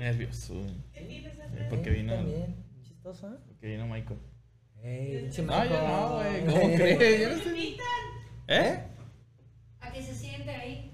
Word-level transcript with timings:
nervioso. 0.00 0.54
güey. 0.54 0.74
¿Qué 0.92 1.00
tienes 1.02 1.38
Eh? 1.38 1.66
Porque 1.70 1.90
vino, 1.90 2.14
También. 2.14 2.56
Chistoso, 2.82 3.28
¿eh? 3.28 3.38
porque 3.46 3.66
vino 3.68 3.86
Michael. 3.86 4.18
Ey, 4.82 5.30
No, 5.44 5.64
yo 5.64 5.86
no, 5.86 6.14
güey. 6.16 6.46
¿Cómo 6.46 6.74
crees? 6.74 7.20
Yo 7.20 7.28
no 7.28 7.34
¿Me 7.34 7.40
estoy- 7.40 7.52
invitan? 7.64 7.86
¿Eh? 8.48 8.84
A 9.80 9.92
que 9.92 10.02
se 10.02 10.14
siente 10.14 10.50
ahí. 10.50 10.86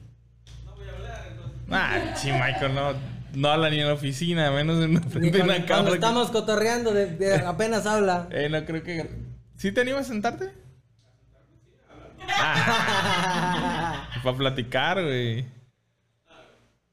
Ah, 1.70 2.14
sí, 2.16 2.30
Michael, 2.32 2.74
no. 2.74 2.94
No 3.34 3.48
habla 3.48 3.68
ni 3.70 3.80
en 3.80 3.86
la 3.86 3.92
oficina, 3.94 4.50
menos 4.50 4.82
en 4.82 5.02
frente 5.02 5.30
de 5.30 5.38
cuando, 5.38 5.44
una 5.44 5.54
cuando 5.54 5.66
cámara. 5.66 5.94
estamos 5.94 6.30
cotorreando, 6.30 6.92
de, 6.94 7.06
de- 7.06 7.34
apenas 7.34 7.84
habla. 7.86 8.28
Eh, 8.30 8.48
no 8.48 8.64
creo 8.64 8.82
que. 8.82 9.10
¿Sí 9.56 9.72
te 9.72 9.80
animas 9.82 10.02
a 10.06 10.08
sentarte? 10.08 10.50
Ah, 12.38 14.08
para 14.22 14.36
platicar, 14.36 15.02
güey. 15.02 15.44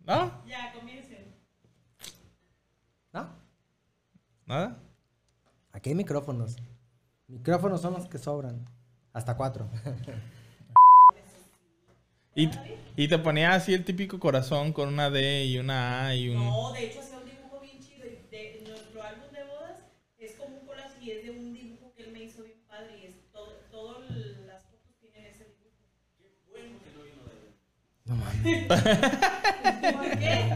¿No? 0.06 0.44
Ya, 0.46 0.72
comiencen. 0.74 1.36
¿No? 3.12 3.30
¿Nada? 4.46 4.78
Aquí 5.84 5.90
hay 5.90 5.96
micrófonos. 5.98 6.56
Micrófonos 7.28 7.82
son 7.82 7.96
los 7.96 8.08
que 8.08 8.18
sobran. 8.18 8.70
Hasta 9.12 9.36
cuatro. 9.36 9.70
Y, 12.36 12.50
y 12.96 13.08
te 13.10 13.20
ponía 13.20 13.54
así 13.54 13.74
el 13.76 13.84
típico 13.86 14.18
corazón 14.18 14.72
con 14.74 14.88
una 14.88 15.10
D 15.12 15.46
y 15.46 15.60
una 15.60 16.08
A 16.08 16.16
y 16.16 16.30
un. 16.30 16.46
No, 16.48 16.72
de 16.72 16.86
hecho 16.86 17.02
hacía 17.02 17.20
un 17.20 17.26
dibujo 17.30 17.60
bien 17.60 17.80
chido. 17.80 18.08
y 18.08 18.16
De, 18.32 18.64
nuestro 18.66 19.04
álbum 19.04 19.32
de 19.32 19.44
bodas 19.44 19.84
es 20.18 20.32
como 20.38 20.58
un 20.58 20.66
collage 20.66 21.00
y 21.04 21.12
es 21.12 21.24
de 21.26 21.30
un 21.32 21.54
dibujo 21.54 21.94
que 21.96 22.06
él 22.06 22.12
me 22.12 22.24
hizo 22.24 22.44
bien 22.44 22.64
padre. 22.68 22.98
Y 22.98 23.06
es 23.08 23.32
todo, 23.32 23.52
todas 23.70 24.10
las 24.48 24.64
fotos 24.64 24.96
tienen 25.00 25.26
ese 25.26 25.46
dibujo. 25.46 25.78
No 28.06 28.16
mames. 28.16 28.68
¿Por 29.94 30.10
qué? 30.18 30.50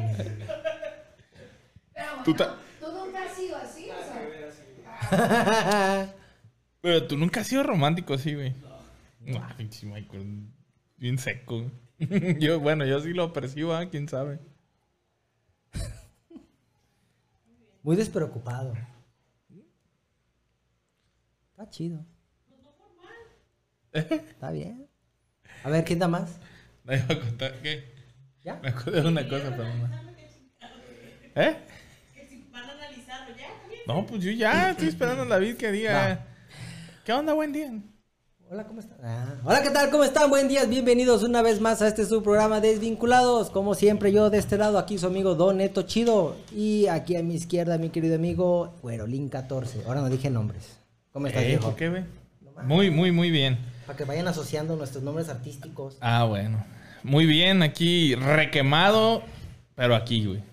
Pero 1.93 2.09
bueno, 2.15 2.23
Tú 2.23 2.31
tú, 2.31 2.37
ta- 2.37 2.55
nunca 2.81 3.23
has 3.25 3.35
sido 3.35 3.57
así, 3.57 3.89
o 3.91 3.97
sea. 3.97 4.27
Pero 6.81 7.07
tú 7.07 7.17
nunca 7.17 7.41
has 7.41 7.47
sido 7.47 7.63
romántico 7.63 8.13
así, 8.13 8.35
güey. 8.35 8.53
No, 9.21 9.45
pinche 9.57 9.85
Michael. 9.85 10.47
Bien 10.97 11.17
seco. 11.17 11.71
yo, 12.39 12.59
bueno, 12.59 12.85
yo 12.85 12.99
sí 12.99 13.13
lo 13.13 13.33
percibo, 13.33 13.73
¿ah? 13.73 13.89
¿Quién 13.89 14.07
sabe? 14.07 14.39
Muy 17.83 17.95
despreocupado. 17.95 18.73
Está 21.51 21.69
chido. 21.69 22.05
Está 23.93 24.51
bien. 24.51 24.87
A 25.63 25.69
ver, 25.69 25.83
¿quién 25.83 25.99
da 25.99 26.07
más? 26.07 26.37
No 26.83 26.93
iba 26.93 27.05
a 27.05 27.19
contar 27.19 27.61
qué. 27.61 27.95
¿Ya? 28.43 28.55
Me 28.61 28.69
acuerdo 28.69 29.01
de 29.01 29.07
una 29.07 29.27
cosa, 29.27 29.49
pero 29.55 29.73
no. 29.75 29.89
¿Eh? 31.35 31.57
Que 32.13 32.27
si 32.27 32.47
van 32.51 32.69
a 32.69 32.73
analizarlo, 32.73 33.35
ya, 33.35 33.47
también. 33.61 33.76
No, 33.87 34.05
pues 34.05 34.21
yo 34.21 34.31
ya 34.31 34.71
estoy 34.71 34.89
esperando 34.89 35.23
a 35.23 35.25
David 35.25 35.55
que 35.55 35.71
diga. 35.71 36.25
¿Qué 37.05 37.13
onda? 37.13 37.31
Buen 37.31 37.53
día. 37.53 37.71
Hola, 38.51 38.65
¿cómo 38.65 38.81
están? 38.81 38.97
Ah, 39.01 39.35
Hola, 39.45 39.63
¿qué 39.63 39.69
tal? 39.69 39.89
¿Cómo 39.89 40.03
están? 40.03 40.29
Buen 40.29 40.49
día, 40.49 40.65
bienvenidos 40.65 41.23
una 41.23 41.41
vez 41.41 41.61
más 41.61 41.81
a 41.81 41.87
este 41.87 42.05
su 42.05 42.21
programa 42.21 42.59
Desvinculados. 42.59 43.49
Como 43.49 43.75
siempre, 43.75 44.11
yo 44.11 44.29
de 44.29 44.39
este 44.39 44.57
lado, 44.57 44.77
aquí 44.77 44.97
su 44.97 45.07
amigo 45.07 45.35
Don 45.35 45.55
Neto 45.59 45.83
Chido. 45.83 46.35
Y 46.53 46.87
aquí 46.87 47.15
a 47.15 47.23
mi 47.23 47.35
izquierda, 47.35 47.77
mi 47.77 47.87
querido 47.89 48.15
amigo 48.15 48.73
Güerolín 48.81 49.29
14. 49.29 49.83
Ahora 49.87 50.01
no 50.01 50.09
dije 50.09 50.29
nombres. 50.29 50.79
¿Cómo 51.13 51.27
estás, 51.27 51.43
Eh, 51.43 51.47
viejo? 51.47 51.67
¿Por 51.69 51.75
qué, 51.77 51.87
güey? 51.87 52.03
Muy, 52.65 52.91
muy, 52.91 53.13
muy 53.13 53.31
bien. 53.31 53.57
Para 53.85 53.95
que 53.95 54.03
vayan 54.03 54.27
asociando 54.27 54.75
nuestros 54.75 55.01
nombres 55.01 55.29
artísticos. 55.29 55.95
Ah, 56.01 56.25
bueno. 56.25 56.61
Muy 57.03 57.25
bien, 57.25 57.63
aquí 57.63 58.15
requemado, 58.15 59.23
pero 59.75 59.95
aquí, 59.95 60.25
güey. 60.25 60.43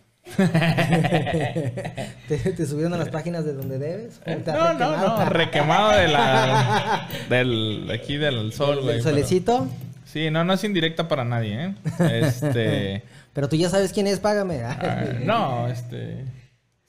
¿Te, 2.28 2.36
te 2.52 2.66
subieron 2.66 2.94
a 2.94 2.96
las 2.98 3.08
páginas 3.10 3.44
de 3.44 3.52
donde 3.54 3.78
debes? 3.78 4.18
¿O 4.20 4.24
te 4.24 4.32
Eh, 4.32 4.42
No, 4.46 4.62
has 4.62 4.78
no, 4.78 4.88
requemado? 4.90 5.18
no, 5.24 5.30
requemado 5.30 5.90
de 5.92 6.08
la. 6.08 7.08
Del. 7.28 7.90
Aquí 7.92 8.16
del 8.16 8.52
sol, 8.52 8.80
güey. 8.82 8.96
¿El 8.96 9.02
pero- 9.02 9.10
solecito? 9.16 9.68
Sí, 10.04 10.30
no, 10.30 10.44
no 10.44 10.52
es 10.54 10.62
indirecta 10.64 11.08
para 11.08 11.24
nadie, 11.24 11.64
¿eh? 11.66 11.74
Este. 12.22 13.02
Pero 13.34 13.48
tú 13.48 13.56
ya 13.56 13.68
sabes 13.68 13.92
quién 13.92 14.06
es, 14.06 14.20
págame. 14.20 14.62
ah, 14.62 15.04
no, 15.22 15.66
este. 15.68 16.24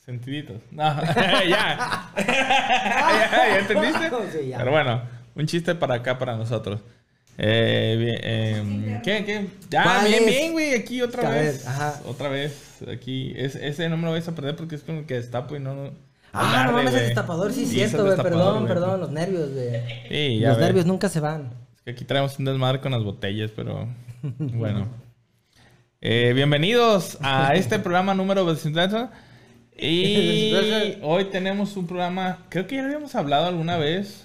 Sentiditos. 0.06 0.58
No, 0.72 0.84
ya. 1.16 1.44
ya. 1.48 2.12
¿Ya 2.18 3.58
entendiste? 3.60 4.10
Sí, 4.32 4.48
ya. 4.50 4.58
Pero 4.60 4.72
bueno, 4.72 5.02
un 5.36 5.46
chiste 5.48 5.74
para 5.76 5.96
acá, 5.96 6.18
para 6.20 6.36
nosotros. 6.36 6.82
Eh, 7.38 7.96
bien, 8.00 8.20
eh, 8.24 9.02
¿Qué? 9.04 9.26
¿Qué? 9.26 9.48
Ya, 9.70 9.84
¿Cuál 9.84 10.08
bien, 10.08 10.24
es? 10.24 10.26
bien, 10.30 10.52
güey. 10.54 10.74
Aquí 10.74 11.02
otra 11.02 11.30
vez. 11.30 11.68
ajá. 11.68 12.02
Otra 12.06 12.30
vez. 12.30 12.80
Aquí. 12.92 13.34
Es, 13.36 13.56
ese 13.56 13.90
no 13.90 13.98
me 13.98 14.06
lo 14.06 14.12
vais 14.12 14.28
a 14.28 14.36
perder 14.36 14.56
porque 14.56 14.76
es 14.76 14.84
con 14.84 14.96
el 14.98 15.06
que 15.06 15.16
destapo 15.16 15.56
y 15.56 15.60
no. 15.60 15.76
no 15.76 15.92
Ah, 16.38 16.64
no 16.68 16.74
mames, 16.74 16.94
el 16.94 17.00
destapador, 17.06 17.54
sí, 17.54 17.66
Sí, 17.66 17.76
cierto, 17.76 18.04
güey. 18.06 18.18
Perdón, 18.18 18.68
perdón, 18.68 19.00
los 19.00 19.10
nervios, 19.12 19.52
güey. 19.54 19.70
Sí, 20.10 20.40
Los 20.42 20.58
ves. 20.58 20.66
nervios 20.66 20.86
nunca 20.86 21.08
se 21.08 21.22
van. 21.22 21.52
Es 21.78 21.82
que 21.84 21.92
aquí 21.92 22.04
traemos 22.04 22.38
un 22.40 22.46
desmadre 22.46 22.82
con 22.82 22.92
las 22.92 23.04
botellas, 23.04 23.52
pero 23.56 23.88
bueno. 24.22 24.88
Eh, 26.02 26.34
bienvenidos 26.36 27.18
a 27.22 27.56
este 27.56 27.80
programa 27.80 28.14
número 28.14 28.46
28. 28.46 29.10
Y 29.78 30.54
hoy 31.02 31.26
tenemos 31.26 31.76
un 31.76 31.86
programa, 31.86 32.46
creo 32.48 32.66
que 32.66 32.76
ya 32.78 32.82
lo 32.84 32.88
habíamos 32.88 33.14
hablado 33.14 33.48
alguna 33.48 33.76
vez, 33.76 34.25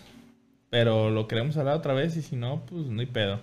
pero 0.71 1.11
lo 1.11 1.29
queremos 1.29 1.57
hablar 1.57 1.77
otra 1.77 1.93
vez 1.95 2.17
y 2.17 2.23
si 2.23 2.37
no, 2.37 2.65
pues 2.67 2.87
no 2.87 3.01
hay 3.01 3.07
pedo. 3.07 3.41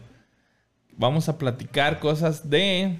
Vamos 0.97 1.29
a 1.29 1.37
platicar 1.37 1.99
cosas 1.99 2.49
de 2.49 2.97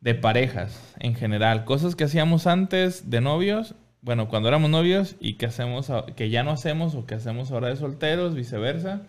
de 0.00 0.14
parejas 0.14 0.94
en 1.00 1.14
general, 1.14 1.64
cosas 1.64 1.96
que 1.96 2.04
hacíamos 2.04 2.46
antes 2.46 3.10
de 3.10 3.20
novios, 3.20 3.74
bueno, 4.00 4.28
cuando 4.28 4.48
éramos 4.48 4.70
novios 4.70 5.16
y 5.20 5.34
que 5.34 5.46
hacemos 5.46 5.90
que 6.16 6.30
ya 6.30 6.44
no 6.44 6.50
hacemos 6.52 6.94
o 6.94 7.04
que 7.04 7.14
hacemos 7.16 7.50
ahora 7.50 7.68
de 7.68 7.76
solteros, 7.76 8.34
viceversa. 8.34 9.02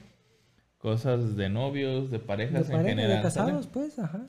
Cosas 0.80 1.36
de 1.36 1.50
novios, 1.50 2.10
de 2.10 2.20
De 2.20 2.24
parejas 2.24 2.70
en 2.70 2.78
pareja, 2.78 2.90
general. 2.90 3.18
de 3.18 3.22
casados, 3.22 3.66
¿sale? 3.66 3.68
pues, 3.74 4.00
ajá. 4.00 4.22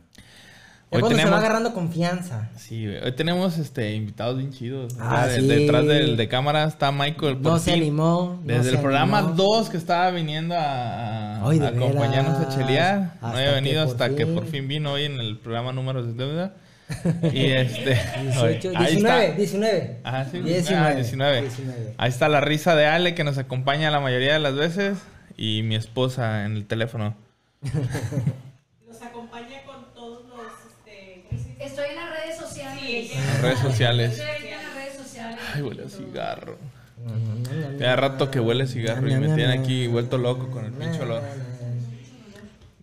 Hoy 0.93 1.01
cuando 1.01 1.11
se 1.11 1.15
tenemos- 1.17 1.33
va 1.35 1.39
agarrando 1.39 1.73
confianza. 1.73 2.49
Sí, 2.59 2.85
hoy 2.89 3.13
tenemos 3.13 3.59
este 3.59 3.95
invitados 3.95 4.39
bien 4.39 4.51
chidos. 4.53 4.97
Ah, 5.01 5.27
De- 5.29 5.41
sí. 5.41 5.47
Detrás 5.47 5.87
del, 5.87 6.17
de 6.17 6.29
cámara 6.29 6.65
está 6.65 6.91
Michael. 6.91 7.41
No 7.41 7.59
se 7.61 7.73
animó. 7.75 8.41
no 8.43 8.47
Desde 8.55 8.71
se 8.71 8.77
el 8.77 8.81
programa 8.81 9.19
animó. 9.19 9.35
2 9.35 9.69
que 9.71 9.77
estaba 9.77 10.11
viniendo 10.11 10.57
a, 10.57 11.37
a- 11.43 11.49
Ay, 11.49 11.61
a 11.61 11.69
acompañarnos 11.69 12.39
a 12.45 12.49
chelear. 12.49 13.15
No 13.23 13.29
había 13.29 13.53
venido 13.53 13.85
que 13.85 13.91
hasta 13.93 14.11
que 14.17 14.27
fin. 14.27 14.35
por 14.35 14.47
fin 14.47 14.67
vino 14.67 14.91
hoy 14.93 15.05
en 15.05 15.21
el 15.21 15.39
programa 15.39 15.73
número 15.73 16.05
70. 16.05 16.55
Y 17.33 17.45
este. 17.53 17.97
18, 18.23 18.73
ahí 18.75 18.87
19, 18.95 19.25
está. 19.27 19.37
19. 19.37 19.97
Ah, 20.03 20.25
sí, 20.29 20.39
19. 20.41 20.85
ah, 20.87 20.95
19. 20.97 21.41
19. 21.43 21.95
Ahí 21.99 22.09
está 22.09 22.29
la 22.29 22.41
risa 22.41 22.75
de 22.75 22.87
Ale 22.87 23.15
que 23.15 23.23
nos 23.23 23.39
acompaña 23.39 23.93
la 23.93 24.01
mayoría 24.01 24.33
de 24.33 24.41
las 24.41 24.57
veces. 24.57 24.99
Y 25.37 25.63
mi 25.63 25.77
esposa 25.77 26.45
en 26.47 26.57
el 26.57 26.67
teléfono. 26.67 27.15
sociales. 32.61 33.11
Las 33.15 33.43
redes 33.43 33.59
sociales. 33.61 34.23
Ay, 35.55 35.63
huele 35.63 35.85
a 35.85 35.89
cigarro. 35.89 36.59
Ya 37.79 37.97
rato 37.97 38.31
que 38.31 38.41
huele 38.41 38.65
a 38.65 38.67
cigarro 38.67 39.09
y 39.09 39.15
me 39.17 39.35
tiene 39.35 39.53
aquí 39.55 39.87
vuelto 39.87 40.19
loco 40.19 40.51
con 40.51 40.65
el 40.67 40.73
pinche 40.73 41.01
olor. 41.01 41.23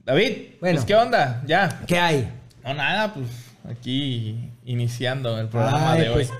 David, 0.06 0.31
Bueno. 0.60 0.75
pues 0.78 0.86
¿qué 0.86 0.96
onda? 0.96 1.44
Ya. 1.46 1.81
¿Qué 1.86 2.00
hay? 2.00 2.30
No, 2.63 2.74
nada, 2.74 3.13
pues 3.13 3.28
aquí 3.69 4.51
iniciando 4.66 5.40
el 5.40 5.48
programa 5.50 5.94
Ay, 5.94 6.01
de 6.01 6.12
pues, 6.12 6.31
hoy. 6.31 6.38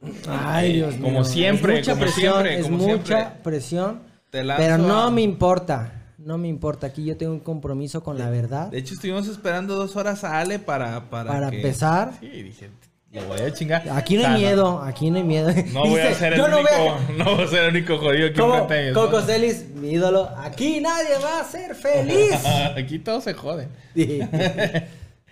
Comienza. 0.00 0.54
Ay, 0.56 0.72
Dios 0.74 0.94
mío. 0.94 1.02
Como 1.04 1.24
siempre, 1.24 1.74
Es 1.74 1.78
mucha 1.80 1.92
como 1.92 2.02
presión, 2.04 2.32
siempre, 2.34 2.58
es 2.58 2.62
como 2.66 2.76
mucha 2.78 3.04
siempre. 3.18 3.42
presión. 3.42 4.00
Pero 4.30 4.78
no 4.78 5.10
me 5.10 5.22
importa. 5.22 5.92
No 6.18 6.36
me 6.36 6.48
importa. 6.48 6.88
Aquí 6.88 7.04
yo 7.04 7.16
tengo 7.16 7.32
un 7.32 7.40
compromiso 7.40 8.02
con 8.02 8.18
la 8.18 8.28
verdad. 8.28 8.68
De 8.70 8.78
hecho, 8.78 8.94
estuvimos 8.94 9.26
esperando 9.28 9.76
dos 9.76 9.96
horas 9.96 10.24
a 10.24 10.40
Ale 10.40 10.58
para... 10.58 11.08
Para, 11.10 11.30
Para 11.30 11.50
que- 11.50 11.56
empezar. 11.56 12.12
Sí, 12.20 12.28
dije, 12.42 12.70
lo 13.12 13.24
voy 13.26 13.40
a 13.40 13.52
chingar. 13.52 13.88
Aquí 13.90 14.14
no 14.16 14.20
O 14.20 14.24
sea, 14.24 14.34
hay 14.34 14.40
miedo. 14.40 14.82
Aquí 14.82 15.10
no 15.10 15.16
hay 15.18 15.22
miedo. 15.24 15.48
No 15.72 15.86
voy 15.86 16.00
a 16.00 16.12
ser 16.14 16.32
el 16.34 16.38
no 16.40 16.44
único... 16.46 16.60
voy 16.60 16.88
a- 16.88 17.12
No 17.24 17.36
voy 17.36 17.44
a 17.44 17.48
ser 17.48 17.62
el 17.64 17.70
único 17.70 17.98
jodido 17.98 18.28
Como 18.36 18.54
enfrente 18.58 18.88
mi 18.88 18.94
Coco. 18.94 19.20
Celis, 19.22 19.68
mi 19.74 19.90
ídolo. 19.92 20.28
Aquí 20.38 20.80
nadie 20.80 21.18
va 21.22 21.40
a 21.40 21.44
ser 21.44 21.74
feliz. 21.74 22.34
Aquí 22.76 22.98
todos 22.98 23.24
se 23.24 23.34
joden. 23.34 23.68
Sí. 23.94 24.20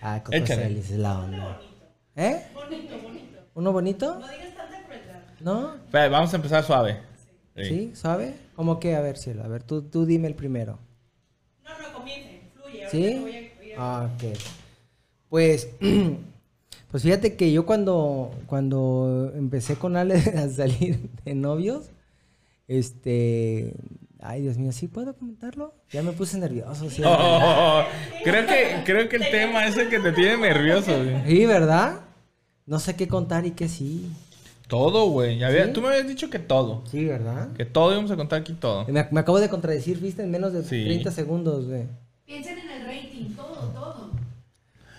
Ah, 0.00 0.21
Coco 0.25 0.37
Échale. 0.37 0.62
Celis 0.62 0.91
es 0.91 0.99
la 0.99 1.19
onda. 1.19 1.61
¿Eh? 2.15 2.47
Bonito, 2.55 2.94
bonito. 3.03 3.38
¿Uno 3.55 3.73
bonito? 3.73 4.15
No 4.21 4.29
digas 4.29 4.55
tanta 4.56 4.83
crueldad. 4.87 5.21
¿No? 5.41 5.75
Vamos 5.93 6.33
a 6.33 6.37
empezar 6.37 6.62
suave. 6.65 7.00
¿Sí? 7.56 7.91
¿Sabe? 7.94 8.35
¿Cómo 8.55 8.79
que? 8.81 8.94
A 8.97 9.00
ver, 9.00 9.17
cielo. 9.17 9.43
A 9.44 9.49
ver, 9.49 9.62
tú, 9.62 9.82
tú 9.82 10.05
dime 10.06 10.29
el 10.29 10.35
primero. 10.35 10.79
No, 11.64 11.70
no, 11.88 11.99
comiencen, 11.99 12.41
fluye. 12.55 12.88
¿Sí? 12.91 13.19
voy 13.20 13.37
a- 13.37 13.50
voy 13.58 13.73
a- 13.73 13.75
Ah, 13.79 14.11
ok. 14.14 14.38
Pues, 15.29 15.69
pues 16.91 17.03
fíjate 17.03 17.35
que 17.37 17.53
yo 17.53 17.67
cuando, 17.67 18.32
cuando 18.47 19.32
empecé 19.35 19.76
con 19.76 19.97
Ale 19.97 20.14
a 20.37 20.49
salir 20.49 21.08
de 21.25 21.35
novios, 21.35 21.91
este... 22.69 23.75
Ay, 24.19 24.41
Dios 24.43 24.56
mío, 24.56 24.73
¿sí 24.73 24.88
puedo 24.88 25.14
comentarlo? 25.14 25.75
Ya 25.93 26.02
me 26.02 26.12
puse 26.12 26.38
nervioso, 26.38 26.88
¿sí? 26.91 27.02
Oh, 27.05 27.82
creo 28.25 28.47
que 28.47 28.82
creo 28.85 29.09
que 29.09 29.17
el 29.17 29.31
tema 29.31 29.67
es 29.67 29.76
el 29.76 29.88
que 29.91 30.00
te 30.00 30.11
tiene 30.12 30.38
nervioso. 30.38 30.93
güey. 30.97 31.23
Sí, 31.26 31.47
¿verdad? 31.47 32.00
No 32.64 32.81
sé 32.81 32.97
qué 32.97 33.06
contar 33.09 33.44
y 33.47 33.50
qué 33.52 33.69
sí. 33.69 34.11
Todo, 34.67 35.07
güey. 35.11 35.39
Ya 35.39 35.47
había- 35.49 35.67
¿Sí? 35.67 35.73
Tú 35.73 35.81
me 35.83 35.89
habías 35.89 36.09
dicho 36.09 36.29
que 36.31 36.39
todo. 36.39 36.83
Sí, 36.91 37.05
¿verdad? 37.05 37.53
Que 37.57 37.65
todo 37.65 37.93
íbamos 37.93 38.11
a 38.11 38.17
contar 38.17 38.41
aquí 38.41 38.53
todo. 38.53 38.85
Me, 38.89 39.07
me 39.11 39.21
acabo 39.21 39.39
de 39.39 39.49
contradecir, 39.49 39.99
viste, 40.01 40.23
en 40.23 40.31
menos 40.31 40.53
de 40.53 40.63
Sí. 40.65 40.85
30 40.85 41.11
segundos, 41.13 41.67
güey. 41.69 41.85
Piensen 42.25 42.59
en 42.59 42.71
el 42.71 42.87
rating, 42.87 43.35
todo, 43.37 43.55
todo. 43.73 44.11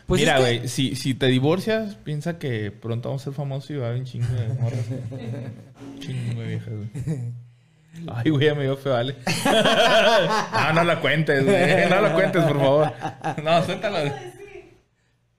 Pues 0.06 0.22
Mira, 0.22 0.38
es 0.40 0.44
que- 0.46 0.58
güey, 0.60 0.68
si, 0.69 0.96
si 0.96 1.14
te 1.16 1.25
divorcias, 1.25 1.96
piensa 1.96 2.40
que 2.40 2.72
pronto 2.72 3.10
vamos 3.10 3.22
a 3.24 3.25
ser 3.25 3.34
famosos 3.34 3.69
y 3.72 3.75
va 3.75 3.88
a 3.88 3.90
haber 3.90 4.00
un 4.02 4.06
chingo 4.06 4.28
de 4.28 4.48
morras. 4.48 4.86
chingo 6.00 6.42
de 6.42 6.48
viejas, 6.48 6.70
güey. 6.74 6.90
Ay, 8.13 8.30
güey, 8.30 8.46
ya 8.46 8.56
me 8.56 8.63
dio 8.63 8.78
feo, 8.78 8.96
Ale. 8.96 9.16
no, 10.54 10.74
no 10.74 10.84
lo 10.86 11.02
cuentes, 11.02 11.44
güey. 11.44 11.90
No 11.90 12.02
lo 12.02 12.13
cuentes, 12.13 12.44
por 12.44 12.58
favor. 12.58 12.94
No, 13.44 13.63
suéltalo. 13.66 14.13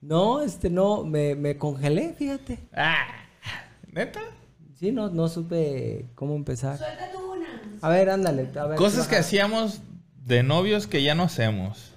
No, 0.00 0.42
este, 0.42 0.70
no, 0.70 1.02
me, 1.04 1.34
me 1.34 1.58
congelé, 1.58 2.14
fíjate. 2.16 2.58
Ah, 2.72 3.04
¿Neta? 3.92 4.20
Sí, 4.78 4.92
no, 4.92 5.08
no 5.10 5.28
supe 5.28 6.06
cómo 6.14 6.36
empezar. 6.36 6.78
Suelta 6.78 7.10
tú 7.12 7.32
una. 7.32 7.48
A 7.82 7.88
ver, 7.88 8.10
ándale. 8.10 8.48
A 8.58 8.66
ver, 8.66 8.76
Cosas 8.78 9.08
que 9.08 9.16
hacíamos 9.16 9.80
de 10.24 10.42
novios 10.42 10.86
que 10.86 11.02
ya 11.02 11.14
no 11.14 11.24
hacemos. 11.24 11.92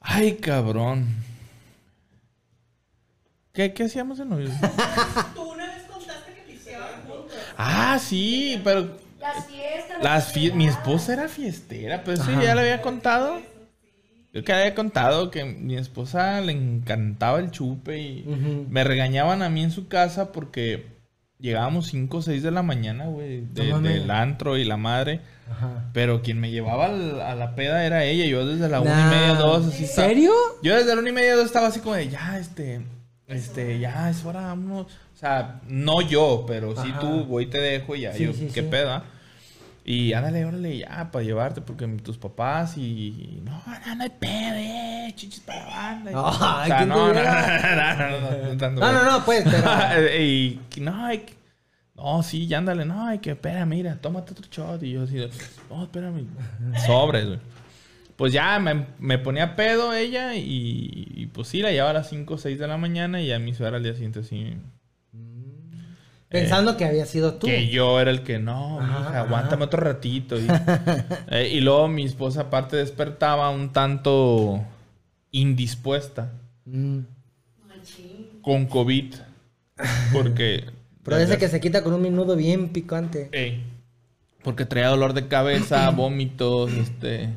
Ay, 0.00 0.36
cabrón. 0.36 1.06
¿Qué, 3.52 3.72
qué 3.72 3.84
hacíamos 3.84 4.18
de 4.18 4.24
novios? 4.26 4.52
Tú 5.34 5.42
una 5.42 5.66
vez 5.66 5.84
contaste 5.84 6.34
que 6.34 6.52
pisteaban 6.52 7.02
juntos. 7.06 7.32
ah, 7.56 7.98
sí, 8.00 8.60
pero 8.64 8.96
Las 9.20 9.46
fiestas. 9.46 10.02
Las 10.02 10.34
fie- 10.34 10.52
mi 10.52 10.66
esposa 10.66 11.12
era 11.14 11.28
fiestera, 11.28 12.02
pero 12.04 12.20
eso 12.20 12.30
Ajá. 12.30 12.42
ya 12.42 12.54
le 12.54 12.60
había 12.62 12.82
contado. 12.82 13.40
Yo 14.34 14.42
que 14.44 14.52
había 14.52 14.74
contado 14.74 15.30
que 15.30 15.44
mi 15.44 15.76
esposa 15.76 16.40
le 16.40 16.52
encantaba 16.52 17.38
el 17.38 17.50
chupe 17.52 17.98
y 18.00 18.66
me 18.68 18.82
regañaban 18.84 19.42
a 19.42 19.48
mí 19.48 19.62
en 19.62 19.70
su 19.70 19.86
casa 19.88 20.32
porque 20.32 20.86
llegábamos 21.38 21.86
5 21.86 22.16
o 22.16 22.22
6 22.22 22.42
de 22.42 22.50
la 22.50 22.62
mañana, 22.62 23.06
güey, 23.06 23.42
de- 23.52 23.68
No 23.68 23.76
mames. 23.76 23.94
del 24.00 24.10
antro 24.10 24.56
y 24.56 24.64
la 24.64 24.76
madre. 24.76 25.20
Ajá. 25.50 25.90
Pero 25.92 26.20
quien 26.22 26.40
me 26.40 26.50
llevaba 26.50 26.86
al- 26.86 27.20
a 27.20 27.34
la 27.36 27.54
peda 27.54 27.84
era 27.86 28.04
ella. 28.04 28.24
Yo 28.26 28.44
desde 28.46 28.68
la 28.68 28.80
una 28.80 28.90
y 28.90 28.94
Nah. 29.04 29.10
media, 29.10 29.34
dos, 29.34 29.64
¿En 29.64 29.68
así 29.70 29.84
estaba- 29.84 30.08
serio? 30.08 30.32
Yo 30.62 30.74
desde 30.74 30.94
la 30.94 31.00
una 31.00 31.10
y 31.10 31.12
media, 31.12 31.36
dos 31.36 31.46
estaba 31.46 31.68
así 31.68 31.80
como 31.80 31.94
de, 31.94 32.08
ya, 32.08 32.38
este, 32.38 32.80
este, 33.28 33.78
ya, 33.78 34.10
es 34.10 34.24
hora, 34.24 34.40
vámonos. 34.42 34.86
O 34.86 35.16
sea, 35.16 35.60
no 35.68 36.00
yo, 36.02 36.44
pero 36.48 36.72
sí 36.82 36.88
Ajá. 36.90 36.98
tú, 37.00 37.24
voy 37.24 37.44
y 37.44 37.46
te 37.46 37.58
dejo 37.58 37.94
y 37.94 38.00
ya, 38.02 38.12
Sí, 38.14 38.24
yo, 38.24 38.32
sí, 38.32 38.48
qué 38.52 38.62
sí. 38.62 38.68
peda. 38.68 39.04
Y 39.86 40.14
ándale, 40.14 40.44
órale, 40.46 40.78
ya, 40.78 41.10
para 41.12 41.22
llevarte, 41.24 41.60
porque 41.60 41.86
tus 42.02 42.16
papás 42.16 42.78
y... 42.78 43.42
No, 43.44 43.62
no, 43.86 43.94
no 43.96 44.02
hay 44.02 44.10
pedo, 44.10 44.54
eh, 44.56 45.12
chichis 45.14 45.40
para 45.40 45.60
la 45.60 45.66
banda. 45.66 46.10
y- 46.10 46.14
Ay, 46.16 46.72
¿quién 46.78 46.88
no, 46.88 46.96
no, 46.96 47.06
no, 47.06 47.10
tuviera? 47.12 47.94
no, 47.94 48.10
no, 48.10 48.30
no, 48.30 48.70
no, 48.70 48.80
No, 48.80 48.92
no, 48.92 49.10
no, 49.18 49.24
pues, 49.26 49.44
pero. 49.44 50.18
y 50.22 50.60
no, 50.80 51.04
hay 51.04 51.18
que- 51.18 51.34
no, 51.96 52.22
sí, 52.22 52.46
ya 52.46 52.58
ándale, 52.58 52.84
no, 52.86 53.06
hay 53.06 53.18
que, 53.18 53.32
espera, 53.32 53.66
mira, 53.66 53.96
tómate 54.00 54.32
otro 54.32 54.46
shot. 54.50 54.82
Y 54.82 54.92
yo 54.92 55.02
así, 55.02 55.16
no, 55.70 55.82
espérame, 55.84 56.26
sobres, 56.86 57.26
güey. 57.26 57.38
Pues 58.16 58.32
ya 58.32 58.58
me, 58.60 58.86
me 58.98 59.18
ponía 59.18 59.54
pedo 59.56 59.92
ella 59.92 60.34
y, 60.34 61.12
y 61.14 61.26
pues 61.26 61.48
sí, 61.48 61.60
la 61.60 61.70
llevaba 61.72 61.90
a 61.90 61.94
las 61.94 62.08
5 62.08 62.34
o 62.34 62.38
6 62.38 62.58
de 62.58 62.66
la 62.68 62.78
mañana 62.78 63.20
y 63.20 63.30
a 63.32 63.38
mi 63.38 63.52
suegra 63.54 63.76
al 63.76 63.82
día 63.82 63.92
siguiente 63.92 64.20
así. 64.20 64.56
Pensando 66.40 66.76
que 66.76 66.84
había 66.84 67.06
sido 67.06 67.34
tú. 67.34 67.46
Que 67.46 67.68
yo 67.68 68.00
era 68.00 68.10
el 68.10 68.22
que, 68.22 68.38
no, 68.38 68.80
Ajá, 68.80 68.86
mija, 68.98 69.08
ajá. 69.08 69.20
aguántame 69.20 69.64
otro 69.64 69.80
ratito. 69.82 70.38
Y, 70.38 70.46
eh, 71.30 71.48
y 71.52 71.60
luego 71.60 71.88
mi 71.88 72.04
esposa 72.04 72.42
aparte 72.42 72.76
despertaba 72.76 73.50
un 73.50 73.72
tanto 73.72 74.62
indispuesta 75.30 76.30
Mm. 76.66 77.00
Con 78.42 78.66
COVID. 78.66 79.14
Porque... 80.12 80.64
Pero 81.04 81.18
ese 81.18 81.36
que 81.36 81.48
se 81.48 81.60
quita 81.60 81.82
con 81.82 81.92
un 81.92 82.00
minudo 82.00 82.34
bien 82.36 82.70
picante. 82.70 83.28
Ey. 83.32 83.62
Porque 84.42 84.64
traía 84.64 84.88
dolor 84.88 85.12
de 85.12 85.28
cabeza, 85.28 85.90
vómitos, 85.96 86.72
este. 86.72 87.28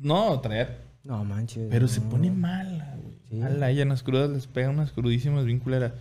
No, 0.00 0.38
traía. 0.40 0.78
No 1.02 1.24
manches. 1.24 1.66
Pero 1.70 1.88
se 1.88 2.02
pone 2.02 2.30
mala, 2.30 2.94
güey. 3.02 3.16
Sí. 3.30 3.40
Ella 3.42 3.82
en 3.82 3.88
las 3.88 4.02
crudas 4.02 4.28
les 4.28 4.46
pega 4.46 4.68
unas 4.68 4.92
crudísimas 4.92 5.46
bien 5.46 5.60
culeras. 5.60 5.92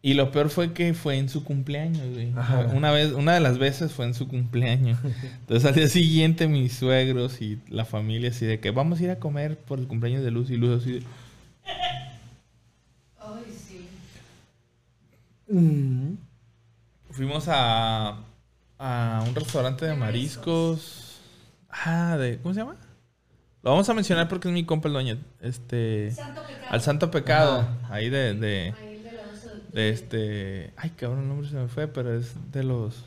Y 0.00 0.14
lo 0.14 0.30
peor 0.30 0.48
fue 0.48 0.72
que 0.72 0.94
fue 0.94 1.18
en 1.18 1.28
su 1.28 1.42
cumpleaños, 1.42 2.14
güey. 2.14 2.32
Ajá. 2.36 2.68
Una 2.72 2.92
vez, 2.92 3.12
una 3.12 3.34
de 3.34 3.40
las 3.40 3.58
veces 3.58 3.92
fue 3.92 4.06
en 4.06 4.14
su 4.14 4.28
cumpleaños. 4.28 4.98
Entonces 5.40 5.64
al 5.68 5.74
día 5.74 5.88
siguiente 5.88 6.46
mis 6.46 6.74
suegros 6.74 7.42
y 7.42 7.58
la 7.68 7.84
familia 7.84 8.30
así 8.30 8.46
de 8.46 8.60
que 8.60 8.70
vamos 8.70 9.00
a 9.00 9.04
ir 9.04 9.10
a 9.10 9.18
comer 9.18 9.58
por 9.58 9.80
el 9.80 9.88
cumpleaños 9.88 10.22
de 10.22 10.30
Luz 10.30 10.50
y 10.50 10.56
Luz 10.56 10.82
así 10.82 10.92
de, 10.92 11.02
Ay, 13.18 13.44
sí. 13.50 13.88
Mm. 15.48 16.14
Fuimos 17.10 17.46
a, 17.48 18.18
a 18.78 19.24
un 19.26 19.34
restaurante 19.34 19.84
de 19.84 19.94
mariscos. 19.94 21.20
Ah, 21.68 22.16
de. 22.16 22.38
¿Cómo 22.38 22.54
se 22.54 22.60
llama? 22.60 22.76
Lo 23.62 23.70
vamos 23.72 23.88
a 23.88 23.94
mencionar 23.94 24.28
porque 24.28 24.46
es 24.46 24.54
mi 24.54 24.64
compa 24.64 24.86
el 24.86 24.94
dueño. 24.94 25.18
Este. 25.40 26.12
Santo 26.12 26.42
pecado. 26.46 26.66
Al 26.70 26.80
Santo 26.80 27.10
Pecado. 27.10 27.58
Ajá. 27.82 27.94
Ahí 27.94 28.08
de, 28.08 28.34
de. 28.34 28.87
De 29.72 29.90
este. 29.90 30.72
Ay, 30.76 30.90
cabrón, 30.90 31.22
el 31.22 31.28
nombre 31.28 31.48
se 31.48 31.56
me 31.56 31.68
fue, 31.68 31.88
pero 31.88 32.14
es 32.14 32.34
de 32.52 32.64
los. 32.64 33.04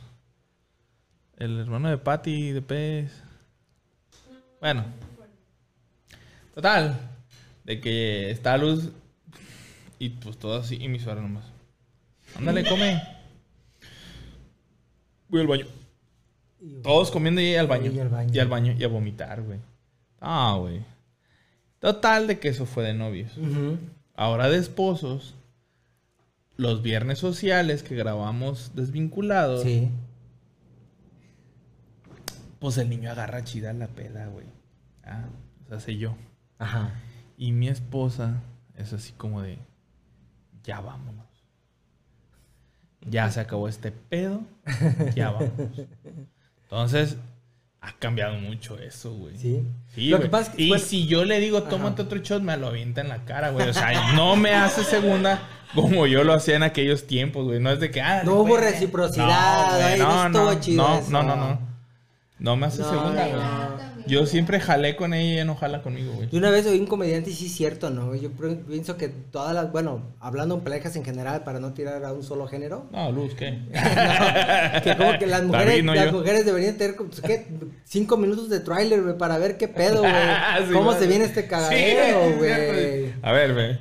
El 1.37 1.59
hermano 1.59 1.89
de 1.89 1.97
Patty 1.97 2.51
de 2.51 2.61
Pez. 2.61 3.11
Bueno. 4.59 4.85
Total. 6.53 6.99
De 7.63 7.79
que 7.81 8.29
está 8.29 8.57
luz. 8.57 8.89
Y 9.97 10.09
pues 10.09 10.37
todo 10.37 10.57
así. 10.57 10.77
Y 10.79 10.87
mi 10.87 10.99
suegra 10.99 11.21
nomás. 11.21 11.45
Ándale, 12.35 12.63
come. 12.67 13.01
Voy 15.29 15.41
al 15.41 15.47
baño. 15.47 15.65
Todos 16.83 17.09
comiendo 17.09 17.41
y 17.41 17.55
al 17.55 17.67
baño. 17.67 17.91
Y 17.91 17.99
al 17.99 18.09
baño. 18.09 18.31
Y 18.33 18.39
al 18.39 18.47
baño. 18.47 18.75
Y 18.77 18.83
a 18.83 18.87
vomitar, 18.87 19.41
güey. 19.41 19.59
Ah, 20.19 20.55
güey. 20.59 20.81
Total 21.79 22.27
de 22.27 22.39
que 22.39 22.49
eso 22.49 22.67
fue 22.67 22.83
de 22.83 22.93
novios. 22.93 23.31
Ahora 24.15 24.47
de 24.49 24.57
esposos. 24.57 25.33
Los 26.61 26.83
viernes 26.83 27.17
sociales 27.17 27.81
que 27.81 27.95
grabamos 27.95 28.73
desvinculados. 28.75 29.63
Sí. 29.63 29.89
Pues 32.59 32.77
el 32.77 32.87
niño 32.87 33.09
agarra 33.09 33.43
chida 33.43 33.73
la 33.73 33.87
peda, 33.87 34.27
güey. 34.27 34.45
Ah, 35.03 35.25
o 35.65 35.69
sea, 35.69 35.79
sé 35.79 35.97
yo. 35.97 36.15
Ajá. 36.59 36.93
Y 37.35 37.51
mi 37.51 37.67
esposa 37.67 38.43
es 38.75 38.93
así 38.93 39.11
como 39.13 39.41
de, 39.41 39.57
ya 40.63 40.81
vámonos. 40.81 41.25
Ya 43.09 43.31
se 43.31 43.39
acabó 43.39 43.67
este 43.67 43.91
pedo, 43.91 44.43
ya 45.15 45.31
vámonos. 45.31 45.87
Entonces, 46.61 47.17
ha 47.83 47.93
cambiado 47.93 48.35
mucho 48.35 48.77
eso, 48.79 49.11
güey. 49.13 49.35
Sí. 49.37 49.63
Sí, 49.95 50.09
Lo 50.09 50.17
que 50.17 50.23
güey. 50.23 50.31
pasa 50.31 50.51
es 50.51 50.55
que, 50.57 50.63
y 50.63 50.67
bueno- 50.69 50.83
si 50.83 51.07
yo 51.07 51.25
le 51.25 51.39
digo, 51.39 51.63
tómate 51.63 52.03
otro 52.03 52.19
shot, 52.19 52.41
me 52.43 52.55
lo 52.55 52.67
avienta 52.67 53.01
en 53.01 53.09
la 53.09 53.25
cara, 53.25 53.49
güey. 53.49 53.67
O 53.69 53.73
sea, 53.73 54.13
no 54.13 54.35
me 54.35 54.53
hace 54.53 54.83
segunda 54.83 55.41
como 55.73 56.05
yo 56.05 56.23
lo 56.23 56.33
hacía 56.33 56.55
en 56.57 56.63
aquellos 56.63 57.07
tiempos, 57.07 57.45
güey. 57.45 57.59
No 57.59 57.71
es 57.71 57.79
de 57.79 57.89
que, 57.91 58.01
ah, 58.01 58.21
No 58.23 58.35
hubo 58.35 58.49
güey. 58.49 58.61
reciprocidad, 58.63 59.79
güey, 59.81 59.99
no 59.99 60.25
estuvo 60.27 60.53
chido 60.59 60.83
No, 60.87 60.99
eso. 60.99 61.09
no, 61.11 61.23
no, 61.23 61.35
no. 61.35 61.70
No 62.41 62.55
me 62.57 62.65
hace 62.65 62.81
No, 62.81 62.89
segunda, 62.89 63.27
no, 63.27 63.75
güey. 63.75 64.05
Yo 64.07 64.25
siempre 64.25 64.59
jalé 64.59 64.95
con 64.95 65.13
ella 65.13 65.23
y 65.29 65.33
ella 65.35 65.45
no 65.45 65.55
jala 65.55 65.83
conmigo, 65.83 66.11
güey. 66.13 66.27
Yo 66.31 66.39
una 66.39 66.49
vez 66.49 66.65
oí 66.65 66.79
un 66.79 66.87
comediante 66.87 67.29
y 67.29 67.33
sí 67.33 67.45
es 67.45 67.51
cierto, 67.51 67.91
¿no? 67.91 68.15
Yo 68.15 68.31
pienso 68.31 68.97
que 68.97 69.09
todas 69.09 69.53
las, 69.53 69.71
bueno, 69.71 70.01
hablando 70.19 70.55
en 70.55 70.61
parejas 70.61 70.95
en 70.95 71.05
general, 71.05 71.43
para 71.43 71.59
no 71.59 71.73
tirar 71.73 72.03
a 72.03 72.11
un 72.11 72.23
solo 72.23 72.47
género, 72.47 72.87
No, 72.91 73.11
Luz, 73.11 73.35
¿qué? 73.35 73.59
que 74.83 74.97
como 74.97 75.19
que 75.19 75.27
las 75.27 75.43
mujeres, 75.43 75.67
David, 75.67 75.83
no 75.83 75.93
las 75.93 76.05
yo. 76.07 76.13
mujeres 76.13 76.45
deberían 76.45 76.77
tener 76.77 76.95
pues, 76.95 77.21
¿qué? 77.21 77.45
cinco 77.85 78.17
minutos 78.17 78.49
de 78.49 78.59
tráiler, 78.59 79.03
güey, 79.03 79.17
para 79.19 79.37
ver 79.37 79.57
qué 79.57 79.67
pedo, 79.67 79.99
güey. 79.99 80.11
Sí, 80.67 80.73
¿Cómo 80.73 80.93
se 80.93 81.05
viene 81.05 81.25
este 81.25 81.45
cagadero, 81.47 82.37
güey? 82.39 83.13
A 83.21 83.31
ver, 83.33 83.53
güey. 83.53 83.79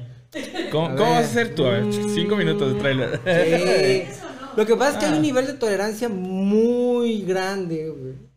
¿Cómo, 0.70 0.86
A 0.88 0.90
cómo 0.96 1.10
ver. 1.12 1.14
vas 1.14 1.24
a 1.24 1.30
hacer 1.30 1.54
tú? 1.54 1.64
A 1.64 1.70
ver, 1.70 1.84
cinco 2.14 2.36
minutos 2.36 2.74
de 2.74 2.78
trailer. 2.80 3.20
Sí. 3.24 4.20
Lo 4.56 4.66
que 4.66 4.76
pasa 4.76 4.92
es 4.92 4.96
que 4.98 5.06
hay 5.06 5.12
Ah. 5.12 5.16
un 5.16 5.22
nivel 5.22 5.46
de 5.46 5.54
tolerancia 5.54 6.08
muy 6.10 7.22
grande, 7.22 7.88
güey. 7.88 8.29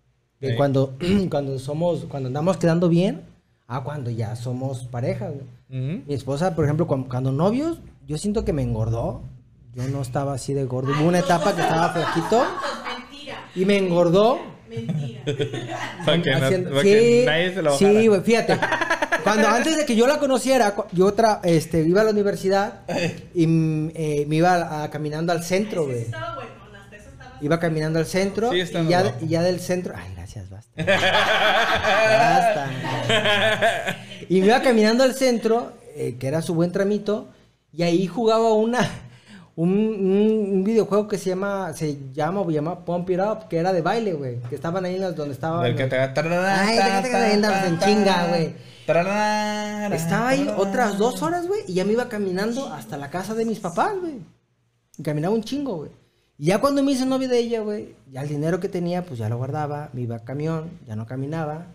De 0.43 0.51
Sí. 0.51 0.55
cuando, 0.57 0.95
cuando 1.31 1.57
somos, 1.57 2.05
cuando 2.05 2.27
andamos 2.27 2.57
quedando 2.57 2.89
bien, 2.89 3.21
a 3.67 3.81
cuando 3.83 4.09
ya 4.11 4.35
somos 4.35 4.83
pareja, 4.85 5.29
güey. 5.29 5.41
Ujú. 5.69 6.03
Mi 6.07 6.13
esposa, 6.13 6.53
por 6.55 6.65
ejemplo, 6.65 6.85
cuando, 6.85 7.07
cuando 7.09 7.31
novios, 7.31 7.79
yo 8.05 8.17
siento 8.17 8.43
que 8.45 8.53
me 8.53 8.61
engordó. 8.61 9.21
Yo 9.73 9.87
no 9.87 10.01
estaba 10.03 10.33
así 10.33 10.53
de 10.53 10.65
gordo. 10.65 10.91
Hubo 10.99 11.07
una 11.07 11.17
etapa 11.19 11.55
que 11.55 11.61
estaba 11.61 11.89
flaquito 11.89 12.43
Mentira. 13.09 13.35
y 13.55 13.65
me 13.65 13.77
engordó. 13.77 14.37
Mentira. 14.69 15.21
No- 16.05 16.81
sí, 16.81 17.23
nadie 17.25 17.53
se 17.53 17.61
lo 17.61 17.77
sí, 17.77 18.07
güey, 18.07 18.21
fíjate. 18.21 18.59
Cuando 19.23 19.47
antes 19.47 19.77
de 19.77 19.85
que 19.85 19.95
yo 19.95 20.05
la 20.05 20.19
conociera, 20.19 20.75
yo 20.91 21.15
tra- 21.15 21.39
este, 21.43 21.81
iba 21.87 22.01
a 22.01 22.03
la 22.03 22.11
universidad 22.11 22.81
y 23.33 23.47
mm, 23.47 23.91
eh, 23.95 24.25
me 24.27 24.35
iba 24.35 24.53
a- 24.53 24.83
a- 24.83 24.89
caminando 24.91 25.31
al 25.31 25.43
centro, 25.43 25.85
güey. 25.85 26.01
estaba 26.01 26.35
bueno. 26.35 26.51
Hasta 26.83 26.95
eso 26.97 27.09
estaba. 27.09 27.32
Iba 27.43 27.59
caminando 27.59 27.99
al 27.99 28.05
centro 28.05 28.51
Sí, 28.51 28.61
está 28.61 28.81
y, 28.81 28.87
ya, 28.87 29.15
y 29.21 29.27
ya 29.27 29.41
del 29.41 29.59
centro. 29.59 29.93
Ay, 29.95 30.13
gracias, 30.15 30.49
basta. 30.49 30.71
basta. 32.07 32.69
Y 34.29 34.39
me 34.39 34.47
iba 34.47 34.61
caminando 34.61 35.03
al 35.03 35.13
centro, 35.13 35.73
eh, 35.95 36.15
que 36.19 36.27
era 36.27 36.41
su 36.41 36.55
buen 36.55 36.71
tramito, 36.71 37.27
Y 37.73 37.83
ahí 37.83 38.07
jugaba 38.07 38.53
una, 38.53 38.79
un, 39.55 39.69
un- 39.71 40.49
un 40.53 40.63
videojuego 40.63 41.07
que 41.07 41.17
se 41.17 41.29
llama, 41.31 41.73
se 41.73 41.97
llama, 42.13 42.41
o 42.41 42.49
llama 42.51 42.85
Pump 42.85 43.09
It 43.09 43.19
Up, 43.19 43.47
que 43.49 43.57
era 43.57 43.73
de 43.73 43.81
baile, 43.81 44.13
güey. 44.13 44.39
Que 44.49 44.55
estaban 44.55 44.85
ahí 44.85 44.95
en 44.95 45.01
las 45.01 45.15
donde 45.15 45.33
estaban. 45.33 45.63
Del 45.63 45.75
que 45.75 45.85
te 45.87 45.97
Ay, 45.99 46.77
en 47.67 47.79
chinga, 47.79 48.27
güey. 48.27 48.53
Estaba 49.95 50.29
ahí 50.29 50.49
otras 50.57 50.97
dos 50.97 51.21
horas, 51.21 51.47
güey, 51.47 51.61
y 51.67 51.73
ya 51.73 51.85
me 51.85 51.93
iba 51.93 52.09
caminando 52.09 52.67
hasta 52.71 52.97
la 52.97 53.09
casa 53.09 53.33
de 53.33 53.45
mis 53.45 53.59
papás, 53.59 53.93
güey. 53.99 54.15
Y 54.97 55.03
caminaba 55.03 55.33
un 55.33 55.43
chingo, 55.43 55.77
güey. 55.77 55.91
Y 56.37 56.45
ya 56.47 56.59
cuando 56.59 56.83
me 56.83 56.91
hice 56.91 57.05
novio 57.05 57.29
de 57.29 57.39
ella, 57.39 57.61
güey, 57.61 57.95
ya 58.11 58.21
el 58.23 58.29
dinero 58.29 58.59
que 58.59 58.69
tenía, 58.69 59.05
pues 59.05 59.19
ya 59.19 59.29
lo 59.29 59.37
guardaba, 59.37 59.89
me 59.93 60.01
iba 60.01 60.15
a 60.17 60.19
camión, 60.23 60.71
ya 60.87 60.95
no 60.95 61.05
caminaba. 61.05 61.67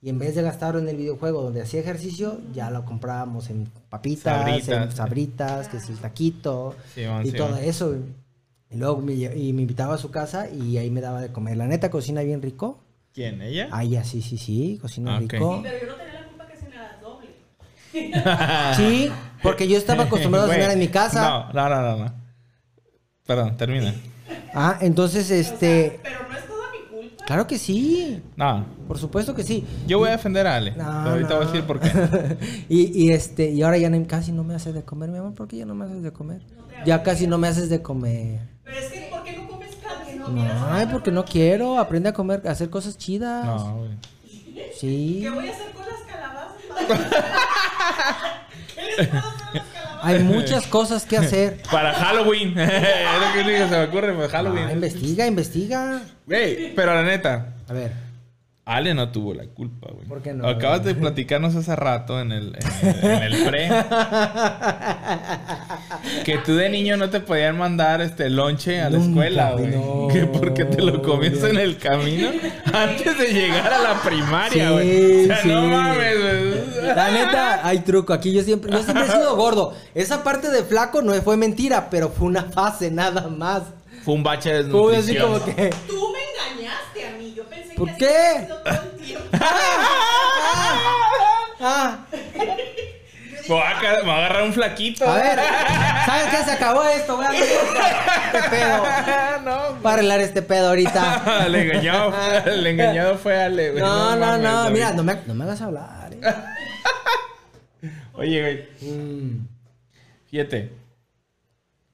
Y 0.00 0.10
en 0.10 0.18
vez 0.18 0.34
de 0.34 0.42
gastarlo 0.42 0.78
en 0.80 0.88
el 0.88 0.96
videojuego 0.96 1.42
donde 1.42 1.62
hacía 1.62 1.80
ejercicio, 1.80 2.38
ya 2.52 2.70
lo 2.70 2.84
comprábamos 2.84 3.48
en 3.50 3.68
papitas, 3.88 4.44
Sabritas. 4.44 4.68
en 4.90 4.92
sabritas, 4.96 5.68
que 5.68 5.78
es 5.78 5.88
el 5.88 5.96
taquito 5.98 6.74
Simón, 6.94 7.22
y 7.26 7.30
Simón. 7.30 7.48
todo 7.48 7.56
eso, 7.58 7.88
güey. 7.88 8.00
Y 8.70 8.76
luego 8.76 9.00
me, 9.00 9.14
y 9.14 9.52
me 9.52 9.62
invitaba 9.62 9.94
a 9.94 9.98
su 9.98 10.10
casa 10.10 10.48
y 10.50 10.76
ahí 10.78 10.90
me 10.90 11.00
daba 11.00 11.20
de 11.20 11.32
comer. 11.32 11.56
La 11.56 11.66
neta, 11.66 11.90
cocina 11.90 12.20
bien 12.22 12.42
rico. 12.42 12.80
¿Quién? 13.14 13.40
¿Ella? 13.40 13.68
Ah, 13.70 13.84
ya, 13.84 14.04
sí, 14.04 14.20
sí, 14.20 14.36
sí, 14.36 14.78
cocina 14.82 15.14
Ah, 15.16 15.20
ok. 15.24 15.32
rico. 15.32 15.60
Pero 15.62 15.78
yo 15.80 15.86
no 15.86 15.94
tenía 15.96 16.20
la 16.20 16.26
culpa 16.26 16.46
que 16.48 16.56
cenaras 16.56 17.00
doble. 17.00 17.28
Sí, 18.76 19.10
porque 19.42 19.68
yo 19.68 19.78
estaba 19.78 20.04
acostumbrado 20.04 20.50
a 20.50 20.54
cenar 20.54 20.70
en 20.72 20.78
mi 20.80 20.88
casa. 21.00 21.48
No, 21.52 21.52
no, 21.52 21.68
no, 21.68 21.82
no. 21.98 22.04
no. 22.04 22.23
Perdón, 23.26 23.56
termina. 23.56 23.94
Ah, 24.54 24.78
entonces, 24.80 25.30
este... 25.30 25.98
Pero 26.02 26.16
no 26.28 26.36
es 26.36 26.46
toda 26.46 26.64
mi 26.72 26.78
culpa. 27.08 27.24
Claro 27.24 27.46
que 27.46 27.58
sí, 27.58 28.22
No, 28.36 28.66
por 28.86 28.98
supuesto 28.98 29.34
que 29.34 29.42
sí. 29.42 29.64
yo 29.86 29.98
voy 29.98 30.08
a 30.10 30.12
defender 30.12 30.46
a 30.46 30.56
Ale. 30.56 30.72
No, 30.72 30.76
pero 30.84 31.10
ahorita 31.10 31.28
no. 31.30 31.36
voy 31.36 31.44
a 31.44 31.48
decir 31.50 31.64
por 31.66 31.80
qué. 31.80 32.36
y, 32.68 33.02
y 33.06 33.12
este, 33.12 33.50
y 33.50 33.62
ahora 33.62 33.78
ya 33.78 33.88
no- 33.90 34.06
casi 34.06 34.30
no 34.32 34.44
me 34.44 34.54
haces 34.54 34.74
de 34.74 34.82
comer, 34.82 35.08
mi 35.10 35.18
amor, 35.18 35.32
¿por 35.34 35.48
qué 35.48 35.56
ya 35.58 35.64
no 35.66 35.74
me 35.74 35.86
haces 35.86 36.02
de 36.02 36.12
comer? 36.12 36.42
Ya 36.84 37.02
casi 37.02 37.26
no 37.26 37.38
me 37.38 37.48
haces 37.48 37.70
de 37.70 37.80
comer. 37.80 38.40
Pero 38.62 38.76
es 38.78 38.86
que, 38.92 39.08
¿por 39.10 39.22
qué 39.24 39.36
no 39.38 39.48
comes 39.48 39.70
carne? 39.76 40.16
No, 40.16 40.28
No, 40.28 40.66
ay, 40.70 40.86
porque 40.92 41.10
no 41.10 41.24
quiero, 41.24 41.78
aprende 41.78 42.10
a 42.10 42.12
comer, 42.12 42.42
a 42.46 42.50
hacer 42.50 42.68
cosas 42.68 42.98
chidas. 42.98 43.44
No, 43.46 43.76
güey. 43.78 43.90
Sí. 44.78 45.20
¿Qué 45.22 45.30
voy 45.30 45.48
a 45.48 45.52
hacer 45.52 45.70
con 45.72 45.84
las 45.86 46.00
calabazas? 46.02 46.54
¿Qué 48.74 48.82
les 48.82 49.08
puedo 49.08 49.22
hacer 49.22 49.48
a 49.48 49.54
las 49.54 49.64
calabazas? 49.64 49.73
Hay 50.04 50.22
muchas 50.22 50.66
cosas 50.66 51.04
que 51.04 51.16
hacer. 51.16 51.62
Para 51.70 51.92
Halloween. 51.94 52.58
es 52.58 52.68
lo 53.36 53.42
que 53.44 53.58
se 53.58 53.68
me 53.68 53.84
ocurre 53.84 54.12
para 54.14 54.28
Ah, 54.66 54.72
investiga, 54.72 55.26
investiga. 55.26 56.02
Güey, 56.26 56.74
pero 56.74 56.94
la 56.94 57.02
neta, 57.02 57.54
A 57.68 57.72
ver. 57.72 58.03
Ale 58.66 58.94
no 58.94 59.10
tuvo 59.12 59.34
la 59.34 59.44
culpa, 59.44 59.88
güey. 59.92 60.06
¿Por 60.08 60.22
qué 60.22 60.32
no? 60.32 60.48
Acabas 60.48 60.82
de 60.84 60.94
platicarnos 60.94 61.54
hace 61.54 61.76
rato 61.76 62.18
en 62.18 62.32
el, 62.32 62.56
en 62.82 62.88
el, 62.88 63.04
en 63.10 63.22
el 63.22 63.44
pre. 63.44 63.68
que 66.24 66.38
tú 66.38 66.54
de 66.56 66.68
niño 66.70 66.96
no 66.96 67.10
te 67.10 67.20
podían 67.20 67.58
mandar 67.58 68.00
este 68.00 68.30
lonche 68.30 68.80
a 68.80 68.90
la 68.90 68.98
Nunca, 68.98 69.26
escuela, 69.26 69.52
güey, 69.52 69.66
no, 69.68 70.08
que 70.10 70.24
porque 70.26 70.64
te 70.64 70.82
lo 70.82 71.02
comías 71.02 71.38
güey. 71.40 71.52
en 71.52 71.58
el 71.58 71.78
camino 71.78 72.30
antes 72.72 73.18
de 73.18 73.32
llegar 73.32 73.72
a 73.72 73.78
la 73.80 73.94
primaria, 74.02 74.68
Sí, 74.68 74.72
güey. 74.72 75.24
o 75.24 75.26
sea, 75.26 75.42
sí. 75.42 75.48
no 75.48 75.62
mames, 75.66 76.20
güey. 76.20 76.86
La 76.94 77.10
neta, 77.10 77.66
hay 77.66 77.78
truco. 77.80 78.12
Aquí 78.12 78.32
yo 78.32 78.42
siempre, 78.42 78.72
yo 78.72 78.82
siempre 78.82 79.04
he 79.04 79.08
sido 79.10 79.36
gordo. 79.36 79.74
Esa 79.94 80.22
parte 80.24 80.50
de 80.50 80.62
flaco 80.64 81.02
no 81.02 81.12
fue 81.22 81.36
mentira, 81.36 81.88
pero 81.90 82.08
fue 82.10 82.26
una 82.28 82.44
fase 82.44 82.90
nada 82.90 83.28
más. 83.28 83.62
Fue 84.04 84.14
un 84.14 84.22
bache 84.22 84.62
de 84.62 84.70
Fue 84.70 84.96
así 84.96 85.16
como 85.16 85.42
que. 85.44 85.70
Tú 85.86 86.12
me 86.12 86.54
engañaste 86.54 87.08
a 87.08 87.18
mí. 87.18 87.32
Yo 87.34 87.44
pensé 87.44 87.63
¿Por 87.76 87.96
qué? 87.96 88.48
el 88.66 88.90
tiempo. 89.04 89.24
Ah, 91.66 92.04
Me 92.12 93.48
voy 93.48 93.58
a, 93.62 93.70
agarrar 93.78 94.42
un 94.42 94.52
flaquito. 94.52 95.08
a 95.08 95.14
ver, 95.16 95.38
¿sabes 96.04 96.26
qué? 96.30 96.44
Se 96.44 96.50
acabó 96.52 96.82
esto. 96.84 97.16
Voy 97.16 97.24
a 97.24 97.28
arreglar 97.28 97.48
este 98.34 98.50
pedo. 98.50 98.84
no, 99.44 99.82
Para 99.82 99.94
arreglar 99.94 100.20
este 100.20 100.42
pedo 100.42 100.68
ahorita. 100.68 101.44
el 101.46 101.54
engañado, 101.54 102.12
fue- 102.12 102.52
el 102.54 102.66
engañado 102.66 103.16
fue 103.18 103.40
Ale, 103.40 103.70
güey. 103.70 103.82
No, 103.82 104.10
no, 104.16 104.26
mames, 104.26 104.42
no. 104.42 104.70
Mira, 104.70 104.92
no 104.92 105.02
me, 105.04 105.16
no 105.26 105.34
me 105.34 105.44
hagas 105.44 105.62
hablar. 105.62 106.12
eh. 106.12 107.90
Oye, 108.14 108.40
güey, 108.40 108.68
Mm, 108.92 109.46
fíjate. 110.30 110.72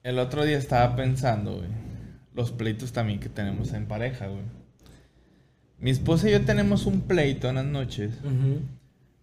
El 0.03 0.19
otro 0.19 0.43
día 0.43 0.57
estaba 0.57 0.95
pensando, 0.95 1.53
güey. 1.57 1.69
Los 2.33 2.51
pleitos 2.51 2.91
también 2.91 3.19
que 3.19 3.29
tenemos 3.29 3.71
en 3.73 3.87
pareja, 3.87 4.27
güey. 4.27 4.43
Mi 5.81 5.89
esposa 5.91 6.29
y 6.29 6.31
yo 6.31 6.41
tenemos 6.45 6.85
un 6.85 7.01
pleito 7.01 7.49
en 7.49 7.55
las 7.55 7.65
noches 7.65 8.11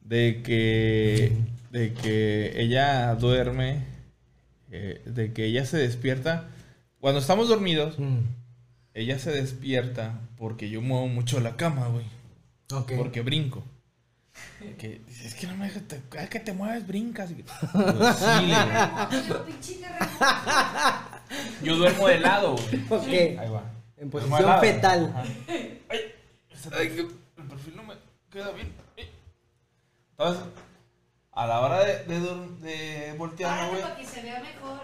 de 0.03 0.43
que, 0.45 1.33
de 1.71 1.93
que 1.95 2.61
ella 2.61 3.15
duerme, 3.15 3.85
eh, 4.71 5.01
de 5.07 5.33
que 5.33 5.45
ella 5.47 5.65
se 5.65 5.77
despierta. 5.79 6.49
Cuando 7.01 7.21
estamos 7.21 7.49
dormidos, 7.49 7.99
Mm, 7.99 8.19
ella 8.95 9.19
se 9.21 9.31
despierta 9.31 10.19
porque 10.37 10.69
yo 10.69 10.83
muevo 10.83 11.07
mucho 11.09 11.39
la 11.41 11.55
cama, 11.57 11.87
güey. 11.89 12.05
Ok. 12.73 12.93
Porque 12.97 13.21
brinco. 13.23 13.65
Que 14.79 15.01
es 15.25 15.35
que 15.35 15.47
no 15.47 15.57
me 15.57 15.67
dejas, 15.67 15.83
te- 15.85 16.01
cada 16.09 16.29
que 16.29 16.41
te 16.41 16.53
mueves 16.53 16.87
brincas. 16.87 17.31
Pues, 17.73 18.17
sí. 18.17 18.53
Yo 21.63 21.77
duermo 21.77 22.09
de 22.09 22.19
lado, 22.21 22.57
güey. 22.57 22.83
Ok. 22.89 23.39
Ahí 23.39 23.51
va. 23.51 23.63
En 23.97 24.11
posición 24.11 24.61
fetal. 24.61 25.13
Ajá. 25.15 25.25
Ay, 25.89 26.01
ay, 26.77 26.89
que 26.89 27.01
el 27.01 27.49
perfil 27.49 27.77
no 27.77 27.83
me 27.85 27.95
queda 28.31 28.51
bien. 28.53 28.73
Ay. 28.97 29.09
Entonces, 30.13 30.45
a 31.33 31.47
la 31.47 31.61
hora 31.61 31.85
de, 31.85 32.05
de, 32.05 32.21
de 32.61 33.15
voltearme, 33.17 33.69
güey, 33.71 33.83
para 33.83 33.97
que 33.97 34.05
se 34.05 34.23
vea 34.23 34.41
mejor. 34.41 34.81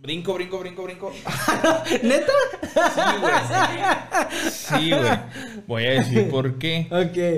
brinco, 0.00 0.34
brinco, 0.34 0.58
brinco, 0.60 0.82
brinco. 0.84 1.12
¿Neta? 2.02 2.32
Sí, 2.94 3.00
güey. 3.20 4.50
Sí, 4.50 4.90
güey. 4.90 5.18
Voy 5.66 5.84
a 5.84 5.90
decir 5.90 6.30
por 6.30 6.58
qué. 6.58 6.88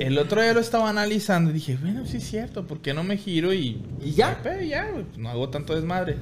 El 0.01 0.19
otro 0.19 0.41
día 0.43 0.53
lo 0.53 0.61
estaba 0.61 0.89
analizando 0.89 1.51
y 1.51 1.55
dije, 1.55 1.77
bueno, 1.77 2.07
sí 2.07 2.19
es 2.19 2.25
cierto, 2.29 2.67
¿por 2.67 2.81
qué 2.81 2.95
no 2.95 3.03
me 3.03 3.17
giro 3.17 3.53
y... 3.53 3.85
¿Y 4.01 4.13
ya? 4.13 4.39
Pero 4.43 4.63
ya, 4.63 4.91
güey, 4.91 5.07
no 5.17 5.29
hago 5.31 5.49
tanto 5.49 5.75
desmadre. 5.75 6.19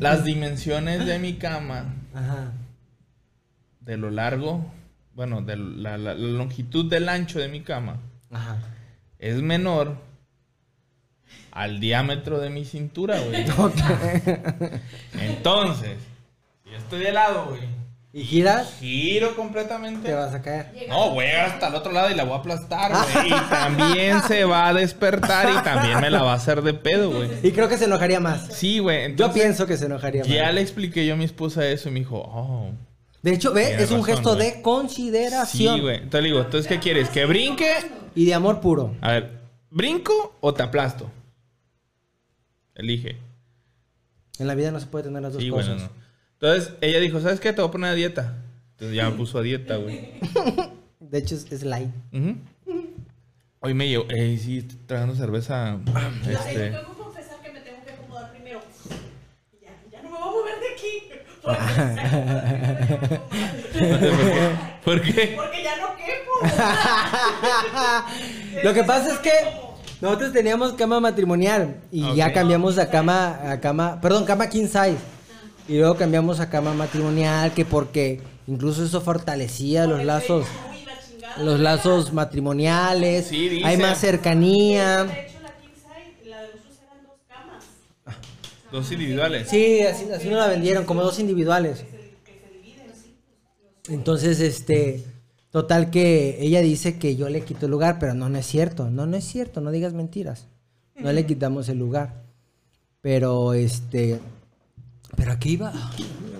Las 0.00 0.24
dimensiones 0.24 1.06
de 1.06 1.18
mi 1.18 1.34
cama, 1.34 1.94
Ajá. 2.12 2.52
De 3.84 3.96
lo 3.96 4.10
largo, 4.10 4.64
bueno, 5.14 5.42
de 5.42 5.56
la, 5.56 5.98
la- 5.98 6.14
la 6.14 6.14
longitud 6.14 6.88
del 6.90 7.08
ancho 7.08 7.38
de 7.38 7.48
mi 7.48 7.62
cama, 7.62 7.98
Ajá. 8.30 8.58
es 9.18 9.36
menor 9.42 9.96
al 11.50 11.80
diámetro 11.80 12.38
de 12.40 12.50
mi 12.50 12.64
cintura, 12.64 13.18
güey. 13.20 13.44
Entonces, 15.20 15.98
si 16.64 16.74
estoy 16.74 17.00
de 17.00 17.12
lado, 17.12 17.46
güey, 17.50 17.60
¿Y 18.14 18.24
giras? 18.24 18.74
giro 18.78 19.34
completamente. 19.36 20.08
Te 20.08 20.14
vas 20.14 20.34
a 20.34 20.42
caer. 20.42 20.70
No, 20.88 21.10
voy 21.12 21.24
a 21.24 21.28
llegar 21.28 21.46
hasta 21.50 21.68
el 21.68 21.74
otro 21.76 21.92
lado 21.92 22.10
y 22.10 22.14
la 22.14 22.24
voy 22.24 22.34
a 22.34 22.36
aplastar, 22.40 22.92
güey. 22.92 23.28
Y 23.28 23.48
también 23.48 24.20
se 24.22 24.44
va 24.44 24.68
a 24.68 24.74
despertar 24.74 25.48
y 25.50 25.62
también 25.64 25.98
me 26.00 26.10
la 26.10 26.22
va 26.22 26.32
a 26.32 26.36
hacer 26.36 26.60
de 26.60 26.74
pedo, 26.74 27.10
güey. 27.10 27.30
Y 27.42 27.52
creo 27.52 27.70
que 27.70 27.78
se 27.78 27.86
enojaría 27.86 28.20
más. 28.20 28.48
Sí, 28.54 28.80
güey. 28.80 29.14
Yo 29.16 29.32
pienso 29.32 29.66
que 29.66 29.78
se 29.78 29.86
enojaría 29.86 30.24
Ya 30.24 30.44
más. 30.44 30.54
le 30.54 30.60
expliqué 30.60 31.06
yo 31.06 31.14
a 31.14 31.16
mi 31.16 31.24
esposa 31.24 31.66
eso 31.66 31.88
y 31.88 31.92
me 31.92 32.00
dijo, 32.00 32.18
oh. 32.18 32.70
De 33.22 33.32
hecho, 33.32 33.52
ve, 33.52 33.66
Tienes 33.66 33.82
es 33.84 33.90
un 33.92 33.98
razón, 34.00 34.14
gesto 34.14 34.34
güey. 34.34 34.50
de 34.50 34.62
consideración 34.62 35.76
Sí, 35.76 35.80
güey. 35.80 35.96
Entonces 35.96 36.22
le 36.22 36.28
digo, 36.28 36.40
¿entonces 36.40 36.66
qué 36.66 36.78
quieres? 36.80 37.08
¿Que 37.08 37.24
brinque? 37.24 37.72
y 38.14 38.24
de 38.26 38.34
amor 38.34 38.60
puro. 38.60 38.94
A 39.00 39.12
ver, 39.12 39.38
¿brinco 39.70 40.36
o 40.40 40.52
te 40.52 40.62
aplasto? 40.62 41.10
Elige. 42.74 43.16
En 44.38 44.46
la 44.46 44.54
vida 44.54 44.70
no 44.70 44.80
se 44.80 44.86
puede 44.86 45.04
tener 45.04 45.22
las 45.22 45.32
dos 45.34 45.42
Sí, 45.42 45.50
cosas. 45.50 45.68
bueno, 45.68 45.82
no. 45.84 46.02
Entonces 46.32 46.74
ella 46.80 46.98
dijo, 47.00 47.20
¿sabes 47.20 47.38
qué? 47.40 47.52
Te 47.52 47.60
voy 47.62 47.68
a 47.68 47.72
poner 47.72 47.90
a 47.90 47.94
dieta. 47.94 48.36
Entonces 48.72 48.96
ya 48.96 49.08
me 49.08 49.16
puso 49.16 49.38
a 49.38 49.42
dieta, 49.42 49.76
güey. 49.76 50.14
De 51.00 51.18
hecho, 51.18 51.34
es, 51.36 51.50
es 51.52 51.62
light. 51.62 51.90
Ujú. 52.12 52.36
Hoy 53.60 53.74
me 53.74 53.88
llevo, 53.88 54.06
ey, 54.10 54.36
sí, 54.38 54.58
estoy 54.58 54.78
tragando 54.86 55.14
cerveza. 55.14 55.78
Este. 56.28 56.70
Tengo 56.70 56.88
que 56.90 56.96
confesar 57.02 57.40
que 57.42 57.52
me 57.52 57.60
tengo 57.60 57.84
que 57.84 57.92
acomodar 57.92 58.32
primero. 58.32 58.60
Ya, 59.60 59.68
ya 59.92 60.02
no 60.02 60.10
me 60.10 60.16
voy 60.18 60.22
a 60.28 60.32
mover 60.32 60.54
de 60.58 60.68
aquí. 60.74 60.88
Porque, 61.08 61.24
¿Por 64.84 65.00
qué? 65.02 65.34
porque 65.36 65.62
ya 65.62 65.76
no 65.76 65.88
quepo. 65.96 66.32
Lo 68.64 68.74
que 68.74 68.84
pasa 68.84 69.12
es 69.12 69.18
que 69.18 69.30
nosotros 70.00 70.32
teníamos 70.32 70.72
cama 70.74 71.00
matrimonial 71.00 71.76
y 71.90 72.14
ya 72.14 72.32
cambiamos 72.32 72.78
a 72.78 72.90
cama, 72.90 73.38
a 73.50 73.60
cama, 73.60 74.00
perdón, 74.00 74.24
cama 74.24 74.48
king 74.48 74.66
size. 74.66 74.96
Y 75.68 75.78
luego 75.78 75.94
cambiamos 75.96 76.40
a 76.40 76.50
cama 76.50 76.74
matrimonial, 76.74 77.52
que 77.52 77.64
porque 77.64 78.20
incluso 78.48 78.84
eso 78.84 79.00
fortalecía 79.00 79.86
los 79.86 80.04
lazos, 80.04 80.44
los 81.38 81.60
lazos 81.60 82.12
matrimoniales, 82.12 83.26
Sí, 83.28 83.48
dice. 83.48 83.66
hay 83.66 83.76
más 83.76 83.98
cercanía. 83.98 85.04
De 85.04 85.12
hecho, 85.22 85.38
la 85.40 85.52
king 85.60 85.68
size, 85.74 86.28
la 86.28 86.40
de 86.42 86.48
nosotros 86.48 86.78
eran 86.82 87.04
dos 87.06 87.14
camas. 87.28 87.64
Dos 88.72 88.90
individuales. 88.90 89.48
Sí, 89.48 89.82
así, 89.82 90.10
así 90.10 90.28
nos 90.28 90.38
la 90.38 90.48
vendieron, 90.48 90.84
como 90.84 91.02
dos 91.02 91.18
individuales. 91.18 91.84
Entonces, 93.88 94.40
este, 94.40 95.04
total 95.50 95.90
que 95.90 96.38
ella 96.40 96.60
dice 96.62 96.98
que 96.98 97.16
yo 97.16 97.28
le 97.28 97.42
quito 97.42 97.66
el 97.66 97.72
lugar, 97.72 97.98
pero 97.98 98.14
no, 98.14 98.28
no 98.28 98.38
es 98.38 98.46
cierto, 98.46 98.90
no, 98.90 99.06
no 99.06 99.16
es 99.16 99.24
cierto, 99.24 99.60
no 99.60 99.70
digas 99.70 99.92
mentiras. 99.92 100.46
No 100.96 101.12
le 101.12 101.26
quitamos 101.26 101.68
el 101.68 101.78
lugar. 101.78 102.22
Pero 103.00 103.54
este. 103.54 104.20
¿Pero 105.16 105.32
aquí 105.32 105.52
iba? 105.52 105.72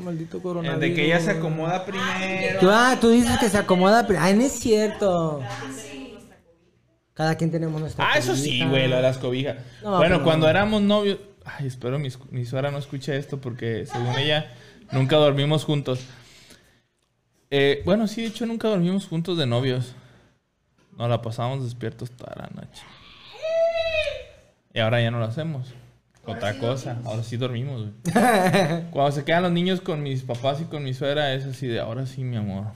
Maldito 0.02 0.36
El 0.38 0.42
coronavirus. 0.42 0.80
de 0.80 0.94
que 0.94 1.04
ella 1.06 1.20
se 1.20 1.30
acomoda 1.32 1.84
primero. 1.84 2.60
Tú, 2.60 2.68
ah, 2.70 2.96
tú 3.00 3.10
dices 3.10 3.38
que 3.38 3.48
se 3.48 3.58
acomoda. 3.58 4.06
pri- 4.06 4.16
Ay, 4.18 4.34
no 4.34 4.42
es 4.42 4.52
cierto. 4.52 5.40
Cada 7.14 7.34
quien 7.36 7.50
tenemos 7.50 7.80
nuestra. 7.80 8.10
Ah, 8.12 8.18
eso 8.18 8.34
sí, 8.36 8.64
güey, 8.64 8.88
lo 8.88 8.96
de 8.96 9.02
las 9.02 9.18
cobijas. 9.18 9.56
No, 9.82 9.96
bueno, 9.98 10.16
pero- 10.16 10.24
cuando 10.24 10.48
éramos 10.48 10.80
novios. 10.82 11.18
Ay, 11.44 11.66
espero 11.66 11.98
mi, 11.98 12.08
mi 12.30 12.44
suegra 12.44 12.70
no 12.70 12.78
escuche 12.78 13.16
esto 13.16 13.40
porque 13.40 13.86
según 13.86 14.16
ella 14.16 14.52
nunca 14.92 15.16
dormimos 15.16 15.64
juntos. 15.64 16.00
Eh, 17.50 17.82
bueno, 17.84 18.06
sí, 18.06 18.22
de 18.22 18.28
hecho 18.28 18.46
nunca 18.46 18.68
dormimos 18.68 19.06
juntos 19.06 19.36
de 19.36 19.46
novios. 19.46 19.94
Nos 20.96 21.08
la 21.08 21.20
pasábamos 21.20 21.64
despiertos 21.64 22.10
toda 22.10 22.34
la 22.36 22.48
noche. 22.48 22.82
Y 24.74 24.80
ahora 24.80 25.02
ya 25.02 25.10
no 25.10 25.18
lo 25.18 25.26
hacemos. 25.26 25.66
Otra 26.24 26.56
cosa, 26.58 26.98
ahora 27.04 27.22
sí 27.24 27.36
dormimos, 27.36 27.82
güey. 27.82 27.92
Cuando 28.90 29.10
se 29.12 29.24
quedan 29.24 29.42
los 29.42 29.52
niños 29.52 29.80
con 29.80 30.02
mis 30.02 30.22
papás 30.22 30.60
y 30.60 30.64
con 30.64 30.84
mi 30.84 30.94
suegra, 30.94 31.34
es 31.34 31.44
así 31.44 31.66
de 31.66 31.80
ahora 31.80 32.06
sí, 32.06 32.22
mi 32.22 32.36
amor. 32.36 32.66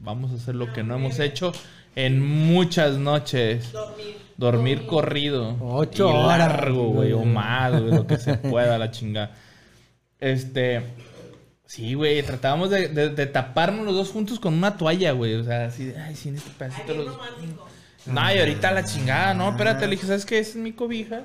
Vamos 0.00 0.32
a 0.32 0.34
hacer 0.34 0.56
lo 0.56 0.72
que 0.72 0.82
no 0.82 0.96
hemos 0.96 1.18
hecho 1.20 1.52
en 1.96 2.20
muchas 2.20 2.96
noches. 2.98 3.72
Dormir. 3.72 4.16
Dormir 4.36 4.86
corrido. 4.86 5.56
Ocho 5.60 6.08
y 6.08 6.12
horas. 6.12 6.38
largo, 6.38 6.88
güey, 6.90 7.12
o 7.12 7.24
más, 7.24 7.72
güey, 7.72 7.92
lo 7.94 8.06
que 8.06 8.16
se 8.16 8.34
pueda, 8.38 8.78
la 8.78 8.90
chingada. 8.90 9.36
Este. 10.18 10.82
Sí, 11.66 11.94
güey, 11.94 12.20
tratábamos 12.22 12.68
de, 12.70 12.88
de- 12.88 13.10
de 13.10 13.26
taparnos 13.26 13.84
los 13.84 13.94
dos 13.94 14.10
juntos 14.10 14.40
con 14.40 14.54
una 14.54 14.76
toalla, 14.76 15.12
güey. 15.12 15.34
O 15.34 15.44
sea, 15.44 15.66
así 15.66 15.84
de, 15.86 15.98
ay, 16.00 16.16
sí, 16.16 16.30
en 16.30 16.36
este 16.36 16.50
pedacito 16.58 16.92
Bien 16.92 17.04
los. 17.04 17.14
romántico. 17.14 17.66
No, 18.06 18.34
y 18.34 18.38
ahorita 18.38 18.72
la 18.72 18.82
chingada, 18.82 19.34
no, 19.34 19.50
espérate, 19.50 19.84
le 19.86 19.92
dije, 19.92 20.06
¿sabes 20.06 20.24
qué? 20.24 20.38
Esa 20.38 20.50
es 20.52 20.56
mi 20.56 20.72
cobija. 20.72 21.20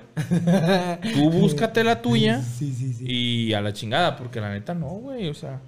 Tú 1.14 1.32
búscate 1.32 1.84
la 1.86 2.02
tuya. 2.02 2.42
Sí, 2.44 2.74
sí, 2.74 2.94
sí. 2.94 3.06
Y 3.08 3.54
a 3.54 3.62
la 3.62 3.72
chingada, 3.74 4.18
porque 4.18 4.42
la 4.42 4.50
neta 4.52 4.74
no, 4.74 4.88
güey, 4.90 5.30
o 5.30 5.34
sea. 5.34 5.62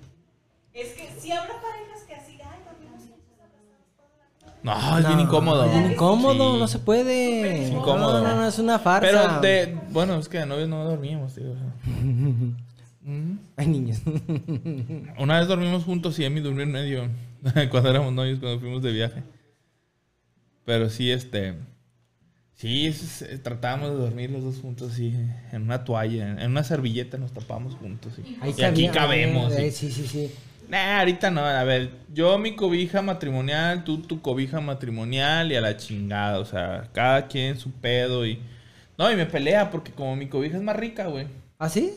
Es 0.74 0.90
que 0.90 1.10
si 1.18 1.32
habrá 1.32 1.54
parejas 1.62 2.04
que 2.06 2.14
así, 2.14 2.34
ay, 2.44 2.60
dormimos 2.66 3.00
juntos. 3.00 4.54
No, 4.68 4.98
es 5.00 5.08
bien 5.08 5.20
incómodo. 5.20 5.66
Es 5.66 5.72
bien 5.72 5.92
incómodo, 5.92 6.54
Sí. 6.54 6.60
no 6.60 6.68
se 6.68 6.80
puede. 6.80 7.64
Es 7.64 7.70
incómodo. 7.72 8.22
No, 8.22 8.28
no, 8.28 8.36
no, 8.36 8.48
es 8.48 8.60
una 8.60 8.78
farsa. 8.80 9.10
Pero 9.10 9.42
de. 9.42 9.78
Bueno, 9.92 10.16
es 10.20 10.28
que 10.30 10.40
de 10.40 10.46
novios 10.46 10.70
no 10.70 10.84
dormíamos, 10.84 11.34
tío. 11.36 11.54
Ay, 13.56 13.68
niños. 13.68 14.02
Una 15.18 15.40
vez 15.40 15.48
dormimos 15.48 15.86
juntos 15.86 16.20
y 16.20 16.26
Emi 16.26 16.42
durmió 16.42 16.64
en 16.64 16.72
medio. 16.72 17.10
cuando 17.72 17.90
éramos 17.90 18.12
novios, 18.14 18.40
cuando 18.40 18.60
fuimos 18.60 18.82
de 18.84 18.92
viaje. 18.92 19.24
Pero 20.66 20.90
sí, 20.90 21.10
este. 21.12 21.56
Sí, 22.56 22.92
tratábamos 23.44 23.92
de 23.92 23.98
dormir 23.98 24.32
los 24.32 24.44
dos 24.44 24.58
juntos, 24.60 24.94
sí. 24.94 25.14
En 25.52 25.62
una 25.62 25.84
toalla, 25.86 26.44
en 26.44 26.50
una 26.52 26.64
servilleta 26.64 27.18
nos 27.18 27.32
tapamos 27.32 27.76
juntos. 27.76 28.14
y 28.18 28.62
aquí 28.64 28.90
cabemos. 28.90 29.54
eh, 29.54 29.72
sí. 29.72 29.92
sí, 29.92 30.02
sí, 30.02 30.08
sí. 30.08 30.32
Nah, 30.68 31.00
ahorita 31.00 31.32
no. 31.32 31.42
A 31.42 31.64
ver, 31.64 31.92
yo 32.14 32.38
mi 32.38 32.56
cobija 32.56 33.02
matrimonial, 33.02 33.84
tú 33.84 34.02
tu 34.02 34.22
cobija 34.22 34.60
matrimonial 34.60 35.52
y 35.52 35.56
a 35.56 35.62
la 35.62 35.78
chingada. 35.78 36.40
O 36.40 36.46
sea, 36.46 36.90
cada 36.94 37.28
quien 37.28 37.58
su 37.58 37.72
pedo 37.72 38.26
y. 38.26 38.42
No, 38.98 39.12
y 39.12 39.16
me 39.16 39.26
pelea 39.26 39.70
porque 39.70 39.92
como 39.92 40.16
mi 40.16 40.28
cobija 40.28 40.58
es 40.58 40.64
más 40.64 40.76
rica, 40.76 41.08
güey. 41.08 41.28
¿Ah, 41.60 41.70
sí? 41.70 41.94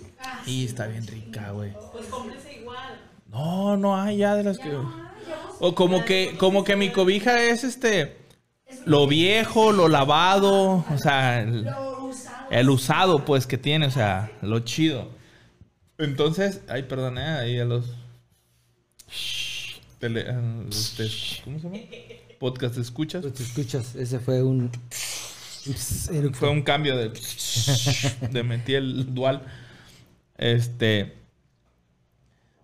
Y 0.47 0.65
está 0.65 0.87
bien 0.87 1.07
rica, 1.07 1.51
güey. 1.51 1.73
Pues 1.93 2.07
cómprese 2.07 2.61
igual. 2.61 2.99
No, 3.31 3.77
no 3.77 4.01
hay 4.01 4.19
ya 4.19 4.35
de 4.35 4.45
las 4.45 4.59
que. 4.59 4.71
O 5.59 5.75
como 5.75 6.05
que, 6.05 6.37
como 6.39 6.65
que 6.65 6.77
mi 6.77 6.91
cobija 6.91 7.43
es 7.43 7.65
este. 7.65 8.17
Lo 8.87 9.07
viejo, 9.07 9.73
lo 9.73 9.89
lavado, 9.89 10.85
o 10.89 10.99
sea, 10.99 11.43
el, 11.43 11.65
Lo 11.65 12.05
usado. 12.07 12.47
el 12.51 12.71
usado, 12.71 13.25
pues, 13.25 13.47
que 13.47 13.59
tiene, 13.59 13.87
o 13.87 13.91
sea, 13.91 14.31
lo 14.43 14.61
chido. 14.61 15.09
Entonces, 15.99 16.63
ay, 16.69 16.85
perdón, 16.85 17.19
eh, 17.19 17.23
ahí 17.23 17.59
a 17.59 17.65
los. 17.65 17.97
Tele- 19.99 20.25
tes- 20.97 21.41
¿Cómo 21.45 21.59
se 21.59 21.65
llama? 21.65 21.79
Podcast 22.39 22.79
escuchas. 22.79 23.23
Pues 23.23 23.35
te 23.35 23.43
escuchas, 23.43 23.95
ese 23.97 24.19
fue 24.19 24.43
un. 24.43 24.71
Fue 26.33 26.49
un 26.49 26.63
cambio 26.63 26.97
de. 26.97 27.11
de 28.31 28.43
metí 28.43 28.75
el 28.75 29.15
dual. 29.15 29.43
Este. 30.39 31.15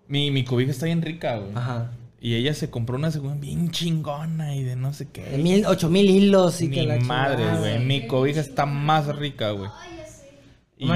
Mi, 0.09 0.31
mi 0.31 0.45
cobija 0.45 0.71
está 0.71 0.87
bien 0.87 1.03
rica, 1.03 1.37
güey. 1.37 1.51
Ajá. 1.55 1.91
Y 2.21 2.35
ella 2.37 2.55
se 2.55 2.71
compró 2.71 2.97
una 2.97 3.11
segunda 3.11 3.37
bien 3.37 3.71
chingona 3.71 4.55
y 4.57 4.63
de 4.65 4.75
no 4.77 4.93
sé 4.95 5.09
qué. 5.09 5.23
De 5.23 5.39
mil, 5.39 5.67
ocho 5.67 5.91
mil 5.91 6.09
hilos 6.09 6.63
y 6.63 6.71
que 6.71 6.81
Mi 6.81 6.87
la 6.87 6.99
madre, 7.01 7.37
chingada. 7.45 7.59
güey. 7.61 7.79
Mi 7.85 8.07
cobija 8.07 8.41
está 8.41 8.65
más 8.67 9.15
rica, 9.15 9.51
güey. 9.51 9.69
Ay, 9.79 9.97
ya 9.99 10.07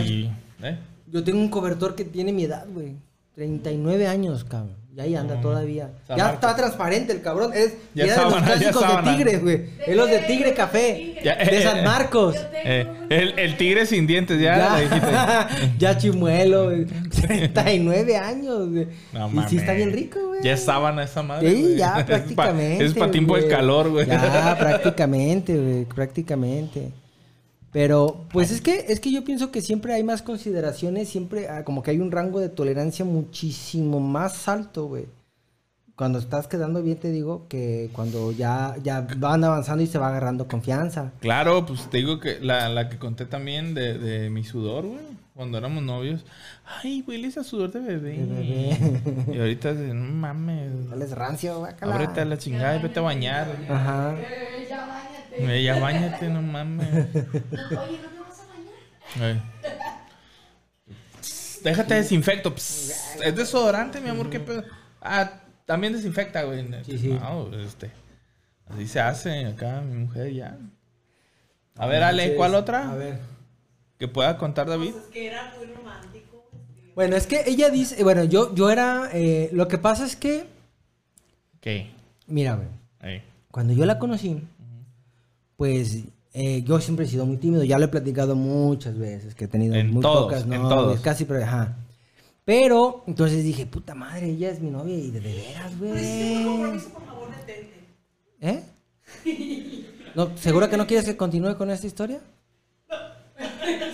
sé. 0.04 0.12
Y. 0.12 0.24
¿eh? 0.62 0.78
Yo 1.12 1.22
tengo 1.22 1.38
un 1.38 1.48
cobertor 1.50 1.94
que 1.94 2.04
tiene 2.04 2.32
mi 2.32 2.44
edad, 2.44 2.66
güey. 2.72 2.94
39 3.34 4.06
años, 4.06 4.44
cabrón. 4.44 4.76
Y 4.96 5.00
ahí 5.00 5.14
anda 5.14 5.40
todavía. 5.40 5.90
San 6.06 6.16
Ya 6.16 6.24
Marcos. 6.24 6.34
está 6.42 6.56
transparente 6.56 7.12
el 7.12 7.22
cabrón. 7.22 7.52
Es 7.54 7.74
Ya 7.94 8.06
ya 8.06 8.16
de 8.18 8.24
los 8.24 8.42
clásicos 8.42 8.74
de 8.82 8.88
sábana. 8.88 9.16
tigre, 9.16 9.38
güey. 9.38 9.62
Es 9.86 9.96
los 9.96 10.10
de 10.10 10.18
tigre 10.18 10.52
café. 10.52 11.16
Ya, 11.22 11.36
De 11.36 11.58
eh, 11.58 11.62
San 11.62 11.78
eh, 11.78 11.82
Marcos. 11.82 12.36
Eh, 12.52 12.86
el, 13.08 13.38
el 13.38 13.56
tigre 13.56 13.86
sin 13.86 14.06
dientes, 14.08 14.40
ya, 14.40 14.80
Ya, 14.90 15.48
ya 15.78 15.96
chimuelo, 15.96 16.64
güey. 16.64 16.86
39 16.86 18.16
años, 18.16 18.68
güey. 18.68 18.88
No 19.12 19.30
y 19.44 19.48
sí 19.48 19.58
está 19.58 19.74
bien 19.74 19.92
rico, 19.92 20.18
güey. 20.26 20.42
Ya 20.42 20.54
es 20.54 20.64
sábana 20.64 21.04
esa 21.04 21.22
madre. 21.22 21.50
Sí, 21.50 21.76
ya 21.76 22.04
prácticamente. 22.06 22.84
Es 22.84 22.94
para 22.94 23.12
tiempo 23.12 23.36
del 23.36 23.44
güey. 23.44 23.56
calor, 23.56 23.90
güey. 23.90 24.06
Ya, 24.06 24.56
prácticamente, 24.58 25.56
güey, 25.56 25.84
prácticamente. 25.84 26.90
Pero, 27.72 28.26
pues 28.32 28.50
es 28.50 28.60
que, 28.60 28.86
es 28.88 28.98
que 28.98 29.12
yo 29.12 29.22
pienso 29.24 29.52
que 29.52 29.62
siempre 29.62 29.94
hay 29.94 30.02
más 30.02 30.22
consideraciones, 30.22 31.08
siempre 31.08 31.48
ah, 31.48 31.64
como 31.64 31.82
que 31.82 31.92
hay 31.92 32.00
un 32.00 32.10
rango 32.10 32.40
de 32.40 32.48
tolerancia 32.48 33.04
muchísimo 33.04 34.00
más 34.00 34.48
alto, 34.48 34.86
güey. 34.86 35.06
Cuando 35.94 36.18
estás 36.18 36.48
quedando 36.48 36.82
bien, 36.82 36.96
te 36.98 37.10
digo 37.10 37.46
que 37.46 37.90
cuando 37.92 38.32
ya, 38.32 38.74
ya 38.82 39.06
van 39.18 39.44
avanzando 39.44 39.84
y 39.84 39.86
se 39.86 39.98
va 39.98 40.08
agarrando 40.08 40.48
confianza. 40.48 41.12
Claro, 41.20 41.66
pues 41.66 41.88
te 41.90 41.98
digo 41.98 42.18
que 42.18 42.40
la, 42.40 42.68
la 42.70 42.88
que 42.88 42.98
conté 42.98 43.26
también 43.26 43.74
de, 43.74 43.98
de 43.98 44.30
mi 44.30 44.42
sudor, 44.42 44.86
güey. 44.86 45.20
Cuando 45.34 45.56
éramos 45.56 45.82
novios. 45.82 46.24
Ay, 46.82 47.02
güey, 47.02 47.24
esa 47.24 47.44
sudor 47.44 47.70
de 47.70 47.80
bebé. 47.80 48.16
De 48.16 48.26
bebé. 48.26 49.34
Y 49.34 49.38
ahorita, 49.38 49.72
no 49.72 50.12
mames. 50.12 50.70
Sales 50.90 51.12
rancio, 51.12 51.58
guácala. 51.60 51.94
Ábrete 51.94 52.20
a 52.20 52.24
la 52.24 52.36
chingada 52.36 52.76
y 52.76 52.82
vete 52.82 52.98
a 52.98 53.02
bañar. 53.02 53.48
Ajá. 53.68 54.16
Ya 55.62 55.78
bañate. 55.78 56.28
No 56.28 56.42
mames. 56.42 56.88
No, 56.92 57.00
Oye, 57.82 57.98
¿no 58.02 58.08
te 58.08 58.18
vas 58.20 58.40
a 58.40 58.46
bañar? 59.20 59.36
Eh. 59.36 59.40
Déjate 61.62 61.94
desinfecto. 61.94 62.54
Pss, 62.54 63.18
Es 63.22 63.36
desodorante, 63.36 64.00
mi 64.00 64.08
amor, 64.08 64.30
qué 64.30 64.40
pedo. 64.40 64.64
Ah, 65.00 65.40
también 65.66 65.92
desinfecta, 65.92 66.42
güey. 66.44 66.66
Sí, 66.84 66.98
sí. 66.98 67.08
No, 67.08 67.54
este. 67.54 67.90
Así 68.68 68.86
se 68.86 69.00
hace 69.00 69.46
acá, 69.46 69.80
mi 69.80 69.96
mujer 69.96 70.32
ya. 70.32 70.56
A 71.76 71.86
ver, 71.86 72.02
Ale, 72.02 72.22
Entonces, 72.22 72.36
¿cuál 72.36 72.54
otra? 72.54 72.90
A 72.90 72.94
ver. 72.94 73.18
Que 73.98 74.08
pueda 74.08 74.38
contar 74.38 74.68
David. 74.68 74.92
Pues 74.92 75.04
es 75.04 75.10
que 75.10 75.26
era 75.26 75.52
muy 75.58 75.66
romántico. 75.66 76.48
este, 76.52 76.92
Bueno, 76.94 77.16
es 77.16 77.26
que 77.26 77.42
ella 77.46 77.68
dice, 77.70 78.02
bueno, 78.02 78.24
yo, 78.24 78.54
yo 78.54 78.70
era, 78.70 79.10
eh, 79.12 79.50
lo 79.52 79.68
que 79.68 79.76
pasa 79.78 80.06
es 80.06 80.16
que, 80.16 80.46
¿Qué? 81.60 81.90
mira, 82.26 82.54
güey. 82.54 82.68
Ey. 83.02 83.22
Cuando 83.50 83.72
yo 83.74 83.84
la 83.84 83.98
conocí, 83.98 84.42
pues 85.60 86.04
eh, 86.32 86.62
yo 86.62 86.80
siempre 86.80 87.04
he 87.04 87.08
sido 87.08 87.26
muy 87.26 87.36
tímido. 87.36 87.62
Ya 87.64 87.78
lo 87.78 87.84
he 87.84 87.88
platicado 87.88 88.34
muchas 88.34 88.96
veces, 88.96 89.34
que 89.34 89.44
he 89.44 89.48
tenido 89.48 89.74
En 89.74 89.90
muy 89.90 90.00
todos, 90.00 90.22
pocas 90.24 90.44
en 90.44 90.48
novias, 90.48 90.68
todos. 90.70 91.00
casi, 91.00 91.26
pero 91.26 91.44
ajá. 91.44 91.76
Pero, 92.46 93.04
entonces 93.06 93.44
dije, 93.44 93.66
puta 93.66 93.94
madre, 93.94 94.30
ella 94.30 94.48
es 94.52 94.58
mi 94.62 94.70
novia 94.70 94.96
y 94.96 95.10
de, 95.10 95.20
de 95.20 95.34
veras, 95.34 95.78
güey. 95.78 95.92
¿Eh? 98.40 98.62
¿No, 100.14 100.34
¿Seguro 100.38 100.70
que 100.70 100.78
no 100.78 100.86
quieres 100.86 101.04
que 101.04 101.14
continúe 101.18 101.54
con 101.58 101.70
esta 101.70 101.86
historia? 101.86 102.20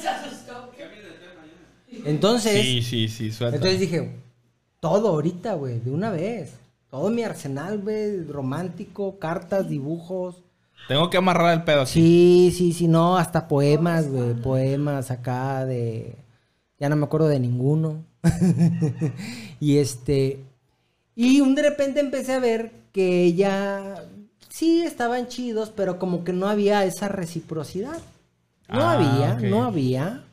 Se 0.01 0.09
asustó. 0.09 0.71
Entonces, 2.05 2.63
Sí, 2.63 2.81
sí, 2.83 3.09
sí, 3.09 3.33
suelta. 3.33 3.57
entonces 3.57 3.81
dije, 3.81 4.21
todo 4.79 5.09
ahorita, 5.09 5.55
güey, 5.55 5.81
de 5.81 5.91
una 5.91 6.11
vez. 6.11 6.53
Todo 6.91 7.11
mi 7.11 7.25
arsenal, 7.25 7.79
güey, 7.81 8.23
romántico, 8.23 9.19
cartas, 9.19 9.69
dibujos. 9.69 10.45
Tengo 10.89 11.11
que 11.11 11.17
amarrar 11.17 11.53
el 11.55 11.65
pedo 11.65 11.83
aquí. 11.83 11.93
Sí, 11.93 12.55
sí, 12.57 12.73
sí, 12.73 12.89
no, 12.89 13.17
hasta 13.17 13.49
poemas, 13.49 14.09
güey, 14.09 14.35
poemas 14.35 15.11
acá 15.11 15.65
de... 15.65 16.17
Ya 16.79 16.89
no 16.89 16.97
me 16.97 17.05
acuerdo 17.07 17.29
de 17.29 17.41
ninguno. 17.41 18.05
y 19.61 19.79
este... 19.79 20.41
Y 21.15 21.41
un 21.41 21.55
de 21.55 21.63
repente 21.63 22.01
empecé 22.01 22.35
a 22.35 22.39
ver 22.41 22.73
que 22.93 23.23
ella... 23.25 23.95
Sí, 24.49 24.83
estaban 24.83 25.29
chidos, 25.29 25.71
pero 25.75 25.99
como 25.99 26.25
que 26.25 26.33
no 26.33 26.49
había 26.49 26.85
esa 26.85 27.09
reciprocidad. 27.09 27.99
No 28.69 28.81
Ah, 28.81 28.93
había, 28.93 29.35
no 29.51 29.65
había. 29.65 30.25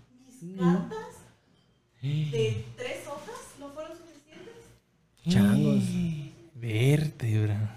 Mis 0.41 0.57
cartas 0.59 0.97
de 2.01 2.65
tres 2.77 3.07
hojas 3.07 3.39
no 3.59 3.69
fueron 3.69 3.93
suficientes. 3.97 4.53
Changos. 5.27 5.83
Vértebra. 6.55 7.75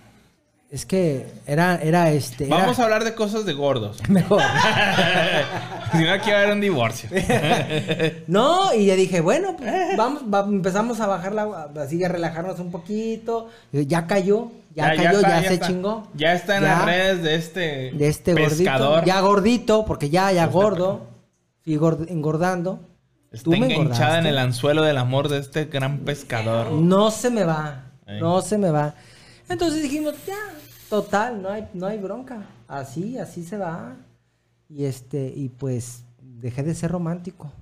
Es 0.76 0.84
que 0.84 1.26
era, 1.46 1.76
era 1.82 2.10
este. 2.10 2.44
era- 2.48 2.58
Vamos 2.58 2.78
a 2.78 2.84
hablar 2.84 3.02
de 3.02 3.14
cosas 3.14 3.46
de 3.46 3.54
gordos. 3.54 3.96
Mejor. 4.10 4.42
si 5.92 6.04
no, 6.04 6.12
aquí 6.12 6.30
va 6.30 6.36
a 6.36 6.40
haber 6.42 6.52
un 6.52 6.60
divorcio. 6.60 7.08
No, 8.26 8.74
y 8.74 8.84
ya 8.84 8.94
dije, 8.94 9.22
bueno, 9.22 9.56
pues, 9.56 9.96
vamos, 9.96 10.22
va- 10.32 10.40
empezamos 10.46 11.00
a 11.00 11.06
bajar 11.06 11.32
la, 11.32 11.70
así 11.80 12.04
a 12.04 12.08
relajarnos 12.08 12.60
un 12.60 12.70
poquito. 12.70 13.48
Y 13.72 13.86
Ya 13.86 14.06
cayó, 14.06 14.50
ya, 14.74 14.94
cayó, 14.94 15.10
está, 15.12 15.40
ya, 15.40 15.48
se 15.48 15.54
está. 15.54 15.66
chingó. 15.68 16.08
Ya 16.12 16.34
está 16.34 16.56
en 16.58 16.64
Ya. 16.64 16.68
las 16.68 16.84
redes 16.84 17.22
de 17.22 17.34
este, 17.36 17.60
De 17.92 18.08
este 18.08 18.34
pescador. 18.34 18.88
gordito. 18.90 19.06
Ya 19.06 19.20
gordito, 19.22 19.84
porque 19.86 20.10
ya, 20.10 20.30
ya 20.32 20.46
gordo. 20.46 21.06
Fui 21.64 21.76
gord- 21.78 22.06
engordando. 22.10 22.80
Está 23.32 23.56
enganchada 23.56 24.18
en 24.18 24.26
el 24.26 24.36
anzuelo 24.36 24.82
del 24.82 24.98
amor 24.98 25.30
de 25.30 25.38
este 25.38 25.64
gran 25.64 26.00
pescador. 26.00 26.70
No 26.72 27.10
se 27.10 27.30
me 27.30 27.44
va. 27.44 27.84
No 28.20 28.42
se 28.42 28.58
me 28.58 28.70
va. 28.70 28.94
Entonces 29.48 29.80
dijimos, 29.82 30.12
ya, 30.26 30.34
total, 30.88 31.42
no 31.42 31.49
hay, 31.49 31.68
no 31.75 31.87
hay 31.87 31.99
bronca. 31.99 32.46
Así, 32.68 33.18
así 33.18 33.44
se 33.44 33.57
va. 33.59 33.96
Y 34.68 34.85
este, 34.85 35.33
y 35.35 35.49
pues 35.49 36.05
dejé 36.20 36.62
de 36.62 36.75
ser 36.75 36.90
romántico. 36.90 37.53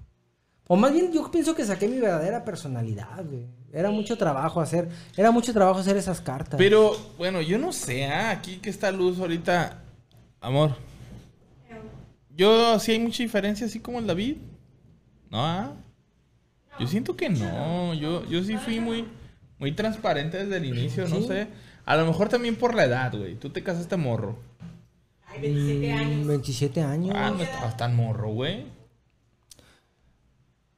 O 0.67 0.77
más 0.77 0.93
bien, 0.93 1.13
yo 1.13 1.31
pienso 1.31 1.55
que 1.55 1.65
saqué 1.65 1.87
mi 1.87 1.99
verdadera 1.99 2.45
personalidad, 2.45 3.25
güey. 3.25 3.47
Era 3.73 3.91
mucho 3.91 4.17
trabajo 4.17 4.61
hacer, 4.61 4.89
era 5.17 5.31
mucho 5.31 5.53
trabajo 5.53 5.81
hacer 5.81 5.97
esas 5.97 6.21
cartas. 6.21 6.57
Pero, 6.57 6.97
bueno, 7.19 7.43
yo 7.43 7.59
no 7.59 7.73
sé, 7.73 8.07
ah, 8.07 8.31
aquí 8.31 8.57
que 8.57 8.71
está 8.71 8.91
Luz 8.91 9.19
ahorita. 9.19 9.79
Amor. 10.41 10.77
Yo 12.37 12.79
sí 12.79 12.93
hay 12.93 12.99
mucha 12.99 13.23
diferencia, 13.23 13.67
así 13.67 13.79
como 13.81 13.99
el 13.99 14.07
David. 14.07 14.37
¿No? 15.31 15.45
ah? 15.45 15.73
Yo 16.79 16.87
siento 16.87 17.17
que 17.17 17.29
no. 17.29 17.95
Yo, 17.95 18.25
yo 18.29 18.43
sí 18.43 18.57
fui 18.57 18.81
muy, 18.81 19.07
muy 19.59 19.73
transparente 19.73 20.39
desde 20.39 20.57
el 20.57 20.65
inicio, 20.65 21.07
no 21.09 21.17
¿Sí? 21.17 21.27
sé. 21.27 21.49
A 21.87 21.97
lo 21.97 22.07
mejor 22.07 22.29
también 22.29 22.57
por 22.57 22.75
la 22.75 22.85
edad, 22.85 23.13
güey. 23.17 23.35
Tú 23.37 23.51
te 23.51 23.63
casaste 23.63 23.97
morro. 23.97 24.39
Ay, 25.27 25.41
27 25.41 25.89
Mm, 25.89 25.99
años. 26.01 26.27
27 26.29 26.83
años. 26.83 27.15
Ah, 27.19 27.31
no 27.37 27.43
estabas 27.43 27.77
tan 27.77 27.95
morro, 27.95 28.29
güey. 28.31 28.65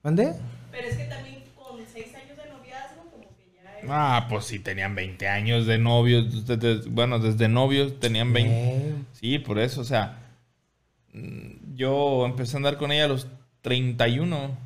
¿Mande? 0.02 0.34
Pero 0.70 0.88
es 0.88 0.96
que 0.96 1.04
también 1.04 1.42
con 1.56 1.80
6 1.92 2.14
años 2.14 2.36
de 2.36 2.48
noviazgo, 2.48 3.02
como 3.10 3.24
que 3.36 3.44
ya 3.54 3.78
es. 3.78 3.84
Ah, 3.88 4.26
pues 4.28 4.44
sí, 4.44 4.58
tenían 4.58 4.94
20 4.94 5.28
años 5.28 5.66
de 5.66 5.78
novios. 5.78 6.46
desde- 6.46 6.88
bueno, 6.88 7.18
desde 7.18 7.48
novios 7.48 7.98
tenían 8.00 8.32
20. 8.32 8.52
Eh, 8.54 8.94
Sí, 9.12 9.38
por 9.38 9.58
eso, 9.58 9.80
o 9.80 9.84
sea. 9.84 10.18
mm, 11.12 11.74
Yo 11.76 12.24
empecé 12.24 12.56
a 12.56 12.58
andar 12.58 12.78
con 12.78 12.90
ella 12.90 13.04
a 13.04 13.08
los 13.08 13.26
31. 13.60 14.56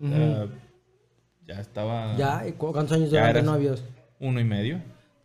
Ujú. 0.00 0.12
eh, 0.14 0.48
ya 1.46 1.60
estaba. 1.60 2.14
ya, 2.16 2.46
¿y 2.46 2.52
cu- 2.52 2.72
¿cuántos 2.72 2.96
años 2.96 3.10
Ya 3.10 3.20
llevan 3.20 3.32
de 3.32 3.40
eras- 3.40 3.44
novios? 3.52 3.84
Uno 4.20 4.38
y 4.40 4.44
medio. 4.44 4.80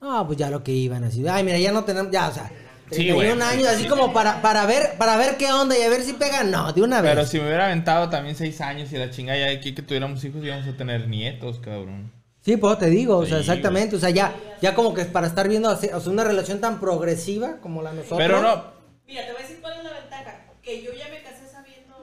Ah, 0.06 0.24
pues 0.26 0.38
ya 0.38 0.50
lo 0.50 0.64
que 0.64 0.72
iban 0.74 1.04
así. 1.06 1.26
Ay, 1.28 1.44
mira, 1.44 1.58
ya 1.58 1.72
no 1.72 1.84
tenemos, 1.86 2.12
ya, 2.12 2.28
o 2.28 2.34
sea, 2.34 2.52
Sí, 2.92 3.08
31 3.08 3.16
güey. 3.16 3.42
años, 3.42 3.68
así 3.70 3.88
como 3.88 4.12
para, 4.14 4.42
para 4.42 4.66
ver, 4.66 4.98
para 4.98 5.16
ver 5.16 5.38
qué 5.38 5.52
onda 5.52 5.78
y 5.78 5.82
a 5.82 5.90
ver 5.90 6.02
si 6.02 6.14
pegan. 6.14 6.52
No, 6.52 6.72
de 6.74 6.82
una 6.84 7.02
vez. 7.02 7.12
Pero 7.14 7.26
si 7.26 7.40
me 7.40 7.46
hubiera 7.46 7.66
aventado 7.68 8.10
también 8.10 8.36
seis 8.36 8.60
años 8.62 8.92
y 8.92 8.98
la 8.98 9.10
chingada 9.10 9.40
ya 9.40 9.58
aquí 9.58 9.74
que 9.74 9.82
tuviéramos 9.82 10.24
hijos 10.26 10.44
íbamos 10.44 10.68
a 10.68 10.76
tener 10.78 11.08
nietos, 11.08 11.60
cabrón. 11.60 12.12
Sí, 12.42 12.58
pues 12.58 12.78
te 12.78 12.90
digo, 12.90 13.18
o 13.18 13.26
sea, 13.26 13.38
Sí, 13.38 13.42
exactamente. 13.42 13.96
O 13.96 14.00
sea, 14.00 14.10
ya, 14.10 14.36
ya 14.62 14.76
como 14.76 14.94
que 14.94 15.02
es 15.02 15.08
para 15.08 15.28
estar 15.28 15.48
viendo 15.48 15.70
así, 15.70 15.88
o 15.88 16.00
sea, 16.02 16.12
una 16.12 16.26
relación 16.26 16.60
tan 16.60 16.80
progresiva 16.82 17.58
como 17.62 17.82
la 17.82 17.94
nosotros. 17.94 18.20
Pero 18.20 18.42
no, 18.42 18.66
Mira, 19.08 19.26
te 19.26 19.32
voy 19.32 19.40
a 19.42 19.44
decir 19.48 19.60
cuál 19.62 19.78
es 19.78 19.84
la 19.86 19.94
ventaja. 19.94 20.42
Que 20.62 20.84
yo 20.84 20.92
ya 20.94 21.08
me 21.08 21.22
casé 21.24 21.48
sabiendo 21.50 21.96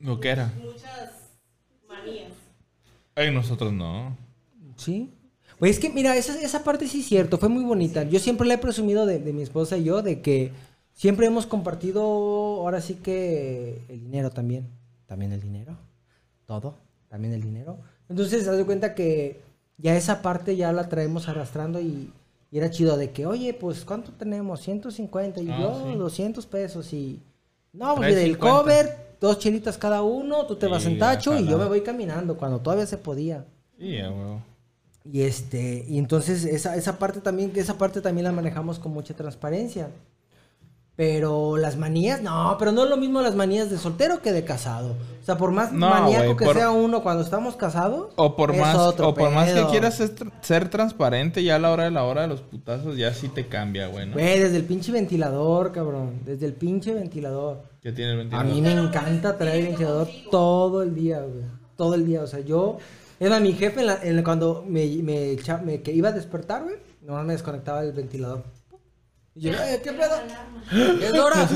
lo 0.00 0.18
que 0.20 0.28
era. 0.30 0.52
muchas 0.60 1.10
manías. 1.88 2.32
Ay, 3.14 3.30
nosotros 3.30 3.72
no. 3.72 4.16
Sí. 4.76 5.12
Pues 5.58 5.72
es 5.72 5.78
que, 5.80 5.90
mira, 5.90 6.16
esa, 6.16 6.38
esa 6.40 6.62
parte 6.64 6.86
sí 6.86 7.00
es 7.00 7.06
cierto, 7.06 7.38
fue 7.38 7.48
muy 7.48 7.64
bonita. 7.64 8.02
Yo 8.02 8.18
siempre 8.18 8.46
le 8.46 8.54
he 8.54 8.58
presumido 8.58 9.06
de, 9.06 9.18
de 9.18 9.32
mi 9.32 9.42
esposa 9.42 9.76
y 9.78 9.84
yo 9.84 10.02
de 10.02 10.20
que 10.20 10.52
siempre 10.92 11.26
hemos 11.26 11.46
compartido, 11.46 12.02
ahora 12.02 12.80
sí 12.80 12.94
que 12.94 13.82
el 13.88 14.00
dinero 14.00 14.30
también. 14.30 14.68
También 15.06 15.32
el 15.32 15.40
dinero. 15.40 15.76
Todo. 16.46 16.74
También 17.08 17.32
el 17.32 17.42
dinero. 17.42 17.78
Entonces, 18.08 18.46
haz 18.48 18.56
de 18.56 18.64
cuenta 18.64 18.94
que 18.94 19.40
ya 19.78 19.96
esa 19.96 20.20
parte 20.22 20.56
ya 20.56 20.72
la 20.72 20.88
traemos 20.88 21.28
arrastrando 21.28 21.80
y, 21.80 22.12
y 22.50 22.58
era 22.58 22.70
chido 22.70 22.96
de 22.96 23.10
que, 23.10 23.26
oye, 23.26 23.54
pues, 23.54 23.84
¿cuánto 23.84 24.12
tenemos? 24.12 24.60
150 24.60 25.40
y 25.40 25.50
Ah, 25.50 25.58
yo 25.60 25.90
sí. 25.90 25.96
200 25.96 26.46
pesos 26.46 26.92
y... 26.92 27.20
No, 27.72 27.94
pues 27.94 28.08
mira, 28.08 28.20
el 28.22 28.32
50. 28.34 28.50
cover, 28.52 28.96
dos 29.20 29.38
chelitas 29.38 29.76
cada 29.76 30.02
uno, 30.02 30.46
tú 30.46 30.56
te 30.56 30.66
vas 30.66 30.86
en 30.86 30.98
tacho 30.98 31.38
y 31.38 31.46
yo 31.46 31.58
me 31.58 31.66
voy 31.66 31.82
caminando 31.82 32.36
cuando 32.36 32.58
todavía 32.60 32.86
se 32.86 32.96
podía. 32.96 33.44
Sí, 33.78 33.96
huevo. 34.00 34.40
Y 35.12 35.22
este, 35.22 35.84
y 35.88 35.98
entonces 35.98 36.44
esa, 36.44 36.74
esa 36.76 36.98
parte 36.98 37.20
también, 37.20 37.52
esa 37.54 37.78
parte 37.78 38.00
también 38.00 38.24
la 38.24 38.32
manejamos 38.32 38.78
con 38.78 38.92
mucha 38.92 39.14
transparencia. 39.14 39.88
Pero 40.96 41.58
las 41.58 41.76
manías, 41.76 42.22
no, 42.22 42.56
pero 42.58 42.72
no 42.72 42.84
es 42.84 42.88
lo 42.88 42.96
mismo 42.96 43.20
las 43.20 43.34
manías 43.34 43.68
de 43.68 43.76
soltero 43.76 44.22
que 44.22 44.32
de 44.32 44.44
casado. 44.44 44.92
O 45.20 45.24
sea, 45.26 45.36
por 45.36 45.50
más 45.50 45.70
No, 45.70 45.90
maníaco 45.90 46.36
que 46.38 46.46
por- 46.46 46.56
sea 46.56 46.70
uno 46.70 47.02
cuando 47.02 47.22
estamos 47.22 47.54
casados. 47.54 48.14
O 48.16 48.34
por 48.34 48.52
es 48.54 48.60
más, 48.62 48.74
otro 48.78 49.10
o 49.10 49.14
por 49.14 49.30
más 49.30 49.52
que 49.52 49.62
quieras 49.66 49.98
ser, 49.98 50.14
tr- 50.16 50.32
ser 50.40 50.70
transparente, 50.70 51.42
ya 51.44 51.56
a 51.56 51.58
la 51.58 51.70
hora 51.70 51.84
de 51.84 51.90
la 51.90 52.04
hora 52.04 52.22
de 52.22 52.28
los 52.28 52.40
putazos 52.40 52.96
ya 52.96 53.12
sí 53.12 53.28
te 53.28 53.46
cambia, 53.46 53.88
güey, 53.88 54.06
¿no? 54.06 54.14
Güey, 54.14 54.38
desde 54.40 54.56
el 54.56 54.64
pinche 54.64 54.90
ventilador, 54.90 55.70
cabrón. 55.70 56.20
Desde 56.24 56.46
el 56.46 56.54
pinche 56.54 56.94
ventilador. 56.94 57.62
Ya 57.82 57.94
tiene 57.94 58.12
el 58.12 58.20
A 58.34 58.42
22. 58.42 58.44
mí 58.46 58.62
me 58.62 58.72
encanta 58.72 59.36
traer 59.36 59.56
el 59.60 59.66
ventilador 59.66 60.08
todo 60.30 60.82
el 60.82 60.94
día, 60.94 61.18
güey. 61.20 61.44
Todo 61.76 61.94
el 61.94 62.06
día. 62.06 62.22
O 62.22 62.26
sea, 62.26 62.40
yo. 62.40 62.78
Era 63.18 63.40
mi 63.40 63.52
jefe 63.52 63.80
en 63.80 63.86
la- 63.86 63.98
en 64.02 64.16
la- 64.16 64.24
cuando 64.24 64.64
me, 64.68 64.86
me, 65.02 65.30
echa- 65.32 65.58
me- 65.62 65.80
que 65.82 65.92
iba 65.92 66.10
a 66.10 66.12
despertar, 66.12 66.62
güey. 66.64 66.76
Nomás 67.02 67.24
me 67.24 67.32
desconectaba 67.32 67.82
el 67.82 67.92
ventilador. 67.92 68.44
Y 69.34 69.40
yo, 69.42 69.52
"Eh, 69.52 69.80
¿qué 69.82 69.92
pedo? 69.92 70.14
¿Es 71.02 71.12
hora? 71.18 71.48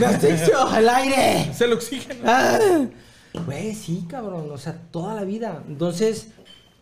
¡Me 0.00 0.06
asfixio! 0.06 0.76
¡El 0.76 0.88
aire! 0.88 1.50
Es 1.50 1.60
el 1.60 1.72
oxígeno. 1.72 2.20
¡Ah! 2.24 2.58
Güey, 3.46 3.74
sí, 3.74 4.04
cabrón. 4.08 4.50
O 4.50 4.58
sea, 4.58 4.74
toda 4.90 5.14
la 5.14 5.24
vida. 5.24 5.62
Entonces, 5.68 6.28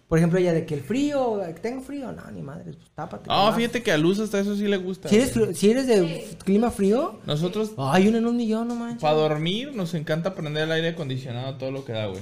por 0.09 0.18
ejemplo, 0.18 0.38
ella 0.40 0.53
de 0.53 0.66
que 0.66 0.75
el 0.75 0.81
frío, 0.83 1.40
que 1.46 1.61
tengo 1.61 1.81
frío. 1.83 2.11
No, 2.12 2.29
ni 2.33 2.42
madre, 2.42 2.64
pues 2.64 2.79
tápate. 2.94 3.27
Ah, 3.29 3.53
fíjate 3.55 3.83
que 3.83 3.92
a 3.92 3.99
Luz 3.99 4.18
hasta 4.18 4.40
eso 4.40 4.57
sí 4.57 4.66
le 4.66 4.77
gusta. 4.77 5.09
Si 5.09 5.16
eres, 5.16 5.33
frío- 5.33 5.55
si 5.55 5.70
eres 5.70 5.87
de 5.87 6.29
clima 6.44 6.70
frío, 6.70 7.20
Nosotros, 7.27 7.73
ay, 7.79 8.09
uno 8.09 8.18
en 8.18 8.27
un 8.27 8.37
millón, 8.37 8.66
no 8.68 8.75
manches. 8.75 9.03
para 9.03 9.14
dormir, 9.14 9.73
nos 9.75 9.94
encanta 9.94 10.35
prender 10.35 10.64
el 10.64 10.73
aire 10.73 10.88
acondicionado 10.88 11.57
todo 11.57 11.70
lo 11.70 11.85
que 11.85 11.92
da, 11.92 12.07
güey. 12.07 12.20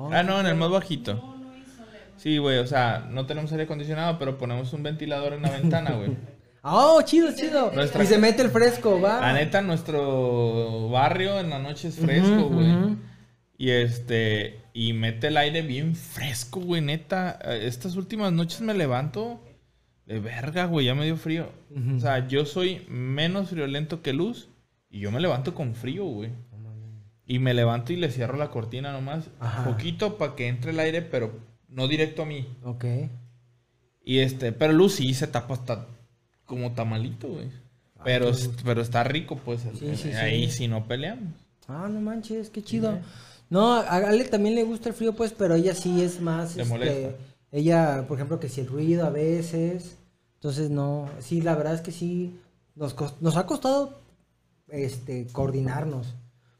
Oh. 0.00 0.10
Ah, 0.12 0.22
no, 0.22 0.38
en 0.38 0.46
el 0.46 0.54
más 0.54 0.70
bajito. 0.70 1.34
Sí, 2.16 2.38
güey, 2.38 2.58
o 2.58 2.66
sea, 2.66 3.06
no 3.10 3.26
tenemos 3.26 3.50
aire 3.52 3.64
acondicionado, 3.64 4.18
pero 4.18 4.38
ponemos 4.38 4.72
un 4.72 4.82
ventilador 4.82 5.32
en 5.32 5.42
la 5.42 5.50
ventana, 5.50 5.92
güey. 5.92 6.16
Oh, 6.70 7.00
chido, 7.02 7.32
chido. 7.34 7.70
Nuestra- 7.72 8.02
Y 8.02 8.06
se 8.08 8.18
mete 8.18 8.42
el 8.42 8.50
fresco, 8.50 9.00
va. 9.00 9.20
La 9.20 9.32
neta, 9.32 9.62
nuestro 9.62 10.88
barrio 10.90 11.38
en 11.38 11.50
la 11.50 11.60
noche 11.60 11.88
es 11.88 11.96
fresco, 11.96 12.48
güey. 12.48 12.96
Y 13.56 13.70
este, 13.70 14.60
y 14.74 14.92
mete 14.92 15.28
el 15.28 15.36
aire 15.36 15.62
bien 15.62 15.94
fresco, 15.94 16.60
güey, 16.60 16.82
neta. 16.82 17.38
Eh, 17.44 17.60
Estas 17.66 17.94
últimas 17.96 18.32
noches 18.32 18.60
me 18.60 18.74
levanto 18.74 19.40
de 20.04 20.18
verga, 20.18 20.66
güey, 20.66 20.86
ya 20.86 20.94
me 20.96 21.04
dio 21.04 21.16
frío. 21.16 21.48
O 21.96 22.00
sea, 22.00 22.26
yo 22.26 22.44
soy 22.44 22.84
menos 22.88 23.50
friolento 23.50 24.02
que 24.02 24.12
Luz 24.12 24.48
y 24.90 24.98
yo 25.00 25.12
me 25.12 25.20
levanto 25.20 25.54
con 25.54 25.74
frío, 25.74 26.04
güey. 26.04 26.30
Y 27.28 27.38
me 27.38 27.52
levanto 27.54 27.92
y 27.92 27.96
le 27.96 28.10
cierro 28.10 28.36
la 28.38 28.50
cortina 28.50 28.90
nomás, 28.90 29.26
Ajá. 29.38 29.64
poquito 29.70 30.16
para 30.18 30.34
que 30.34 30.48
entre 30.48 30.70
el 30.72 30.80
aire, 30.80 31.02
pero 31.02 31.30
no 31.68 31.86
directo 31.86 32.22
a 32.22 32.26
mí. 32.26 32.48
Ok. 32.64 32.84
Y 34.02 34.18
este, 34.20 34.50
pero 34.52 34.72
Luz 34.72 34.94
sí 34.94 35.12
se 35.14 35.26
tapa 35.26 35.54
hasta 35.54 35.86
como 36.46 36.72
tamalito, 36.72 37.28
güey. 37.28 37.48
Pero, 38.02 38.30
pero 38.64 38.80
está 38.80 39.04
rico, 39.04 39.38
pues. 39.44 39.60
Sí, 39.78 39.94
sí, 39.96 40.10
ahí 40.12 40.46
sí. 40.50 40.56
sí 40.60 40.68
no 40.68 40.86
peleamos. 40.88 41.34
Ah, 41.66 41.86
no 41.90 42.00
manches, 42.00 42.48
qué 42.48 42.62
chido. 42.62 42.98
No, 43.50 43.74
a 43.74 43.96
Ale 43.96 44.24
también 44.24 44.54
le 44.54 44.62
gusta 44.62 44.88
el 44.88 44.94
frío, 44.94 45.14
pues, 45.14 45.32
pero 45.36 45.54
ella 45.54 45.74
sí 45.74 46.00
es 46.02 46.20
más. 46.20 46.56
Le 46.56 46.62
este, 46.62 46.72
molesta. 46.74 47.16
Ella, 47.52 48.04
por 48.08 48.16
ejemplo, 48.16 48.40
que 48.40 48.48
si 48.48 48.62
el 48.62 48.66
ruido 48.68 49.04
a 49.06 49.10
veces. 49.10 49.98
Entonces, 50.36 50.70
no. 50.70 51.10
Sí, 51.20 51.42
la 51.42 51.54
verdad 51.54 51.74
es 51.74 51.80
que 51.82 51.92
sí. 51.92 52.38
Nos, 52.74 52.96
cos- 52.96 53.16
nos 53.20 53.36
ha 53.36 53.44
costado 53.44 54.00
este, 54.68 55.26
coordinarnos. 55.32 56.14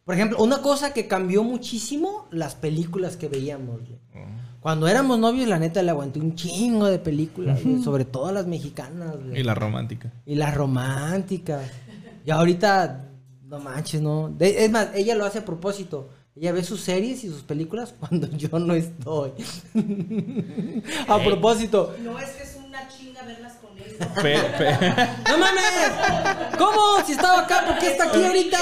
Por 0.09 0.15
ejemplo, 0.15 0.39
una 0.43 0.63
cosa 0.63 0.95
que 0.95 1.07
cambió 1.07 1.45
muchísimo, 1.45 2.29
las 2.31 2.55
películas 2.55 3.19
que 3.19 3.29
veíamos. 3.29 3.81
güey. 3.81 3.99
Cuando 4.61 4.89
éramos 4.89 5.19
novios, 5.19 5.47
la 5.47 5.59
neta 5.59 5.83
le 5.83 5.91
aguanté 5.91 6.19
un 6.19 6.35
chingo 6.35 6.87
de 6.87 6.99
películas, 6.99 7.63
güey, 7.63 7.83
sobre 7.83 8.07
todo 8.07 8.33
las 8.33 8.47
mexicanas. 8.47 9.17
güey. 9.23 9.39
Y 9.39 9.45
la 9.45 9.55
romántica. 9.55 10.11
Y 10.25 10.35
las 10.37 10.55
románticas. 10.55 11.61
Y 12.25 12.31
ahorita, 12.31 13.05
no 13.49 13.61
manches, 13.61 14.01
no. 14.01 14.31
De- 14.31 14.65
es 14.65 14.71
más, 14.71 14.89
ella 14.95 15.15
lo 15.15 15.27
hace 15.27 15.41
a 15.41 15.45
propósito. 15.45 16.09
Ella 16.35 16.53
ve 16.53 16.65
sus 16.65 16.81
series 16.81 17.23
y 17.25 17.29
sus 17.29 17.43
películas 17.43 17.95
cuando 18.01 18.29
yo 18.31 18.59
no 18.59 18.73
estoy. 18.73 19.33
a 21.07 21.19
propósito. 21.23 21.95
No 22.03 22.19
es 22.19 22.31
que 22.31 22.43
es 22.45 22.57
una 22.67 22.89
chinga 22.89 23.23
verlas 23.25 23.55
con 23.57 23.77
él. 23.77 23.95
Pe- 24.23 24.39
pe- 24.57 24.79
¡No 25.31 25.37
mames! 25.39 26.57
¿Cómo? 26.57 27.05
Si 27.07 27.13
estaba 27.13 27.43
acá, 27.43 27.65
¿por 27.67 27.79
qué 27.79 27.89
está 27.93 28.05
aquí 28.09 28.25
ahorita? 28.25 28.59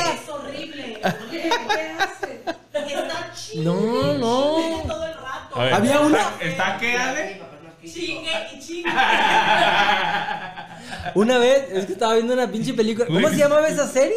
¿Qué? 1.49 2.93
Está 2.93 3.33
chingue. 3.35 3.65
No, 3.65 4.15
no. 4.15 4.57
chingue 4.61 4.89
todo 4.89 5.05
el 5.07 5.15
rato. 5.15 5.59
Ver, 5.61 5.75
Había 5.75 6.01
una- 6.01 6.31
¿Está, 6.41 6.79
qué, 6.79 6.97
Ale? 6.97 7.41
Chingue 7.85 8.31
y 8.55 8.61
chingue. 8.61 8.91
Una 11.15 11.39
vez, 11.39 11.67
es 11.73 11.87
que 11.87 11.93
estaba 11.93 12.15
viendo 12.15 12.35
una 12.35 12.51
pinche 12.51 12.75
película. 12.75 13.07
¿Cómo 13.07 13.29
se 13.29 13.37
llamaba 13.37 13.69
esa 13.69 13.87
serie? 13.89 14.17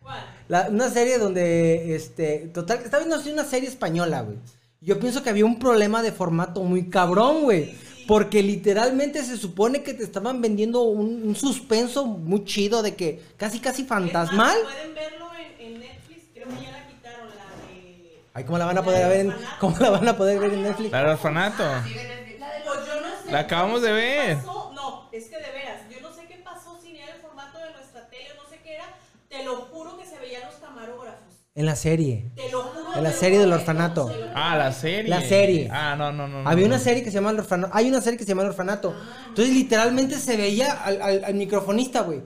¿Cuál? 0.00 0.24
La- 0.48 0.68
una 0.70 0.88
serie 0.90 1.18
donde, 1.18 1.94
este, 1.94 2.50
total, 2.52 2.78
estaba 2.78 2.98
viendo 3.04 3.16
así 3.16 3.30
una 3.30 3.44
serie 3.44 3.68
española, 3.68 4.22
güey. 4.22 4.38
Yo 4.80 4.98
pienso 4.98 5.22
que 5.22 5.30
había 5.30 5.44
un 5.44 5.58
problema 5.58 6.02
de 6.02 6.10
formato 6.12 6.62
muy 6.62 6.88
cabrón, 6.90 7.42
güey. 7.42 7.76
Porque 8.08 8.42
literalmente 8.42 9.22
se 9.24 9.36
supone 9.36 9.82
que 9.84 9.94
te 9.94 10.02
estaban 10.02 10.40
vendiendo 10.40 10.82
un, 10.82 11.22
un 11.24 11.36
suspenso 11.36 12.04
muy 12.04 12.44
chido 12.44 12.82
de 12.82 12.96
que 12.96 13.22
casi, 13.36 13.60
casi 13.60 13.84
fantasmal. 13.84 14.36
Más, 14.38 14.56
Pueden 14.56 14.94
verlo 14.94 15.26
en, 15.60 15.66
en 15.74 15.80
Netflix, 15.80 16.22
creo 16.34 16.48
que 16.48 16.64
ya 16.64 16.72
la 16.72 16.88
quitaron, 16.88 17.28
la 17.28 17.68
de... 17.68 18.21
Ay, 18.34 18.44
¿cómo 18.44 18.58
la 18.58 18.64
van 18.66 18.78
a 18.78 18.82
poder 18.82 19.08
ver 19.08 19.20
en, 19.20 19.34
cómo 19.60 19.76
la 19.78 19.90
van 19.90 20.08
a 20.08 20.16
poder 20.16 20.38
ver 20.38 20.52
en 20.54 20.62
Netflix? 20.62 20.90
La 20.90 20.98
del 21.00 21.08
orfanato. 21.10 21.62
La 21.64 21.82
sé 21.84 23.30
La 23.30 23.38
acabamos 23.40 23.82
de 23.82 23.92
ver. 23.92 24.36
No, 24.44 25.08
es 25.12 25.24
que 25.24 25.36
de 25.36 25.50
veras, 25.52 25.82
yo 25.90 26.00
no 26.00 26.14
sé 26.14 26.26
qué 26.26 26.36
pasó 26.42 26.78
si 26.80 26.96
era 26.96 27.14
el 27.14 27.20
formato 27.20 27.58
de 27.58 27.72
nuestra 27.72 28.08
tele, 28.08 28.28
no 28.42 28.48
sé 28.48 28.58
qué 28.62 28.74
era. 28.76 28.84
Te 29.28 29.44
lo 29.44 29.56
juro 29.56 29.98
que 29.98 30.06
se 30.06 30.18
veían 30.18 30.42
los 30.46 30.54
camarógrafos. 30.56 31.18
En 31.54 31.66
la 31.66 31.76
serie. 31.76 32.30
Te 32.34 32.50
lo 32.50 32.62
juro. 32.62 32.94
En 32.96 33.02
la 33.04 33.12
serie 33.12 33.38
del 33.38 33.52
orfanato. 33.52 34.10
Ah, 34.34 34.56
la 34.56 34.72
serie. 34.72 35.08
La 35.10 35.20
serie. 35.20 35.68
Ah, 35.70 35.94
no, 35.96 36.10
no, 36.12 36.26
no. 36.26 36.48
Había 36.48 36.66
no. 36.68 36.74
una 36.74 36.82
serie 36.82 37.02
que 37.04 37.10
se 37.10 37.14
llama 37.16 37.30
El 37.30 37.38
Orfanato. 37.40 37.74
Hay 37.76 37.88
una 37.88 38.00
serie 38.00 38.18
que 38.18 38.24
se 38.24 38.28
llama 38.30 38.42
El 38.42 38.48
Orfanato. 38.48 38.94
Entonces, 39.28 39.54
literalmente 39.54 40.18
se 40.18 40.36
veía 40.38 40.72
al, 40.72 41.00
al- 41.02 41.24
al 41.24 41.34
microfonista, 41.34 42.00
güey. 42.02 42.22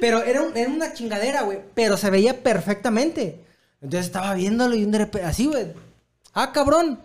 Pero 0.00 0.22
era, 0.22 0.42
un- 0.42 0.56
era 0.56 0.70
una 0.70 0.92
chingadera, 0.92 1.42
güey. 1.42 1.58
Pero 1.74 1.96
se 1.96 2.10
veía 2.10 2.42
perfectamente. 2.42 3.44
Entonces 3.82 4.06
estaba 4.06 4.34
viéndolo 4.34 4.76
y 4.76 4.84
un 4.84 4.92
de 4.92 4.98
repente, 4.98 5.26
así, 5.26 5.46
güey. 5.46 5.72
Ah, 6.32 6.52
cabrón. 6.52 7.00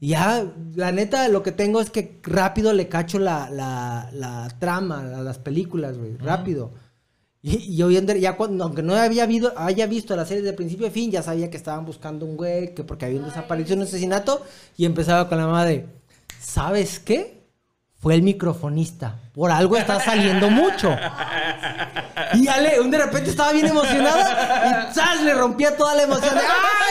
Y 0.00 0.08
ya, 0.08 0.44
la 0.74 0.92
neta, 0.92 1.28
lo 1.28 1.42
que 1.42 1.52
tengo 1.52 1.80
es 1.80 1.90
que 1.90 2.18
rápido 2.22 2.72
le 2.72 2.88
cacho 2.88 3.18
la, 3.18 3.48
la, 3.50 4.10
la 4.12 4.48
trama 4.58 5.00
a 5.00 5.22
las 5.22 5.38
películas, 5.38 5.98
güey. 5.98 6.16
Rápido. 6.16 6.72
Y, 7.42 7.56
y 7.56 7.76
yo 7.76 7.88
viendo, 7.88 8.14
ya 8.14 8.36
cuando, 8.36 8.64
aunque 8.64 8.82
no 8.82 8.94
había 8.94 9.22
habido, 9.22 9.52
haya 9.56 9.86
visto 9.86 10.16
la 10.16 10.26
serie 10.26 10.42
de 10.42 10.52
principio 10.52 10.88
a 10.88 10.90
fin, 10.90 11.10
ya 11.10 11.22
sabía 11.22 11.50
que 11.50 11.56
estaban 11.56 11.86
buscando 11.86 12.26
un 12.26 12.36
güey, 12.36 12.74
que 12.74 12.84
porque 12.84 13.06
había 13.06 13.20
un 13.20 13.26
desaparición, 13.26 13.78
un 13.78 13.86
asesinato, 13.86 14.42
y 14.76 14.84
empezaba 14.84 15.28
con 15.28 15.38
la 15.38 15.46
madre, 15.46 15.86
¿sabes 16.40 16.98
qué? 16.98 17.39
Fue 18.00 18.14
el 18.14 18.22
microfonista. 18.22 19.14
Por 19.34 19.50
algo 19.50 19.76
está 19.76 20.00
saliendo 20.00 20.48
mucho. 20.50 20.96
Y 22.34 22.44
ya 22.44 22.58
le, 22.58 22.80
un 22.80 22.90
de 22.90 22.98
repente 22.98 23.28
estaba 23.30 23.52
bien 23.52 23.66
emocionada 23.66 24.88
y 24.90 24.94
¡zas! 24.94 25.22
le 25.22 25.34
rompía 25.34 25.76
toda 25.76 25.94
la 25.94 26.04
emoción. 26.04 26.34
De, 26.34 26.40
¡Ay, 26.40 26.46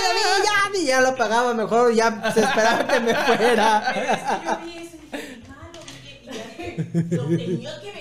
David, 0.08 0.44
ya! 0.46 0.80
Y 0.80 0.86
ya 0.86 1.02
lo 1.02 1.10
apagaba, 1.10 1.54
mejor 1.56 1.94
ya 1.94 2.32
se 2.34 2.42
esperaba 2.42 2.88
que 2.88 3.00
me 3.00 3.14
Pero 3.14 3.20
es 3.22 3.26
fuera. 3.40 3.94
que 3.94 4.00
yo 4.04 4.60
vi 4.60 4.78
eso 4.78 4.98
y 4.98 5.08
dije, 5.10 5.42
"Mi 5.42 5.48
malo, 5.50 5.80
y 5.90 7.10
ya 7.10 7.18
lo 7.18 7.28
tenía 7.28 7.72
que 7.82 7.92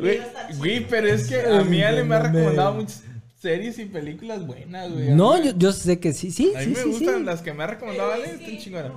ver 0.00 0.22
Güey, 0.58 0.86
pero 0.88 1.08
es 1.08 1.26
que 1.28 1.40
a 1.46 1.60
mí 1.62 1.82
Ale 1.82 2.04
me 2.04 2.16
ha 2.16 2.18
recomendado 2.20 2.74
muchas 2.74 3.02
series 3.38 3.78
y 3.78 3.86
películas 3.86 4.46
buenas, 4.46 4.92
güey. 4.92 5.10
No, 5.10 5.42
yo, 5.42 5.52
yo 5.56 5.72
sé 5.72 5.98
que 6.00 6.12
sí, 6.12 6.30
sí, 6.30 6.52
A 6.54 6.60
mí 6.60 6.64
sí, 6.66 6.70
me 6.70 6.76
sí, 6.76 6.88
gustan 6.90 7.18
sí. 7.18 7.24
las 7.24 7.40
que 7.40 7.52
me 7.52 7.64
ha 7.64 7.66
recomendado 7.68 8.12
Ale, 8.12 8.24
es 8.24 8.32
están 8.32 8.58
chingonas. 8.58 8.92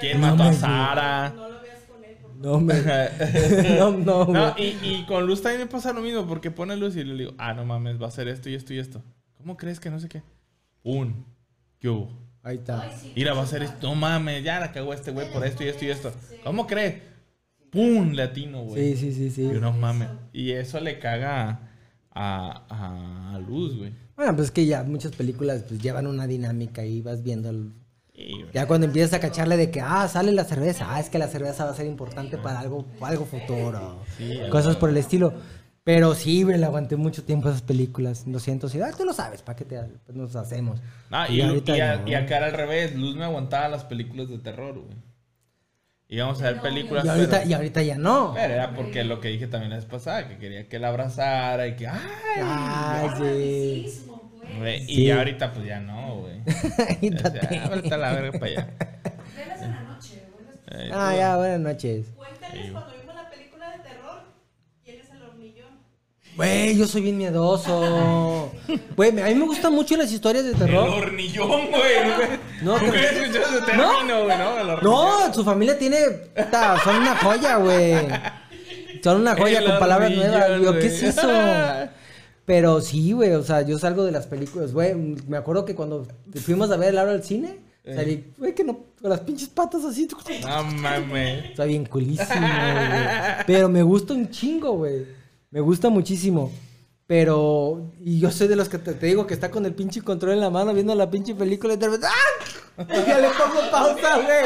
¿Quién 0.00 0.20
No 0.20 0.28
mató 0.28 0.42
a 0.44 0.52
Sara? 0.52 1.32
No 1.34 1.48
lo 1.48 1.62
veas 1.62 1.80
con 1.88 2.04
él. 2.04 2.16
No, 2.38 2.60
me... 2.60 2.74
no, 3.78 3.90
no, 3.92 4.26
güey. 4.26 4.38
No, 4.38 4.54
y, 4.58 4.78
y 4.82 5.06
con 5.06 5.26
Luz 5.26 5.42
también 5.42 5.62
me 5.62 5.66
pasa 5.66 5.92
lo 5.92 6.02
mismo, 6.02 6.26
porque 6.26 6.50
pone 6.50 6.76
Luz 6.76 6.96
y 6.96 7.04
le 7.04 7.14
digo, 7.14 7.34
ah, 7.38 7.54
no 7.54 7.64
mames, 7.64 8.00
va 8.00 8.08
a 8.08 8.10
ser 8.10 8.28
esto 8.28 8.50
y 8.50 8.54
esto 8.54 8.74
y 8.74 8.78
esto. 8.78 9.02
¿Cómo 9.38 9.56
crees 9.56 9.80
que 9.80 9.90
no 9.90 9.98
sé 9.98 10.08
qué? 10.08 10.22
Un, 10.82 11.24
¿qué 11.78 11.88
hubo? 11.88 12.10
Ahí 12.42 12.58
está. 12.58 12.88
Mira, 13.16 13.34
va 13.34 13.42
a 13.42 13.46
ser 13.46 13.62
esto, 13.62 13.88
no 13.88 13.94
mames, 13.94 14.44
ya 14.44 14.60
la 14.60 14.70
cagó 14.70 14.92
este 14.92 15.10
güey 15.10 15.32
por 15.32 15.44
esto 15.44 15.64
y 15.64 15.68
esto 15.68 15.84
y 15.84 15.90
esto. 15.90 16.12
¿Cómo 16.44 16.66
crees? 16.66 17.02
¡Pum! 17.70 18.12
Latino, 18.12 18.62
güey. 18.62 18.94
Sí, 18.94 19.12
sí, 19.12 19.12
sí, 19.12 19.30
sí. 19.30 19.42
Y 19.42 19.60
no 19.60 19.72
mames. 19.72 20.08
Y 20.32 20.52
eso 20.52 20.78
le 20.80 20.98
caga 20.98 21.60
a, 22.16 23.38
Luz, 23.46 23.76
güey. 23.76 23.92
Bueno, 24.16 24.34
pues 24.34 24.46
es 24.46 24.50
que 24.50 24.66
ya 24.66 24.82
muchas 24.82 25.12
películas 25.12 25.64
pues 25.68 25.80
llevan 25.80 26.06
una 26.06 26.26
dinámica 26.26 26.84
y 26.84 27.02
vas 27.02 27.22
viendo 27.22 27.50
el-. 27.50 27.72
Ya 28.54 28.66
cuando 28.66 28.86
empiezas 28.86 29.12
a 29.12 29.20
cacharle 29.20 29.56
de 29.56 29.70
que, 29.70 29.80
ah, 29.82 30.08
sale 30.08 30.32
la 30.32 30.44
cerveza, 30.44 30.86
ah, 30.88 31.00
es 31.00 31.10
que 31.10 31.18
la 31.18 31.28
cerveza 31.28 31.66
va 31.66 31.72
a 31.72 31.74
ser 31.74 31.86
importante 31.86 32.38
para 32.38 32.60
algo, 32.60 32.86
algo 33.02 33.26
futuro. 33.26 34.00
Sí, 34.16 34.38
cosas 34.50 34.76
por 34.76 34.88
el 34.88 34.96
estilo. 34.96 35.34
Pero 35.84 36.16
sí, 36.16 36.42
güey, 36.42 36.58
le 36.58 36.66
aguanté 36.66 36.96
mucho 36.96 37.22
tiempo 37.22 37.48
esas 37.48 37.62
películas. 37.62 38.26
Lo 38.26 38.40
siento, 38.40 38.68
sí, 38.68 38.80
ah, 38.80 38.90
tú 38.96 39.04
lo 39.04 39.12
sabes, 39.12 39.42
¿para 39.42 39.54
qué 39.54 39.64
te 39.64 39.78
pues 40.04 40.16
nos 40.16 40.34
hacemos? 40.34 40.80
Ah, 41.10 41.28
y, 41.30 41.40
a- 41.42 41.46
no. 41.46 42.08
y 42.08 42.14
acá 42.14 42.38
era 42.38 42.46
al 42.46 42.54
revés. 42.54 42.96
Luz 42.96 43.14
me 43.14 43.24
aguantaba 43.24 43.68
las 43.68 43.84
películas 43.84 44.28
de 44.28 44.38
terror, 44.38 44.74
güey. 44.74 44.96
Íbamos 46.08 46.40
a 46.40 46.44
ver 46.52 46.60
películas. 46.60 47.04
Y 47.04 47.08
ahorita, 47.08 47.38
pero, 47.38 47.50
y 47.50 47.52
ahorita 47.54 47.82
ya 47.82 47.98
no. 47.98 48.32
pero 48.34 48.54
era 48.54 48.74
porque 48.74 49.02
lo 49.02 49.20
que 49.20 49.28
dije 49.28 49.48
también 49.48 49.70
la 49.70 49.76
vez 49.76 49.86
pasada, 49.86 50.28
que 50.28 50.38
quería 50.38 50.68
que 50.68 50.78
la 50.78 50.88
abrazara 50.88 51.66
y 51.66 51.74
que. 51.74 51.88
¡Ay! 51.88 51.98
Ay, 52.36 53.08
sí. 53.08 53.12
Romanticismo, 53.18 54.32
pues. 54.60 54.82
Sí. 54.86 55.02
Y 55.02 55.10
ahorita, 55.10 55.52
pues 55.52 55.66
ya 55.66 55.80
no, 55.80 56.20
güey. 56.20 56.36
O 56.96 57.00
Quítate. 57.00 57.40
sea, 57.48 57.68
vete 57.68 57.94
a 57.94 57.98
la 57.98 58.12
verga 58.12 58.32
para 58.38 58.46
allá. 58.52 58.68
Velas 59.36 59.62
en 59.62 59.70
la 59.72 59.82
noche, 59.82 60.22
buenas 60.68 60.90
Ah, 60.92 61.16
ya, 61.16 61.36
buenas 61.38 61.60
noches. 61.60 62.06
Cuéntales 62.16 62.70
cuando 62.72 62.92
vimos 63.00 63.14
la 63.16 63.28
película 63.30 63.70
de 63.72 63.78
terror, 63.80 64.20
¿quién 64.84 65.00
es 65.00 65.10
el 65.10 65.22
hormillón? 65.22 65.70
Güey, 66.36 66.76
yo 66.76 66.86
soy 66.86 67.00
bien 67.02 67.16
miedoso. 67.16 68.52
Güey, 68.96 69.10
a 69.20 69.26
mí 69.26 69.34
me 69.34 69.46
gustan 69.46 69.72
mucho 69.72 69.96
las 69.96 70.12
historias 70.12 70.44
de 70.44 70.50
El 70.52 70.58
terror. 70.58 70.88
hornillón, 70.88 71.48
güey. 71.70 72.36
No, 72.62 72.78
Nunca 72.78 72.92
que- 72.92 72.98
he 72.98 73.22
escuchado 73.22 73.56
ese 73.56 73.66
término, 73.66 74.24
güey, 74.24 74.38
¿no? 74.38 74.58
El. 74.58 74.82
No, 74.82 75.34
su 75.34 75.44
familia 75.44 75.78
tiene. 75.78 75.98
son 76.84 76.96
una 76.96 77.16
joya, 77.16 77.56
güey. 77.56 77.94
Son 79.02 79.20
una 79.20 79.36
joya 79.36 79.58
El 79.60 79.66
con 79.66 79.78
palabras 79.78 80.10
nuevas. 80.10 80.60
Yo, 80.62 80.72
¿qué 80.78 80.86
es 80.86 81.02
eso? 81.02 81.28
Pero 82.46 82.80
sí, 82.80 83.12
güey, 83.12 83.32
o 83.32 83.42
sea, 83.42 83.62
yo 83.62 83.78
salgo 83.78 84.04
de 84.04 84.12
las 84.12 84.26
películas, 84.26 84.72
güey. 84.72 84.94
Me 85.26 85.36
acuerdo 85.36 85.64
que 85.64 85.74
cuando 85.74 86.06
fuimos 86.44 86.70
a 86.70 86.76
ver 86.76 86.90
el 86.90 86.98
aro 86.98 87.10
al 87.10 87.24
cine, 87.24 87.58
salí, 87.84 88.32
güey, 88.38 88.54
que 88.54 88.62
no, 88.64 88.78
con 89.00 89.10
las 89.10 89.20
pinches 89.20 89.48
patas 89.48 89.84
así. 89.84 90.06
No 90.42 90.62
mames. 90.64 91.46
Está 91.46 91.64
bien 91.64 91.84
culísimo, 91.86 92.26
güey. 92.40 93.44
Pero 93.46 93.68
me 93.68 93.82
gusta 93.82 94.14
un 94.14 94.30
chingo, 94.30 94.72
güey. 94.72 95.04
Me 95.50 95.60
gusta 95.60 95.88
muchísimo. 95.88 96.52
Pero, 97.06 97.92
y 98.00 98.18
yo 98.18 98.32
soy 98.32 98.48
de 98.48 98.56
los 98.56 98.68
que 98.68 98.78
te, 98.78 98.92
te 98.92 99.06
digo 99.06 99.28
que 99.28 99.34
está 99.34 99.48
con 99.48 99.64
el 99.64 99.74
pinche 99.74 100.02
control 100.02 100.32
en 100.32 100.40
la 100.40 100.50
mano 100.50 100.74
viendo 100.74 100.92
la 100.94 101.08
pinche 101.08 101.36
película 101.36 101.74
y 101.74 101.76
de 101.76 101.86
repente, 101.86 102.08
¡ah! 102.08 102.82
Y 102.82 103.06
ya 103.06 103.18
le 103.20 103.28
pongo 103.28 103.70
pausa, 103.70 104.16
güey. 104.16 104.44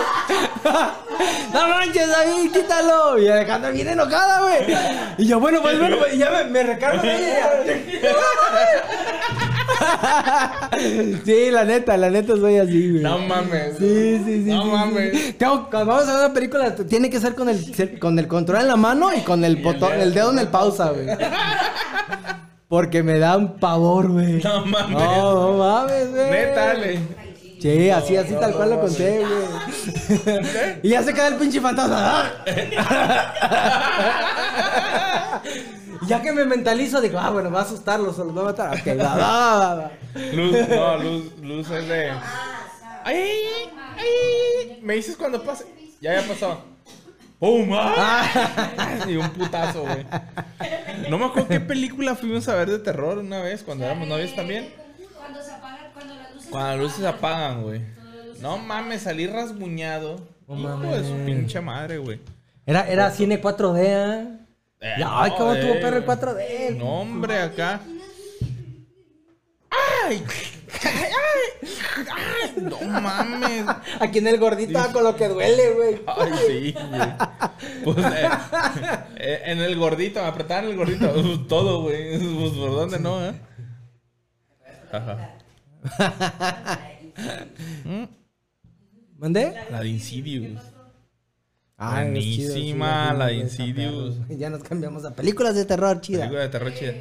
No 1.52 1.68
manches, 1.68 2.08
David, 2.08 2.52
quítalo. 2.52 3.18
Y 3.18 3.28
Alejandra 3.28 3.70
viene 3.70 3.92
enojada, 3.92 4.40
güey. 4.42 4.76
Y 5.18 5.26
yo, 5.26 5.40
bueno, 5.40 5.60
pues 5.62 5.78
bueno, 5.78 5.96
y 6.12 6.18
ya 6.18 6.30
me, 6.30 6.44
me 6.44 6.62
recargo 6.62 7.02
de 7.02 7.16
ella. 7.16 7.50
Sí, 11.24 11.50
la 11.50 11.64
neta, 11.64 11.96
la 11.96 12.10
neta 12.10 12.34
soy 12.36 12.58
así, 12.58 12.90
güey. 12.90 13.02
No 13.02 13.18
mames. 13.18 13.76
Sí, 13.78 14.20
sí, 14.24 14.44
sí. 14.44 14.50
No 14.50 14.62
sí, 14.64 14.70
mames. 14.70 15.12
sí. 15.18 15.32
Tengo- 15.34 15.68
cuando 15.70 15.92
vamos 15.92 16.08
a 16.08 16.14
ver 16.16 16.24
una 16.26 16.34
película, 16.34 16.74
tiene 16.74 17.10
que 17.10 17.20
ser 17.20 17.34
con 17.34 17.48
el, 17.48 17.98
con 17.98 18.18
el 18.18 18.26
control 18.28 18.60
en 18.62 18.68
la 18.68 18.76
mano 18.76 19.10
y 19.14 19.20
con 19.20 19.44
el 19.44 19.56
botón, 19.56 19.92
el 20.00 20.14
dedo 20.14 20.32
en 20.32 20.38
el 20.38 20.48
pausa, 20.48 20.90
güey. 20.90 21.06
Porque 22.68 23.02
me 23.02 23.18
da 23.18 23.36
un 23.36 23.58
pavor, 23.58 24.08
güey. 24.10 24.40
No 24.42 24.64
mames. 24.66 24.90
No, 24.98 25.34
no 25.34 25.52
mames, 25.58 26.10
güey. 26.10 26.30
Neta, 26.30 26.70
Ale. 26.70 26.98
Sí, 27.60 27.90
así, 27.90 28.16
así 28.16 28.34
tal 28.40 28.54
cual 28.54 28.70
lo 28.70 28.80
conté, 28.80 29.18
güey. 29.20 30.40
y 30.82 30.88
ya 30.88 31.02
se 31.02 31.12
queda 31.12 31.28
el 31.28 31.34
pinche 31.34 31.60
fantasma. 31.60 32.32
Ya 36.10 36.20
que 36.20 36.32
me 36.32 36.44
mentalizo, 36.44 37.00
digo, 37.00 37.20
ah, 37.20 37.30
bueno, 37.30 37.52
va 37.52 37.60
a 37.60 37.62
asustarlos 37.62 38.18
o 38.18 38.24
los 38.24 38.36
va 38.36 38.40
a 38.40 38.44
matar. 38.46 38.76
Ok, 38.76 38.98
va, 38.98 39.16
va, 39.16 39.58
va, 39.58 39.74
va. 39.76 39.90
Luz, 40.32 40.68
no, 40.68 40.98
luz, 40.98 41.38
luz 41.40 41.70
es 41.70 41.86
de. 41.86 42.10
¡Ay! 43.04 43.42
¡Ay! 43.96 44.80
Me 44.82 44.94
dices 44.94 45.14
cuando 45.14 45.40
pase. 45.44 45.66
Ya, 46.00 46.20
ya 46.20 46.26
pasó. 46.26 46.64
¡Pum! 47.38 47.70
¡Ah! 47.74 48.98
Y 49.06 49.14
un 49.14 49.30
putazo, 49.30 49.82
güey. 49.82 50.04
No 51.08 51.16
me 51.16 51.26
acuerdo 51.26 51.46
qué 51.46 51.60
película 51.60 52.16
fuimos 52.16 52.48
a 52.48 52.56
ver 52.56 52.68
de 52.68 52.80
terror 52.80 53.18
una 53.18 53.40
vez 53.40 53.62
cuando 53.62 53.84
éramos 53.84 54.08
novios 54.08 54.34
también. 54.34 54.68
Cuando 55.16 55.40
se 55.40 55.52
apagan, 55.52 55.92
cuando 55.92 56.14
las 56.16 56.34
luces 56.34 56.50
Cuando 56.50 56.68
las 56.70 56.78
luces 56.80 56.98
se 56.98 57.06
apagan, 57.06 57.62
güey. 57.62 57.82
No 58.40 58.58
mames, 58.58 59.02
salí 59.02 59.28
rasguñado. 59.28 60.16
Hijo 60.48 60.76
de 60.92 61.04
su 61.04 61.24
pinche 61.24 61.60
madre, 61.60 61.98
güey. 61.98 62.18
Era, 62.66 62.88
era 62.88 63.12
cine 63.12 63.40
4D, 63.40 63.78
¿eh? 63.78 64.39
Eh, 64.80 64.94
Ya, 64.98 65.22
ay, 65.22 65.32
cómo 65.36 65.54
eh, 65.54 65.60
tuvo 65.60 65.74
perro 65.80 65.96
el 65.98 66.06
4D. 66.06 66.76
No, 66.76 67.00
hombre, 67.02 67.38
acá. 67.38 67.80
¡Ay! 69.70 70.24
¡Ay! 70.82 71.68
¡Ay! 72.10 72.62
No 72.62 72.80
mames. 72.80 73.66
Aquí 74.00 74.18
en 74.18 74.26
el 74.28 74.38
gordito 74.38 74.78
ah, 74.78 74.88
con 74.92 75.04
lo 75.04 75.14
que 75.14 75.28
duele, 75.28 75.74
güey. 75.74 76.00
Ay, 76.06 76.32
sí, 76.46 76.74
güey. 76.88 77.12
Pues, 77.84 77.98
eh, 77.98 78.28
eh, 79.16 79.42
en 79.44 79.58
el 79.60 79.76
gordito, 79.78 80.20
me 80.22 80.28
apretaban 80.28 80.64
el 80.64 80.76
gordito. 80.76 81.12
Todo, 81.48 81.82
güey. 81.82 82.18
Pues, 82.18 82.52
¿por 82.52 82.70
dónde 82.70 82.98
no, 82.98 83.24
eh? 83.24 83.34
Ajá. 84.92 85.36
¿Mandé? 89.18 89.54
La 89.70 89.80
de 89.80 89.88
Insidious. 89.88 90.79
Ah, 91.82 92.04
chido, 92.12 92.20
sí, 92.20 92.74
Buenísima, 92.74 93.10
sí, 93.12 93.16
la 93.18 93.28
sí, 93.28 93.34
de 93.34 93.40
Insidious. 93.40 94.14
Ya 94.38 94.50
nos 94.50 94.62
cambiamos 94.62 95.04
a 95.06 95.14
películas 95.14 95.54
de 95.54 95.64
terror 95.64 96.00
chida. 96.02 96.18
Película 96.20 96.42
de 96.42 96.48
terror 96.50 96.74
chida. 96.74 96.92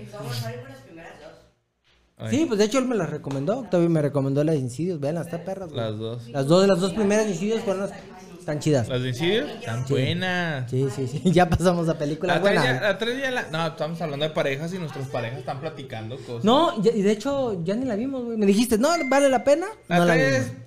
Sí, 2.29 2.45
pues 2.47 2.59
de 2.59 2.65
hecho 2.65 2.79
él 2.79 2.85
me 2.85 2.95
las 2.95 3.09
recomendó. 3.09 3.59
Octavio 3.59 3.89
me 3.89 4.01
recomendó 4.01 4.43
las 4.43 4.55
de 4.55 4.61
Insidious. 4.61 4.99
Vean, 4.99 5.17
está 5.17 5.43
perras. 5.43 5.69
güey. 5.69 5.81
Las 5.81 5.97
dos. 5.97 6.27
Las 6.29 6.47
dos, 6.47 6.67
las 6.67 6.79
dos 6.79 6.93
primeras 6.93 7.25
de 7.25 7.31
Insidious 7.31 7.61
fueron 7.63 7.83
las... 7.83 7.91
Están 8.37 8.59
chidas. 8.59 8.89
Las 8.89 9.01
de 9.01 9.09
Insidious 9.09 9.49
están 9.51 9.85
buenas. 9.87 10.69
Sí, 10.69 10.87
sí, 10.93 11.07
sí. 11.07 11.21
Ya 11.31 11.47
pasamos 11.49 11.87
a 11.87 11.97
películas 11.97 12.37
La 12.37 12.41
tres, 12.41 12.55
ya, 12.55 12.61
buenas. 12.61 12.81
la 12.81 12.97
tres 12.97 13.21
ya 13.21 13.31
la- 13.31 13.47
No, 13.51 13.67
estamos 13.67 14.01
hablando 14.01 14.25
de 14.25 14.31
parejas 14.31 14.73
y 14.73 14.79
nuestras 14.79 15.07
parejas 15.07 15.39
están 15.39 15.61
platicando 15.61 16.17
cosas. 16.17 16.43
No, 16.43 16.81
ya- 16.81 16.91
y 16.91 17.01
de 17.03 17.11
hecho 17.11 17.63
ya 17.63 17.75
ni 17.75 17.85
la 17.85 17.95
vimos, 17.95 18.23
güey. 18.25 18.37
Me 18.37 18.45
dijiste, 18.45 18.77
no, 18.77 18.89
vale 19.09 19.29
la 19.29 19.43
pena. 19.45 19.67
La 19.87 19.99
no 19.99 20.05
la 20.05 20.13
tres 20.15 20.45
vimos. 20.51 20.61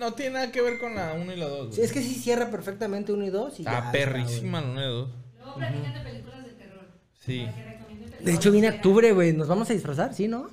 No 0.00 0.14
tiene 0.14 0.32
nada 0.32 0.50
que 0.50 0.60
ver 0.62 0.80
con 0.80 0.96
la 0.96 1.12
1 1.12 1.32
y 1.32 1.36
la 1.36 1.46
2. 1.46 1.74
Sí, 1.76 1.82
es 1.82 1.92
que 1.92 2.00
sí 2.02 2.14
cierra 2.14 2.50
perfectamente 2.50 3.12
uno 3.12 3.24
y 3.24 3.30
dos. 3.30 3.60
Y 3.60 3.64
ya 3.64 3.78
Está 3.78 3.92
perrísima 3.92 4.60
la 4.60 4.66
1 4.68 4.80
y 4.80 4.84
la 4.84 4.90
2. 4.90 5.08
Luego 5.38 5.54
platican 5.54 5.94
de 5.94 6.00
películas 6.00 6.44
de 6.44 6.50
terror. 6.52 6.84
Sí. 7.20 7.42
Para 7.46 7.54
que 7.54 7.62
recomienden 7.62 7.98
güey. 7.98 8.10
películas 8.10 8.24
De 8.24 8.32
hecho 8.32 8.50
viene 8.52 8.68
octubre, 8.70 9.12
güey. 9.12 9.32
Nos 9.32 9.46
vamos 9.48 9.70
a 9.70 9.74
disfrazar, 9.74 10.14
¿sí, 10.14 10.26
no? 10.26 10.50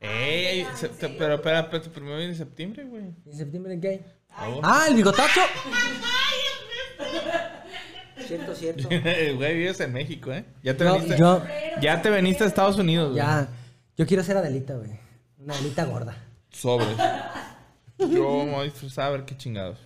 Ey, 0.00 0.66
se- 0.76 0.88
te- 0.88 1.08
pero 1.10 1.34
espera, 1.34 1.60
espera, 1.60 1.82
primero 1.92 2.16
viene 2.16 2.34
septiembre, 2.34 2.84
güey. 2.84 3.02
¿En 3.26 3.36
septiembre 3.36 3.74
en 3.74 3.80
qué 3.82 3.88
hay? 3.88 4.00
Oh. 4.48 4.60
Ah, 4.62 4.86
el 4.88 4.94
bigotazo. 4.96 5.40
cierto, 8.26 8.54
cierto. 8.54 8.88
Güey, 9.36 9.54
vives 9.56 9.80
en 9.80 9.92
México, 9.92 10.32
¿eh? 10.32 10.44
Ya 10.62 10.76
te 10.76 10.84
Yo, 10.84 10.92
veniste. 10.94 11.18
yo, 11.18 11.42
Ya 11.82 12.02
te 12.02 12.10
veniste 12.10 12.44
a 12.44 12.46
Estados 12.46 12.78
Unidos, 12.78 13.12
güey. 13.12 13.22
ya. 13.22 13.48
Yo 13.96 14.06
quiero 14.06 14.22
ser 14.22 14.36
Adelita, 14.36 14.74
güey. 14.74 14.90
Una 15.38 15.54
Adelita 15.54 15.84
gorda. 15.84 16.16
Sobres. 16.50 16.88
Yo 18.00 18.44
me 18.44 18.50
voy 18.52 18.60
a 18.60 18.64
disfrazar 18.64 19.06
a 19.06 19.10
ver 19.10 19.24
qué 19.24 19.36
chingados. 19.36 19.78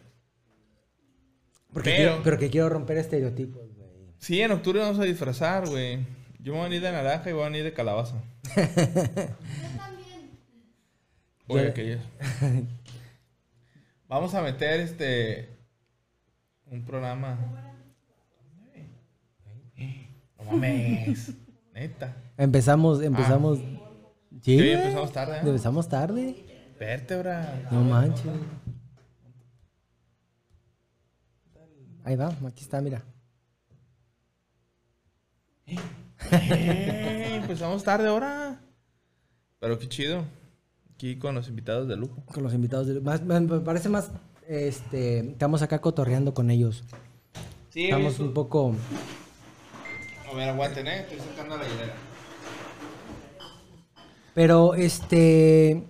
Porque 1.73 1.91
Pero- 1.91 1.97
quiero, 2.11 2.23
pero 2.23 2.39
que 2.39 2.51
quiero 2.51 2.69
romper 2.69 2.99
estereotipos, 2.99 3.63
güey. 3.77 3.89
Sí, 4.19 4.41
en 4.41 4.53
octubre 4.53 4.81
vamos 4.81 4.99
a 5.01 5.05
disfrazar, 5.05 5.69
güey. 5.69 5.99
Yo 6.39 6.53
me 6.53 6.59
voy 6.59 6.61
a 6.61 6.69
venir 6.69 6.83
de 6.83 6.93
naranja 6.93 7.31
y 7.31 7.33
voy 7.33 7.43
a 7.43 7.47
venir 7.47 7.65
de 7.65 7.73
calabaza. 7.73 8.23
Oye, 11.47 11.65
Yo- 11.65 11.71
aquellos. 11.71 12.01
Vamos 14.09 14.35
a 14.35 14.43
meter 14.43 14.81
este. 14.81 15.49
Un 16.71 16.85
programa. 16.85 17.39
No 20.39 20.45
mames. 20.53 21.33
Neta. 21.75 22.17
Empezamos, 22.37 23.03
empezamos. 23.03 23.59
Sí, 23.59 24.41
Sí, 24.43 24.57
güey. 24.57 24.73
empezamos 24.73 25.13
tarde, 25.13 25.37
¿eh? 25.37 25.41
Empezamos 25.43 25.89
tarde. 25.89 26.45
Vértebra. 26.79 27.69
No 27.71 27.83
manches. 27.83 28.27
Ahí 32.05 32.17
va, 32.17 32.29
aquí 32.47 32.63
está, 32.65 32.81
mira. 32.81 33.03
Eh, 35.67 37.37
empezamos 37.37 37.83
tarde 37.85 38.09
ahora. 38.09 38.61
Pero 39.61 39.79
qué 39.79 39.89
chido. 39.89 40.25
Aquí 40.95 41.17
con 41.19 41.35
los 41.35 41.49
invitados 41.49 41.89
de 41.89 41.97
lujo. 41.97 42.23
Con 42.27 42.43
los 42.43 42.53
invitados. 42.55 42.87
de- 42.87 43.01
más, 43.01 43.23
me 43.23 43.61
parece 43.61 43.89
más. 43.89 44.11
Este. 44.47 45.21
Estamos 45.31 45.63
acá 45.63 45.81
cotorreando 45.81 46.35
con 46.35 46.51
ellos. 46.51 46.85
Sí, 47.71 47.85
Estamos 47.87 48.19
un 48.21 48.35
poco. 48.35 48.75
A 50.31 50.35
ver, 50.37 50.49
aguanten, 50.51 50.87
¿eh? 50.87 51.01
Estoy 51.01 51.19
sacando 51.21 51.57
la 51.57 51.65
hielera. 51.65 51.95
Pero 54.35 54.75
este. 54.75 55.85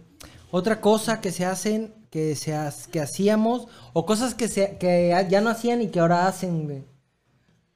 Otra 0.57 0.81
cosa 0.81 1.21
que 1.21 1.33
se 1.33 1.45
hacen. 1.45 1.93
Que, 2.11 2.37
se 2.37 2.55
ha- 2.55 2.73
que 2.93 3.01
hacíamos. 3.01 3.67
O 3.93 4.07
cosas 4.07 4.35
que, 4.37 4.47
se, 4.47 4.77
que 4.79 5.13
ya 5.29 5.41
no 5.41 5.51
hacían 5.51 5.83
y 5.83 5.89
que 5.89 5.99
ahora 5.99 6.29
hacen, 6.29 6.65
güey. 6.65 6.85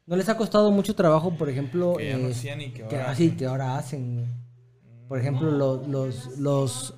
¿No 0.06 0.14
les 0.14 0.28
ha 0.28 0.36
costado 0.36 0.70
mucho 0.70 0.94
trabajo, 0.94 1.36
por 1.36 1.48
ejemplo? 1.48 1.94
Que 1.96 2.10
ya 2.10 2.16
no 2.18 2.28
eh, 2.28 2.30
hacían 2.30 2.60
y 2.60 2.70
que 2.70 2.86
que- 2.86 2.96
ahora 2.96 3.10
ah, 3.10 3.14
sí, 3.16 3.24
hacen. 3.24 3.36
que 3.36 3.46
ahora 3.46 3.76
hacen, 3.78 4.14
güey. 4.14 4.26
Por 5.08 5.18
ejemplo, 5.18 5.50
los, 5.50 5.88
los, 5.88 6.38
los... 6.38 6.94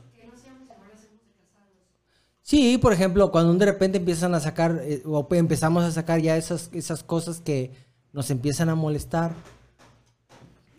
Sí, 2.43 2.77
por 2.77 2.93
ejemplo, 2.93 3.31
cuando 3.31 3.55
de 3.55 3.65
repente 3.65 3.97
empiezan 3.99 4.35
a 4.35 4.41
sacar, 4.41 4.81
eh, 4.83 5.01
o 5.07 5.29
pe- 5.29 5.39
empezamos 5.39 5.83
a 5.85 5.93
sacar 5.93 6.21
ya 6.21 6.37
esas, 6.37 6.69
esas 6.75 7.03
cosas 7.03 7.41
que 7.41 7.73
nos 8.13 8.31
empiezan 8.31 8.69
a 8.69 8.75
molestar. 8.75 9.33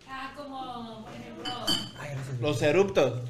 Ah, 0.07 0.33
como, 0.37 1.05
por 1.05 1.13
ejemplo, 1.15 1.53
Los 2.39 2.61
eruptos. 2.61 3.21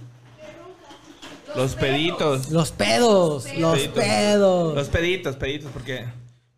Los 1.55 1.75
peditos. 1.75 2.49
Los 2.49 2.71
pedos, 2.71 3.45
los 3.57 3.77
Peditos. 3.79 4.03
pedos. 4.03 4.75
Los 4.75 4.87
peditos, 4.89 5.35
peditos, 5.35 5.69
porque. 5.71 6.05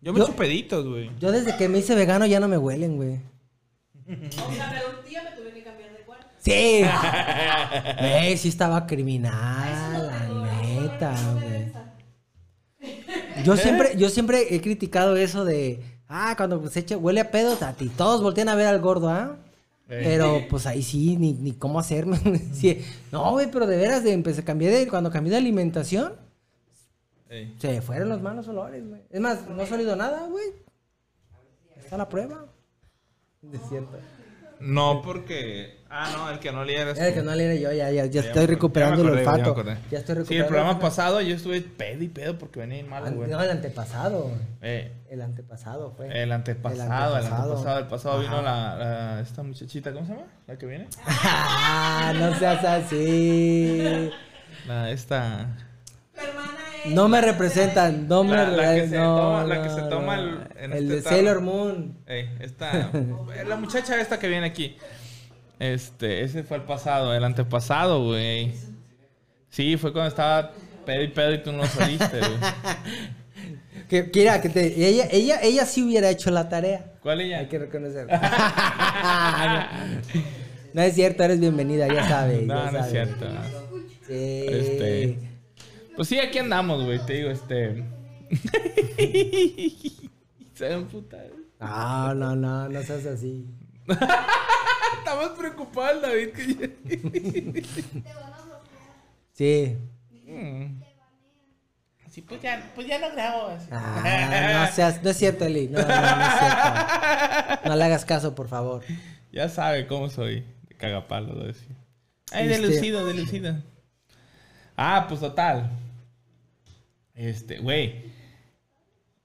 Yo 0.01 0.13
me 0.13 0.19
echo 0.19 0.35
peditos, 0.35 0.85
güey. 0.85 1.09
Yo 1.19 1.31
desde 1.31 1.55
que 1.57 1.69
me 1.69 1.79
hice 1.79 1.95
vegano 1.95 2.25
ya 2.25 2.39
no 2.39 2.47
me 2.47 2.57
huelen, 2.57 2.97
güey. 2.97 3.19
Sea, 4.05 4.69
pero 4.71 4.99
un 4.99 5.09
día 5.09 5.23
me 5.23 5.31
tuve 5.31 5.53
que 5.53 5.63
cambiar 5.63 5.91
de 5.93 5.99
cuarto. 6.03 6.27
Sí. 6.39 6.83
Güey, 7.99 8.37
sí 8.37 8.49
estaba 8.49 8.85
criminal, 8.85 10.07
la 10.07 10.61
neta, 10.61 11.15
güey. 11.33 11.71
Yo 13.45 13.55
siempre, 13.57 13.95
yo 13.97 14.09
siempre 14.09 14.53
he 14.53 14.61
criticado 14.61 15.15
eso 15.15 15.43
de, 15.45 15.81
ah, 16.07 16.33
cuando 16.37 16.69
se 16.69 16.81
echa, 16.81 16.97
huele 16.97 17.21
a 17.21 17.31
pedo, 17.31 17.57
a 17.61 17.73
ti 17.73 17.89
todos 17.89 18.21
voltean 18.21 18.49
a 18.49 18.55
ver 18.55 18.67
al 18.67 18.79
gordo, 18.79 19.09
¿ah? 19.09 19.37
Eh. 19.99 20.01
Pero 20.03 20.41
pues 20.49 20.65
ahí 20.65 20.81
sí, 20.81 21.17
ni, 21.17 21.33
ni 21.33 21.53
cómo 21.53 21.79
hacerme. 21.79 22.19
Sí, 22.53 22.83
No, 23.11 23.31
güey, 23.31 23.49
pero 23.51 23.67
de 23.67 23.77
veras, 23.77 24.03
de 24.03 24.11
empecé, 24.13 24.43
cambié 24.43 24.71
de, 24.71 24.87
cuando 24.87 25.11
cambié 25.11 25.31
de 25.31 25.37
alimentación, 25.37 26.13
Ey. 27.29 27.55
se 27.59 27.81
fueron 27.81 28.09
los 28.09 28.21
malos 28.21 28.47
olores, 28.47 28.87
güey. 28.87 29.01
Es 29.09 29.21
más, 29.21 29.47
no 29.49 29.61
ha 29.61 29.67
salido 29.67 29.95
nada, 29.95 30.27
güey. 30.27 30.45
Está 31.77 31.97
la 31.97 32.09
prueba. 32.09 32.45
Es 33.51 33.61
cierto. 33.69 33.97
No, 34.59 35.01
porque. 35.03 35.82
Ah, 35.95 36.09
no, 36.17 36.29
el 36.31 36.39
que 36.39 36.51
no 36.51 36.65
le 36.65 36.75
era. 36.75 36.89
Era 36.89 37.07
el 37.09 37.13
que 37.13 37.21
no 37.21 37.35
le 37.35 37.45
era 37.45 37.53
yo, 37.53 37.71
ya, 37.71 37.91
ya, 37.91 38.05
ya 38.05 38.21
Ya 38.21 38.27
estoy 38.27 38.47
recuperando 38.47 39.03
el 39.03 39.09
olfato. 39.09 39.51
acordé. 39.51 39.77
Ya 39.91 39.99
estoy 39.99 40.15
recuperando. 40.15 40.27
Sí, 40.27 40.35
el 40.37 40.45
programa 40.47 40.79
pasado 40.79 41.21
yo 41.21 41.35
estuve 41.35 41.61
pedo 41.61 42.03
y 42.03 42.07
pedo 42.07 42.35
porque 42.39 42.59
venía 42.61 42.83
An- 42.97 43.15
güey. 43.15 43.29
No, 43.29 43.39
el 43.39 43.51
antepasado. 43.51 44.31
Eh, 44.63 44.91
El 45.11 45.21
antepasado 45.21 45.91
fue. 45.95 46.07
el 46.23 46.31
antepasado, 46.31 47.17
el 47.17 47.25
antepasado, 47.27 47.77
el 47.79 47.85
pasado 47.87 48.19
vino 48.21 48.41
la, 48.41 48.75
la- 48.75 49.21
esta 49.21 49.43
muchachita, 49.43 49.93
¿cómo 49.93 50.07
se 50.07 50.13
llama? 50.13 50.25
La 50.47 50.57
que 50.57 50.65
viene. 50.65 50.87
No 52.19 52.35
seas 52.39 52.63
así. 52.65 54.09
La 54.67 54.89
esta. 54.89 55.47
Tu 56.15 56.21
hermana 56.21 56.57
es. 56.85 56.91
No 56.93 57.07
me 57.07 57.21
representan, 57.21 58.07
no 58.07 58.23
me 58.23 58.35
La- 58.35 58.47
la 58.49 58.75
que 58.75 58.87
se 58.89 58.97
no, 58.97 59.15
toma- 59.17 59.43
la 59.43 59.61
que 59.61 59.69
no, 59.69 59.75
se 59.75 59.81
toma 59.83 60.17
no. 60.17 60.23
el- 60.23 60.47
en 60.57 60.73
El 60.73 60.83
este 60.85 60.95
de. 60.95 61.01
Sailor 61.03 61.41
Moon. 61.41 61.97
Ey, 62.07 62.29
esta. 62.39 62.89
la 63.47 63.55
muchacha 63.57 63.99
esta 64.01 64.17
que 64.19 64.27
viene 64.27 64.47
aquí. 64.47 64.75
Este, 65.59 66.23
ese 66.23 66.43
fue 66.43 66.57
el 66.57 66.63
pasado, 66.63 67.13
el 67.13 67.23
antepasado, 67.23 68.03
güey. 68.05 68.53
Sí, 69.49 69.77
fue 69.77 69.93
cuando 69.93 70.09
estaba 70.09 70.51
pedo 70.85 71.03
y 71.03 71.07
pedo 71.09 71.33
y 71.33 71.43
tú 71.43 71.51
no 71.51 71.65
saliste, 71.65 72.19
güey. 72.19 72.31
Que 73.89 74.09
quiera 74.09 74.41
que 74.41 74.47
te 74.49 74.89
ella 74.89 75.07
ella 75.11 75.39
ella 75.43 75.65
sí 75.65 75.83
hubiera 75.83 76.09
hecho 76.09 76.31
la 76.31 76.49
tarea. 76.49 76.93
¿Cuál 77.01 77.21
ella? 77.21 77.37
Hay 77.39 77.47
que 77.47 77.59
reconocer. 77.59 78.07
no 80.73 80.81
es 80.81 80.95
cierto, 80.95 81.23
eres 81.23 81.39
bienvenida, 81.39 81.87
ya 81.87 82.07
sabes. 82.07 82.47
No, 82.47 82.65
ya 82.65 82.71
no 82.71 82.79
es 82.79 82.89
cierto. 82.89 83.27
Sí. 84.07 84.45
Este. 84.47 85.19
Pues 85.95 86.07
sí, 86.07 86.17
aquí 86.17 86.39
andamos, 86.39 86.83
güey. 86.85 87.05
Te 87.05 87.13
digo, 87.13 87.29
este. 87.29 87.83
Se 90.55 90.69
ven 90.69 90.87
putas. 90.87 91.21
No, 91.59 92.15
no, 92.15 92.35
no, 92.35 92.67
no 92.69 92.83
seas 92.83 93.05
así. 93.05 93.45
Está 95.13 95.27
más 95.29 95.37
preocupado 95.37 95.91
el 95.91 96.01
David 96.01 96.29
que 96.33 96.55
yo. 96.55 97.63
Sí. 99.33 99.77
Mm. 100.27 100.81
Sí, 102.09 102.21
pues 102.21 102.41
ya, 102.41 102.71
pues 102.75 102.87
ya 102.87 102.99
no 102.99 103.11
grabo. 103.11 103.47
así. 103.47 103.67
Ah, 103.71 104.65
no 104.67 104.75
seas, 104.75 105.01
no 105.03 105.09
es 105.09 105.17
cierto, 105.17 105.45
Eli. 105.45 105.67
No, 105.67 105.79
no, 105.81 105.87
no 105.87 105.93
es 105.93 106.39
cierto. 106.39 107.69
No 107.69 107.75
le 107.75 107.83
hagas 107.83 108.05
caso, 108.05 108.35
por 108.35 108.47
favor. 108.47 108.83
Ya 109.31 109.49
sabe 109.49 109.87
cómo 109.87 110.09
soy. 110.09 110.45
De 110.67 110.75
cagapalo, 110.75 111.33
lo 111.33 111.45
decía. 111.45 111.75
Ay, 112.31 112.47
Este- 112.51 112.61
delucido, 112.61 113.05
delucido. 113.05 113.55
Ah, 114.77 115.05
pues 115.07 115.19
total. 115.19 115.71
Este, 117.15 117.57
güey. 117.59 118.11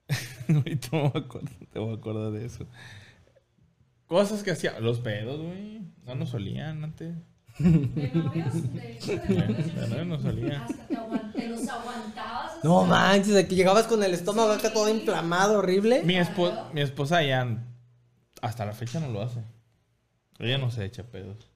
Ahorita 0.49 0.89
me 0.91 1.01
voy 1.09 1.11
a 1.13 1.19
acordar, 1.19 1.53
te 1.71 1.79
voy 1.79 1.91
a 1.93 1.97
acordar 1.97 2.31
de 2.31 2.45
eso. 2.45 2.65
Cosas 4.09 4.43
que 4.43 4.51
hacía. 4.51 4.77
Los 4.81 4.99
pedos, 4.99 5.39
güey. 5.39 5.81
No 6.05 6.15
nos 6.15 6.29
solían 6.29 6.83
antes. 6.83 7.15
de 7.59 8.11
novios, 8.13 8.73
de 8.73 8.91
hecho, 8.93 9.11
de 9.11 9.17
De 9.19 9.35
novios, 9.47 9.89
novios 9.89 10.07
no 10.07 10.19
solía. 10.19 10.63
hasta 10.65 10.87
te, 10.87 10.95
aguant- 10.97 11.33
te 11.33 11.47
los 11.49 11.67
aguantabas. 11.67 12.53
o 12.55 12.67
No 12.67 12.85
manches, 12.85 13.33
de 13.33 13.47
que 13.47 13.55
llegabas 13.55 13.85
con 13.87 14.01
el 14.03 14.13
estómago 14.13 14.51
acá 14.51 14.73
todo 14.73 14.89
inflamado, 14.89 15.59
horrible. 15.59 16.01
Mi, 16.03 16.15
espo- 16.15 16.71
mi 16.73 16.81
esposa 16.81 17.21
ya 17.23 17.63
hasta 18.41 18.65
la 18.65 18.73
fecha 18.73 18.99
no 18.99 19.09
lo 19.09 19.21
hace. 19.21 19.39
Ella 20.39 20.57
no 20.57 20.71
se 20.71 20.85
echa 20.85 21.03
pedos. 21.03 21.49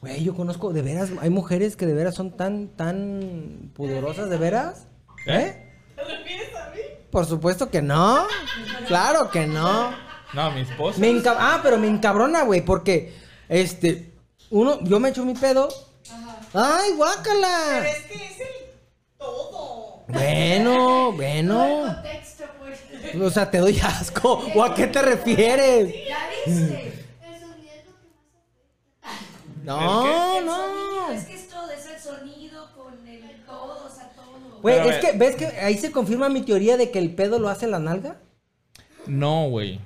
Güey, 0.00 0.24
yo 0.24 0.34
conozco, 0.34 0.72
de 0.72 0.82
veras, 0.82 1.10
hay 1.20 1.30
mujeres 1.30 1.76
que 1.76 1.86
de 1.86 1.94
veras 1.94 2.14
son 2.14 2.36
tan, 2.36 2.68
tan 2.68 3.70
pudorosas, 3.74 4.30
de 4.30 4.36
veras. 4.38 4.86
¿Eh? 5.26 5.72
¿Te 5.96 6.02
refieres 6.04 6.54
a 6.56 6.70
mí? 6.70 6.80
por 7.10 7.26
supuesto 7.26 7.68
que 7.70 7.82
no. 7.82 8.26
Claro 8.86 9.30
que 9.30 9.46
no. 9.46 9.90
No, 10.34 10.50
mi 10.50 10.60
esposa. 10.62 10.98
Me 10.98 11.10
enca- 11.10 11.36
ah, 11.38 11.60
pero 11.62 11.78
me 11.78 11.88
encabrona, 11.88 12.42
güey, 12.42 12.62
porque 12.64 13.14
este 13.48 14.12
uno 14.50 14.80
yo 14.82 14.98
me 15.00 15.10
echo 15.10 15.24
mi 15.24 15.34
pedo. 15.34 15.68
Ay, 16.54 16.82
Pero 16.92 16.96
guácala. 16.96 17.88
es 17.88 17.96
que 18.06 18.14
es 18.14 18.40
el 18.40 18.46
todo. 19.18 20.02
Bueno, 20.08 21.12
bueno. 21.12 21.82
Contexto, 21.94 22.44
pues. 22.58 23.22
O 23.22 23.30
sea, 23.30 23.50
te 23.50 23.58
doy 23.58 23.78
asco. 23.80 24.42
¿O 24.54 24.62
a 24.62 24.74
qué 24.74 24.86
te 24.86 25.00
refieres? 25.02 25.94
¿Ya 26.08 26.28
viste? 26.46 26.92
El 27.22 27.40
sonido 27.40 27.72
es 27.72 27.84
lo 27.86 27.92
que 28.00 28.08
más 29.02 29.12
afecta. 29.12 29.64
No, 29.64 30.38
El 30.38 30.46
no. 30.46 31.10
es 31.12 31.24
que 31.24 31.34
es 31.34 31.48
todo, 31.48 31.70
es 31.70 31.86
el 31.86 31.98
sonido 32.00 32.70
con 32.76 33.06
el 33.08 33.44
todo, 33.46 33.86
o 33.86 33.88
sea, 33.94 34.10
todo. 34.14 34.60
Güey, 34.60 34.76
Pero 34.78 34.90
es 34.90 34.98
que, 35.04 35.12
¿ves 35.16 35.36
que 35.36 35.46
ahí 35.46 35.78
se 35.78 35.90
confirma 35.92 36.28
mi 36.28 36.42
teoría 36.42 36.76
de 36.76 36.90
que 36.90 36.98
el 36.98 37.14
pedo 37.14 37.38
lo 37.38 37.48
hace 37.48 37.66
la 37.66 37.78
nalga? 37.78 38.16
No, 39.06 39.48
güey. 39.48 39.80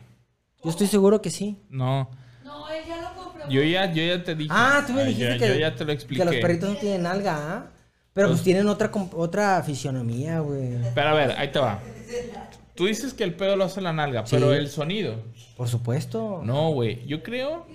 Yo 0.66 0.70
estoy 0.70 0.86
seguro 0.88 1.22
que 1.22 1.30
sí. 1.30 1.58
No. 1.70 2.10
No, 2.44 2.68
él 2.68 2.82
ya 2.86 3.00
lo 3.00 3.14
comprobó. 3.14 3.48
Yo 3.50 3.62
ya, 3.62 3.90
yo 3.92 4.02
ya 4.02 4.22
te 4.22 4.34
dije. 4.34 4.50
Ah, 4.52 4.84
tú 4.86 4.92
me 4.92 5.02
Ay, 5.02 5.08
dijiste 5.14 5.32
yo, 5.34 5.38
que, 5.38 5.48
Yo 5.48 5.54
ya 5.60 5.74
te 5.74 5.84
lo 5.84 5.92
expliqué. 5.92 6.22
que 6.24 6.30
los 6.30 6.34
perritos 6.42 6.68
no 6.70 6.76
tienen 6.76 7.02
nalga, 7.04 7.36
¿ah? 7.36 7.66
Pero 8.12 8.28
pues, 8.28 8.38
Pues- 8.40 8.44
tienen 8.44 8.66
otra 8.68 8.90
otra 9.14 9.62
fisionomía, 9.62 10.40
güey. 10.40 10.78
Pero 10.94 11.08
a 11.08 11.14
ver, 11.14 11.32
ahí 11.38 11.48
te 11.52 11.58
va. 11.58 11.80
Tú 12.74 12.86
dices 12.86 13.14
que 13.14 13.24
el 13.24 13.34
pedo 13.34 13.56
lo 13.56 13.64
hace 13.64 13.80
la 13.80 13.92
nalga, 13.92 14.24
pero 14.30 14.52
el 14.52 14.68
sonido. 14.68 15.22
Por 15.56 15.68
supuesto. 15.68 16.42
No, 16.44 16.70
güey. 16.72 17.06
Yo 17.06 17.22
creo 17.22 17.66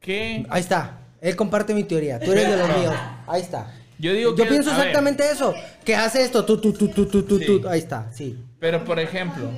que. 0.00 0.46
Ahí 0.48 0.60
está. 0.60 1.00
Él 1.20 1.36
comparte 1.36 1.74
mi 1.74 1.84
teoría. 1.84 2.20
Tú 2.20 2.32
eres 2.32 2.48
de 2.50 2.56
los 2.56 2.68
míos. 2.78 2.94
Ahí 3.26 3.40
está. 3.42 3.72
Yo 3.98 4.12
digo 4.12 4.30
Yo 4.34 4.44
que. 4.44 4.50
pienso 4.50 4.70
ver, 4.70 4.78
exactamente 4.80 5.30
eso. 5.30 5.54
Que 5.84 5.94
hace 5.96 6.22
esto. 6.22 6.44
Tú, 6.44 6.58
tú, 6.60 6.72
tú, 6.72 6.88
tú, 6.88 7.06
tú, 7.06 7.22
tú, 7.22 7.38
Sí. 7.38 7.46
tú. 7.46 7.68
Ahí 7.68 7.78
está, 7.78 8.10
sí. 8.12 8.38
Pero 8.58 8.84
por 8.84 8.98
ejemplo, 8.98 9.50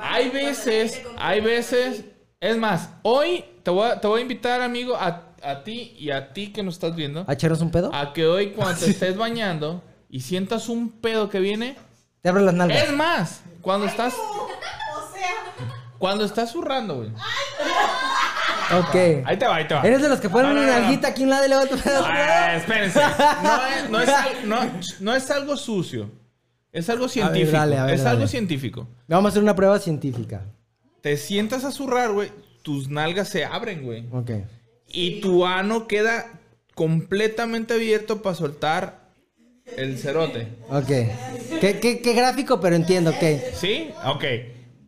hay 0.00 0.30
veces, 0.30 1.00
hay 1.18 1.40
veces. 1.40 2.04
Es 2.40 2.56
más, 2.56 2.90
hoy 3.02 3.44
te 3.62 3.70
voy 3.70 3.88
a, 3.90 4.00
te 4.00 4.06
voy 4.06 4.18
a 4.20 4.22
invitar, 4.22 4.60
amigo, 4.60 4.94
a, 4.96 5.32
a 5.42 5.64
ti 5.64 5.94
y 5.98 6.10
a 6.10 6.32
ti 6.32 6.52
que 6.52 6.62
nos 6.62 6.74
estás 6.74 6.94
viendo, 6.94 7.24
¿A 7.26 7.32
echarnos 7.32 7.60
un 7.62 7.70
pedo? 7.70 7.90
a 7.94 8.12
que 8.12 8.26
hoy 8.26 8.50
cuando 8.50 8.78
te 8.80 8.90
estés 8.90 9.16
bañando 9.16 9.82
y 10.08 10.20
sientas 10.20 10.68
un 10.68 10.90
pedo 11.00 11.28
que 11.30 11.40
viene. 11.40 11.76
Te 12.22 12.28
abro 12.28 12.42
las 12.42 12.54
nalgas. 12.54 12.82
Es 12.84 12.92
más, 12.92 13.40
cuando 13.62 13.86
estás, 13.86 14.14
O 14.14 14.48
sea, 15.14 15.30
cuando 15.98 16.24
estás 16.24 16.50
zurrando, 16.52 16.96
güey. 16.96 17.10
Ok. 18.78 19.24
Ahí 19.26 19.36
te 19.38 19.46
va, 19.46 19.56
ahí 19.56 19.68
te 19.68 19.74
va. 19.74 19.82
Eres 19.82 20.02
de 20.02 20.08
los 20.08 20.20
que 20.20 20.28
ponen 20.28 20.48
No, 20.48 20.54
no, 20.54 20.60
una 20.60 20.72
no, 20.72 20.76
no. 20.76 20.82
nalguita 20.82 21.08
aquí 21.08 21.22
a 21.22 21.24
un 21.24 21.30
lado 21.30 21.46
y 21.46 21.48
luego 21.48 21.64
lado. 21.84 22.04
Ah, 22.06 22.56
espérense. 22.56 23.00
No 23.90 24.00
es, 24.02 24.44
no 24.44 24.62
es 24.62 25.00
no 25.00 25.14
es 25.14 25.30
algo 25.30 25.56
sucio. 25.56 26.10
Es 26.76 26.90
algo 26.90 27.08
científico. 27.08 27.52
dale, 27.52 27.78
a 27.78 27.84
ver, 27.86 27.94
es 27.94 28.04
dale. 28.04 28.16
algo 28.16 28.28
científico. 28.28 28.86
Vamos 29.08 29.26
a 29.26 29.28
hacer 29.30 29.42
una 29.42 29.56
prueba 29.56 29.78
científica. 29.78 30.42
Te 31.00 31.16
sientas 31.16 31.64
a 31.64 31.70
zurrar, 31.72 32.12
güey. 32.12 32.30
Tus 32.62 32.88
nalgas 32.90 33.28
se 33.28 33.44
abren, 33.44 33.82
güey. 33.84 34.04
Ok. 34.12 34.30
Y 34.88 35.20
tu 35.20 35.46
ano 35.46 35.86
queda 35.88 36.26
completamente 36.74 37.74
abierto 37.74 38.20
para 38.22 38.34
soltar 38.34 39.06
el 39.76 39.98
cerote. 39.98 40.48
Ok. 40.68 40.86
¿Qué, 41.60 41.78
qué, 41.80 42.00
qué 42.02 42.12
gráfico, 42.12 42.60
pero 42.60 42.76
entiendo, 42.76 43.10
ok. 43.10 43.22
¿Sí? 43.54 43.88
Ok. 44.04 44.24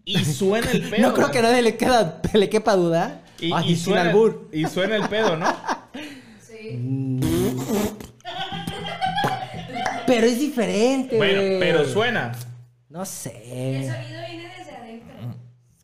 Y 0.05 0.25
suena 0.25 0.71
el 0.71 0.83
pedo. 0.91 1.01
No 1.09 1.15
creo 1.15 1.31
que 1.31 1.39
a 1.39 1.43
nadie 1.43 1.63
le, 1.63 1.77
queda, 1.77 2.21
le 2.35 2.49
quepa 2.51 2.77
duda. 2.77 3.23
Y, 3.41 3.53
Ay, 3.55 3.73
y 3.73 3.77
sin 3.77 3.85
suena, 3.87 4.03
albur. 4.03 4.49
y 4.53 4.67
suena 4.67 4.97
el 4.97 5.09
pedo, 5.09 5.37
¿no? 5.37 5.47
Sí. 6.41 6.77
Pero 10.09 10.27
es 10.27 10.39
diferente. 10.41 11.17
Bueno, 11.17 11.41
güey. 11.41 11.61
pero 11.61 11.85
suena. 11.85 12.33
No 12.89 13.03
El 13.03 13.07
sé. 13.07 13.31
sonido 13.33 13.93
viene 14.29 14.53
desde 14.59 14.75
adentro. 14.77 15.15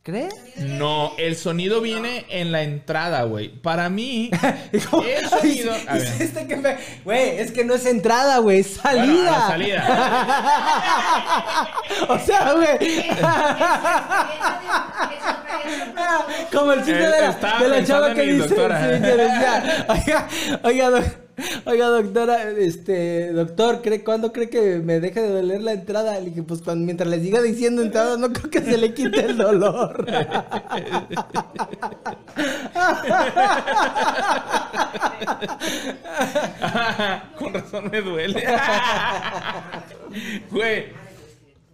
¿Crees? 0.02 0.34
No, 0.58 1.12
el 1.18 1.34
sonido 1.36 1.80
viene 1.80 2.26
en 2.28 2.52
la 2.52 2.62
entrada, 2.62 3.22
güey. 3.24 3.48
Para 3.48 3.88
mí, 3.88 4.30
el 4.72 4.80
sonido. 4.82 5.72
A 5.88 5.94
ver. 5.94 6.12
este 6.20 6.46
que 6.46 6.56
me- 6.56 6.76
Güey, 7.04 7.38
es 7.38 7.52
que 7.52 7.64
no 7.64 7.74
es 7.74 7.86
entrada, 7.86 8.38
güey, 8.38 8.60
es 8.60 8.74
salida. 8.74 9.06
Bueno, 9.06 9.28
a 9.34 9.38
la 9.38 9.46
salida. 9.46 9.84
o 12.08 12.18
sea, 12.18 12.52
güey. 12.52 12.78
Como 16.52 16.72
el 16.72 16.78
chiste 16.80 16.92
Eh, 16.92 17.08
de 17.08 17.20
la, 17.20 17.28
estaba 17.30 17.60
de 17.60 17.68
la 17.68 17.76
pensando 17.76 18.02
chava 18.06 18.08
en 18.12 18.14
que 18.16 18.26
mi 18.26 18.32
dice, 18.32 18.48
doctora. 18.48 18.78
sí, 18.80 19.02
que 19.02 19.16
decía, 19.16 19.86
oiga, 19.88 20.28
oiga, 20.62 20.90
doc- 20.90 21.16
oiga, 21.66 21.88
doctora, 21.88 22.50
este, 22.50 23.32
doctor, 23.32 23.82
¿cree, 23.82 24.04
¿cuándo 24.04 24.32
cree 24.32 24.48
que 24.48 24.78
me 24.78 25.00
deje 25.00 25.20
de 25.20 25.28
doler 25.28 25.62
la 25.62 25.72
entrada? 25.72 26.18
Le 26.20 26.26
dije, 26.30 26.42
pues 26.42 26.62
cuando, 26.62 26.84
mientras 26.84 27.08
le 27.08 27.20
siga 27.20 27.42
diciendo 27.42 27.82
entrada, 27.82 28.16
no 28.16 28.32
creo 28.32 28.50
que 28.50 28.60
se 28.60 28.78
le 28.78 28.94
quite 28.94 29.20
el 29.26 29.36
dolor. 29.36 30.06
Con 37.38 37.54
razón 37.54 37.90
me 37.90 38.00
duele. 38.00 38.44
Güey. 40.50 40.86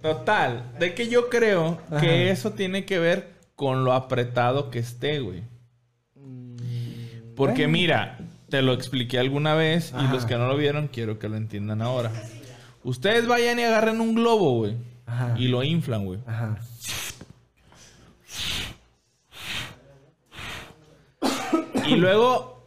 Total. 0.01 0.73
De 0.79 0.95
que 0.95 1.09
yo 1.09 1.29
creo 1.29 1.79
Ajá. 1.91 2.01
que 2.01 2.31
eso 2.31 2.53
tiene 2.53 2.87
que 2.87 2.99
ver 2.99 3.35
con 3.55 3.85
lo 3.85 3.93
apretado 3.93 4.71
que 4.71 4.79
esté, 4.79 5.21
güey. 5.21 5.43
Porque 7.37 7.67
Bueno. 7.67 7.73
mira, 7.73 8.19
te 8.51 8.63
lo 8.63 8.73
expliqué 8.73 9.19
alguna 9.19 9.55
vez 9.55 9.95
y 9.99 10.13
los 10.13 10.27
que 10.27 10.37
no 10.37 10.49
lo 10.49 10.57
vieron 10.57 10.89
quiero 10.89 11.19
que 11.19 11.29
lo 11.29 11.37
entiendan 11.37 11.81
ahora. 11.83 12.11
Ustedes 12.83 13.27
vayan 13.27 13.59
y 13.59 13.63
agarren 13.63 14.01
un 14.01 14.15
globo, 14.15 14.57
güey. 14.59 14.77
Ajá. 15.07 15.35
Y 15.39 15.49
lo 15.49 15.63
inflan, 15.63 16.05
güey. 16.05 16.21
Ajá. 16.27 16.59
Y 21.87 21.97
luego 21.97 22.63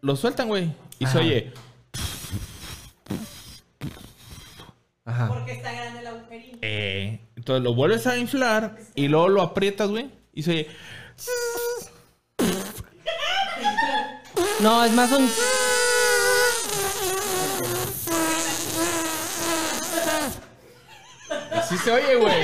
lo 0.00 0.16
sueltan, 0.16 0.48
güey. 0.48 0.72
Y 0.98 1.06
se 1.06 1.18
oye. 1.18 1.52
Ajá. 5.04 5.28
porque 5.28 5.52
está 5.52 5.72
grande 5.72 6.00
el 6.00 6.06
agujerín. 6.06 6.58
Eh, 6.62 7.20
entonces 7.34 7.64
lo 7.64 7.74
vuelves 7.74 8.06
a 8.06 8.16
inflar 8.16 8.76
y 8.94 9.08
luego 9.08 9.28
lo 9.28 9.42
aprietas, 9.42 9.90
güey. 9.90 10.10
Y 10.32 10.42
se 10.42 10.50
oye. 10.50 10.68
No, 14.62 14.84
es 14.84 14.92
más 14.92 15.10
un... 15.12 15.28
Así 21.52 21.76
se 21.78 21.92
oye, 21.92 22.16
güey. 22.16 22.34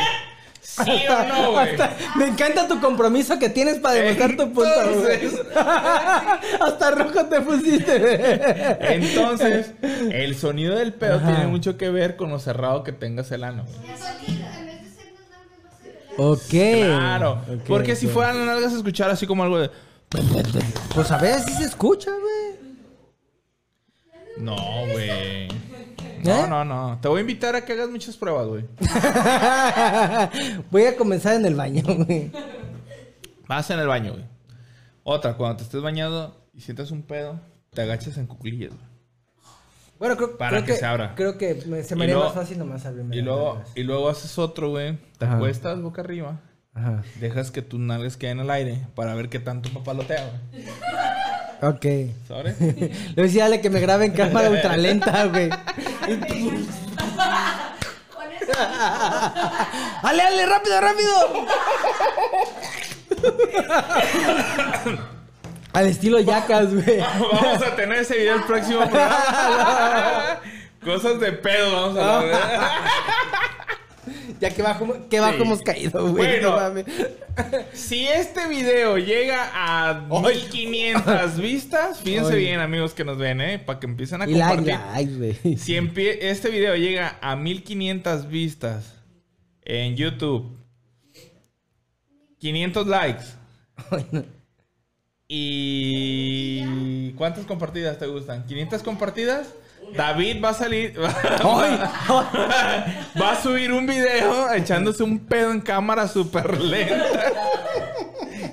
¿Sí 0.61 0.83
o 1.09 1.25
no, 1.29 1.53
güey? 1.53 1.71
Hasta- 1.71 1.97
me 2.17 2.27
encanta 2.27 2.69
tu 2.69 2.81
compromiso 2.81 3.39
que 3.39 3.49
tienes 3.49 3.79
para 3.79 3.95
demostrar 3.97 4.31
tu 4.37 4.53
punto, 4.53 5.01
güey. 5.01 5.15
Entonces- 5.25 5.47
Hasta 6.61 6.91
rojo 6.93 7.25
te 7.27 7.41
pusiste. 7.41 8.95
Entonces, 8.95 9.73
el 9.83 10.37
sonido 10.37 10.77
del 10.77 10.93
pedo 10.93 11.17
Ajá. 11.17 11.27
tiene 11.33 11.47
mucho 11.47 11.77
que 11.77 11.91
ver 11.91 12.17
con 12.17 12.31
lo 12.31 12.39
cerrado 12.39 12.83
que 12.85 12.93
tengas 12.93 13.31
el 13.33 13.45
ano. 13.45 13.65
güey. 13.65 13.97
Ok. 16.19 16.49
Claro. 16.51 17.43
Porque 17.67 17.95
si 17.97 18.07
fueran 18.07 18.39
las 18.39 18.47
nalgas 18.47 18.73
a 18.73 18.77
escuchar 18.77 19.11
así 19.11 19.27
como 19.27 19.43
algo 19.45 19.59
de. 19.59 19.71
Pues 20.09 21.11
a 21.11 21.19
ver 21.19 21.41
si 21.41 21.53
se 21.53 21.65
escucha, 21.65 22.11
güey. 22.11 22.77
No, 24.39 24.57
güey. 24.93 25.49
No, 26.23 26.45
¿Eh? 26.45 26.49
no, 26.49 26.65
no. 26.65 26.99
Te 27.01 27.09
voy 27.09 27.19
a 27.19 27.21
invitar 27.23 27.55
a 27.57 27.65
que 27.65 27.73
hagas 27.73 27.89
muchas 27.89 28.17
pruebas, 28.17 28.47
güey. 28.47 28.65
Voy 30.71 30.85
a 30.85 30.97
comenzar 30.97 31.35
en 31.35 31.47
el 31.47 31.55
baño, 31.55 31.83
güey. 31.87 32.31
Vas 33.47 33.71
en 33.71 33.79
el 33.81 33.87
baño, 33.87 34.13
güey. 34.13 34.25
Otra, 35.05 35.37
cuando 35.37 35.59
te 35.59 35.63
estés 35.65 35.83
bañando 35.83 36.49
y 36.53 36.61
sientas 36.61 36.91
un 36.91 37.03
pedo, 37.03 37.41
te 37.71 37.83
agachas 37.83 38.17
en 38.17 38.27
cuclillas, 38.27 38.71
güey. 38.71 38.87
Bueno, 39.99 40.17
creo, 40.17 40.37
Para 40.37 40.51
creo 40.51 40.65
que 40.65 40.77
se 40.77 40.85
abra. 40.85 41.15
Creo 41.15 41.39
que 41.39 41.61
se 41.83 41.97
me 41.97 42.05
haría 42.05 42.19
más 42.19 42.35
fácil 42.35 42.59
nomás 42.59 42.85
abrirme. 42.85 43.17
Y 43.17 43.23
luego, 43.23 43.63
y 43.75 43.83
luego 43.83 44.09
haces 44.09 44.37
otro, 44.39 44.71
güey. 44.71 44.99
Te 45.19 45.25
acuestas 45.25 45.81
boca 45.81 46.03
arriba. 46.03 46.41
Ajá. 46.77 47.03
Dejas 47.21 47.51
que 47.51 47.63
tus 47.63 47.81
nalgas 47.81 48.17
queden 48.17 48.41
al 48.41 48.51
aire 48.51 48.87
para 48.95 49.15
ver 49.15 49.29
qué 49.31 49.39
tanto 49.41 49.71
papalotea, 49.71 50.29
güey. 50.53 50.67
Ok. 51.63 51.87
¿Sabes? 52.29 52.61
Le 52.61 53.23
decía 53.23 53.45
dale 53.45 53.61
que 53.63 53.71
me 53.71 53.81
grabe 53.81 54.05
en 54.05 54.13
cámara 54.13 54.51
ultralenta, 54.51 55.25
güey. 55.27 55.49
Con 55.49 56.23
eso. 58.41 58.53
¡Ale, 60.03 60.23
ale, 60.23 60.47
rápido, 60.47 60.81
rápido! 60.81 61.47
Al 65.73 65.87
estilo 65.87 66.21
Yacas, 66.21 66.73
güey. 66.75 67.01
vamos 67.01 67.63
a 67.63 67.75
tener 67.77 67.99
ese 67.99 68.17
video 68.19 68.37
el 68.37 68.45
próximo 68.45 68.81
programa. 68.81 70.41
Cosas 70.85 71.19
de 71.21 71.33
pedo, 71.33 71.73
vamos 71.73 71.99
a 71.99 72.19
hablar. 72.19 72.71
Ya 74.41 74.51
que 74.51 74.63
bajo, 74.63 75.09
que 75.09 75.21
bajo 75.21 75.37
Sí. 75.37 75.43
hemos 75.43 75.63
caído, 75.63 76.13
güey. 76.13 76.41
Bueno. 76.41 76.57
Si 77.75 78.07
este 78.07 78.47
video 78.49 78.97
llega 78.97 79.51
a 79.55 80.07
1500 80.09 81.37
vistas, 81.41 82.01
fíjense 82.01 82.35
bien, 82.37 82.61
amigos 82.61 82.95
que 82.95 83.05
nos 83.05 83.19
ven, 83.19 83.43
¿eh? 83.43 83.59
Para 83.59 83.79
que 83.79 83.87
empiecen 83.87 84.23
a 84.23 84.27
Y 84.29 84.33
like, 84.35 84.57
compartir. 84.57 84.87
like, 84.95 85.15
güey. 85.43 85.57
Si 85.59 85.77
este 85.77 86.49
video 86.49 86.75
llega 86.77 87.19
a 87.21 87.37
1500 87.37 88.29
vistas 88.29 88.95
en 89.63 89.97
YouTube. 89.97 90.57
500 92.39 92.87
likes. 92.87 93.25
¿Y 95.29 97.13
cuántas 97.13 97.45
compartidas 97.47 97.99
te 97.99 98.07
gustan? 98.07 98.47
¿500 98.47 98.83
compartidas? 98.83 99.53
David 99.95 100.43
va 100.45 100.51
a 100.51 100.55
salir. 100.55 100.99
va 100.99 101.09
a 103.33 103.43
subir 103.43 103.73
un 103.73 103.87
video 103.87 104.53
echándose 104.53 105.03
un 105.03 105.19
pedo 105.27 105.53
en 105.53 105.61
cámara 105.61 106.09
súper 106.09 106.61
lenta. 106.61 107.33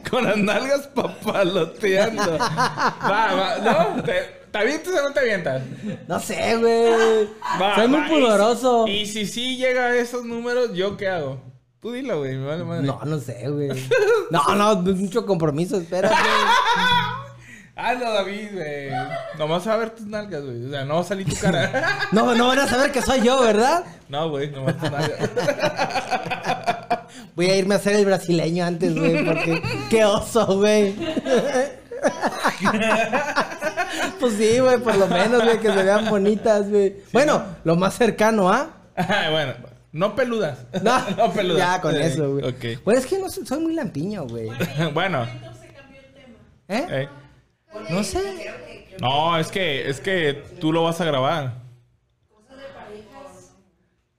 Con 0.10 0.26
las 0.26 0.38
nalgas 0.38 0.88
papaloteando. 0.88 2.38
Va, 2.38 3.34
va. 3.34 3.58
¿No? 3.96 4.04
¿Te, 4.04 4.44
¿Te 4.52 4.58
avientas 4.60 4.94
o 4.94 5.02
no 5.10 5.14
te 5.14 5.20
avientas? 5.22 5.62
No 6.08 6.20
sé, 6.20 6.56
güey. 6.58 7.30
Soy 7.76 7.88
muy 7.88 8.02
pudoroso. 8.08 8.86
si- 8.86 8.92
Y, 8.92 9.06
si 9.08 9.26
sí 9.26 9.58
llega 9.58 9.88
a 9.88 9.96
esos 9.96 10.24
números, 10.26 10.74
¿yo 10.74 10.96
qué 10.98 11.10
hago? 11.10 11.42
Tú 11.82 11.92
dilo, 11.92 12.20
güey. 12.20 12.36
Me 12.38 12.46
vale 12.46 12.64
madre. 12.64 12.86
No, 12.86 13.00
no 13.04 13.20
sé, 13.20 13.50
güey. 13.50 13.70
No, 14.30 14.56
no, 14.56 14.76
mucho 14.94 15.26
compromiso, 15.26 15.78
espérate. 15.78 16.16
Hazlo, 17.76 18.12
David, 18.14 18.50
güey. 18.54 18.90
Nomás 19.40 19.68
va 19.68 19.74
a 19.74 19.78
ver 19.78 19.90
tus 19.92 20.06
nalgas, 20.06 20.44
güey. 20.44 20.66
O 20.66 20.70
sea, 20.70 20.86
no 20.86 20.96
va 20.96 21.02
a 21.02 21.04
salir 21.04 21.28
tu 21.28 21.36
cara. 21.40 22.00
No, 22.12 22.36
no 22.36 22.48
van 22.48 22.60
a 22.60 22.68
saber 22.68 22.92
que 22.92 23.02
soy 23.02 23.22
yo, 23.22 23.42
¿verdad? 23.42 23.84
no, 24.10 24.30
güey, 24.30 24.52
nomás 24.52 24.78
tus 24.78 24.92
nalgas. 24.92 25.30
Voy 27.36 27.48
a 27.50 27.56
irme 27.56 27.74
a 27.74 27.78
hacer 27.78 27.96
el 27.96 28.06
brasileño 28.06 28.64
antes, 28.66 28.96
güey, 28.96 29.26
porque 29.26 29.62
qué 29.90 30.06
oso, 30.06 30.58
güey. 30.58 30.96
Pues 34.20 34.34
sí, 34.36 34.60
güey, 34.60 34.78
por 34.80 34.96
lo 34.96 35.08
menos, 35.08 35.44
güey, 35.44 35.60
que 35.60 35.72
se 35.72 35.84
vean 35.84 36.10
bonitas, 36.10 36.70
güey. 36.70 36.96
Bueno, 37.12 37.44
lo 37.64 37.76
más 37.76 37.96
cercano, 37.96 38.50
¿ah? 38.52 38.70
bueno, 39.32 39.54
no 39.92 40.16
peludas. 40.16 40.60
No, 40.82 41.00
no 41.18 41.32
peludas. 41.32 41.60
Ya 41.60 41.82
con 41.82 41.94
Sí, 41.94 42.02
eso, 42.02 42.32
güey. 42.34 42.46
Ok. 42.46 42.82
Pues 42.84 43.00
es 43.00 43.06
que 43.06 43.20
no 43.20 43.30
soy, 43.30 43.46
soy 43.46 43.60
muy 43.60 43.74
lampiño, 43.74 44.26
güey. 44.28 44.50
bueno. 44.94 45.24
Entonces 45.24 45.72
cambió 45.76 46.00
el 46.00 46.14
tema. 46.14 46.38
¿Eh? 46.70 46.88
eh. 47.04 47.10
No 47.90 48.04
sé. 48.04 48.20
No, 49.00 49.38
es 49.38 49.48
que, 49.50 49.90
es 49.90 50.00
que 50.00 50.34
tú 50.60 50.72
lo 50.72 50.84
vas 50.84 51.02
a 51.02 51.06
grabar. 51.06 51.62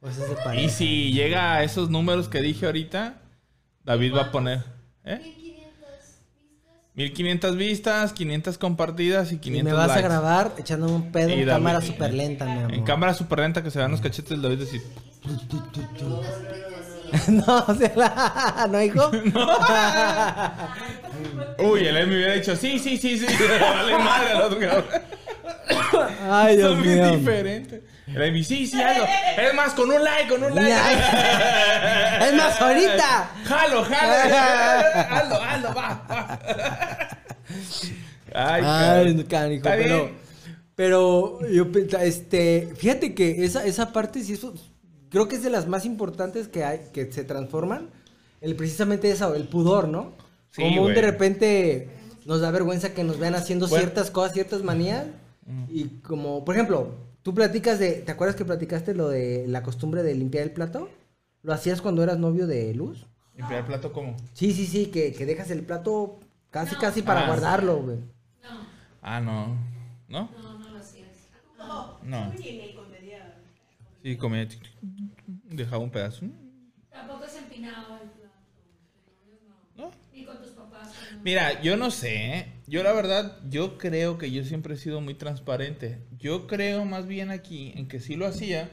Cosas 0.01 0.29
de 0.29 0.33
Y 0.33 0.37
pareja. 0.45 0.69
si 0.69 1.13
llega 1.13 1.55
a 1.55 1.63
esos 1.63 1.89
números 1.89 2.29
que 2.29 2.41
dije 2.43 2.67
ahorita, 2.67 3.23
David 3.85 4.15
va 4.15 4.23
a 4.23 4.31
poner. 4.31 4.63
¿Eh? 5.05 5.21
1500 6.95 7.57
vistas, 7.57 8.13
500 8.13 8.59
compartidas 8.59 9.33
y 9.33 9.37
Y 9.37 9.39
500 9.39 9.73
me 9.73 9.77
vas 9.77 9.89
likes. 9.89 10.05
a 10.05 10.09
grabar 10.09 10.53
echándome 10.59 10.93
un 10.93 11.11
pedo 11.11 11.31
Y 11.31 11.41
en 11.41 11.47
cámara 11.49 11.81
súper 11.81 12.13
lenta, 12.15 12.45
mi 12.45 12.53
amor. 12.53 12.75
En 12.75 12.85
cámara 12.85 13.15
super 13.15 13.39
lenta 13.41 13.63
que 13.63 13.71
se 13.71 13.79
vean 13.79 13.91
los 13.91 14.01
cachetes 14.01 14.29
del 14.31 14.43
David 14.43 14.59
decir. 14.59 14.83
no, 17.29 17.65
o 17.67 17.75
sea, 17.75 18.67
¿no, 18.71 18.83
hijo? 18.83 19.11
Uy, 21.59 21.87
él 21.87 22.07
me 22.07 22.15
hubiera 22.17 22.35
dicho, 22.35 22.55
sí, 22.57 22.79
sí, 22.79 22.97
sí, 22.99 23.19
sí. 23.19 23.27
vale 23.61 23.99
madre 23.99 24.31
al 24.33 24.43
otro 24.43 24.59
cabrón. 24.59 24.85
Ay, 26.31 26.57
Dios 26.57 26.73
Son 26.73 26.83
bien 26.83 27.01
mío. 27.01 27.11
diferentes. 27.17 27.81
El 28.07 28.23
Amy, 28.23 28.45
sí, 28.45 28.67
sí, 28.67 28.83
hazlo. 28.83 29.07
Es 29.39 29.55
más, 29.55 29.73
con 29.73 29.91
un 29.91 30.05
like, 30.05 30.29
con 30.29 30.43
un 30.43 30.55
like. 30.55 30.71
Es 32.21 32.35
más, 32.35 32.61
ahorita. 32.61 33.31
Jalo, 33.45 33.83
jalo. 33.85 34.37
hazlo, 35.11 35.43
hazlo, 35.43 35.75
va, 35.75 36.03
va. 36.11 36.39
Ay, 38.35 38.63
Ay, 38.65 39.25
canijo, 39.25 39.67
Está 39.69 39.77
pero, 39.77 40.05
bien. 40.05 40.19
pero 40.75 41.39
yo 41.49 41.67
este, 42.03 42.75
fíjate 42.77 43.15
que 43.15 43.43
esa, 43.45 43.65
esa 43.65 43.91
parte 43.93 44.23
sí 44.23 44.35
eso, 44.35 44.53
creo 45.15 45.29
que 45.29 45.37
es 45.37 45.43
de 45.45 45.51
las 45.51 45.69
más 45.69 45.87
importantes 45.87 46.49
que 46.49 46.65
hay, 46.65 46.81
que 46.93 47.11
se 47.13 47.23
transforman, 47.25 47.89
el 48.41 48.57
precisamente 48.57 49.11
eso, 49.11 49.35
el 49.37 49.47
pudor, 49.49 49.87
¿no? 49.89 50.13
Sí, 50.51 50.63
Como 50.63 50.83
un 50.87 50.93
de 50.95 51.01
repente 51.03 51.89
nos 52.27 52.41
da 52.41 52.51
vergüenza 52.51 52.93
que 52.95 53.05
nos 53.05 53.19
vean 53.21 53.35
haciendo 53.37 53.69
Bueno. 53.69 53.81
ciertas 53.85 54.11
cosas, 54.11 54.33
ciertas 54.33 54.63
manías, 54.65 55.07
y 55.69 55.85
como, 56.03 56.45
por 56.45 56.55
ejemplo, 56.57 56.95
tú 57.23 57.33
platicas 57.33 57.79
de, 57.79 57.93
¿te 57.93 58.11
acuerdas 58.11 58.35
que 58.35 58.45
platicaste 58.45 58.95
lo 58.95 59.09
de 59.09 59.47
la 59.47 59.63
costumbre 59.63 60.03
de 60.03 60.15
limpiar 60.17 60.43
el 60.45 60.51
plato? 60.51 60.89
¿Lo 61.43 61.53
hacías 61.53 61.81
cuando 61.81 62.03
eras 62.03 62.19
novio 62.19 62.47
de 62.49 62.75
Luz? 62.75 63.07
¿Limpiar 63.37 63.61
el 63.61 63.67
plato 63.67 63.93
cómo? 63.93 64.17
Sí, 64.33 64.53
sí, 64.53 64.67
sí, 64.67 64.87
que, 64.87 65.13
que 65.13 65.27
dejas 65.27 65.51
el 65.51 65.63
plato 65.63 66.19
casi, 66.51 66.75
casi 66.77 67.03
para 67.03 67.25
Ah. 67.25 67.27
guardarlo, 67.29 67.83
güey. 67.83 67.97
No, 68.43 68.67
Ah, 69.03 69.21
no. 69.21 69.57
¿No? 70.09 70.31
no, 70.43 70.59
no 70.59 70.71
lo 70.71 70.79
hacías. 70.79 71.09
No. 71.59 71.99
Comedia. 72.01 72.65
Sí, 74.05 74.17
comía. 74.17 74.47
Dejaba 75.45 75.83
un 75.83 75.91
pedazo. 75.91 76.27
Tampoco 76.91 77.27
se 77.27 77.39
empinaba 77.39 78.01
el 78.03 78.11
plato. 78.11 78.35
¿No? 79.79 79.91
Ni 80.13 80.27
con 80.27 80.43
tus 80.43 80.51
papás. 80.51 80.93
Mira, 81.23 81.63
yo 81.63 81.79
no 81.79 81.91
sé. 81.91 82.39
¿eh? 82.39 82.53
Yo 82.67 82.83
la 82.83 82.93
verdad, 82.93 83.39
yo 83.49 83.79
creo 83.79 84.19
que 84.19 84.31
yo 84.31 84.45
siempre 84.45 84.75
he 84.75 84.77
sido 84.77 85.01
muy 85.01 85.15
transparente. 85.15 86.03
Yo 86.19 86.47
creo 86.47 86.85
más 86.85 87.07
bien 87.07 87.31
aquí 87.31 87.73
en 87.77 87.89
que 87.89 87.99
sí 87.99 88.15
lo 88.15 88.27
hacía 88.27 88.71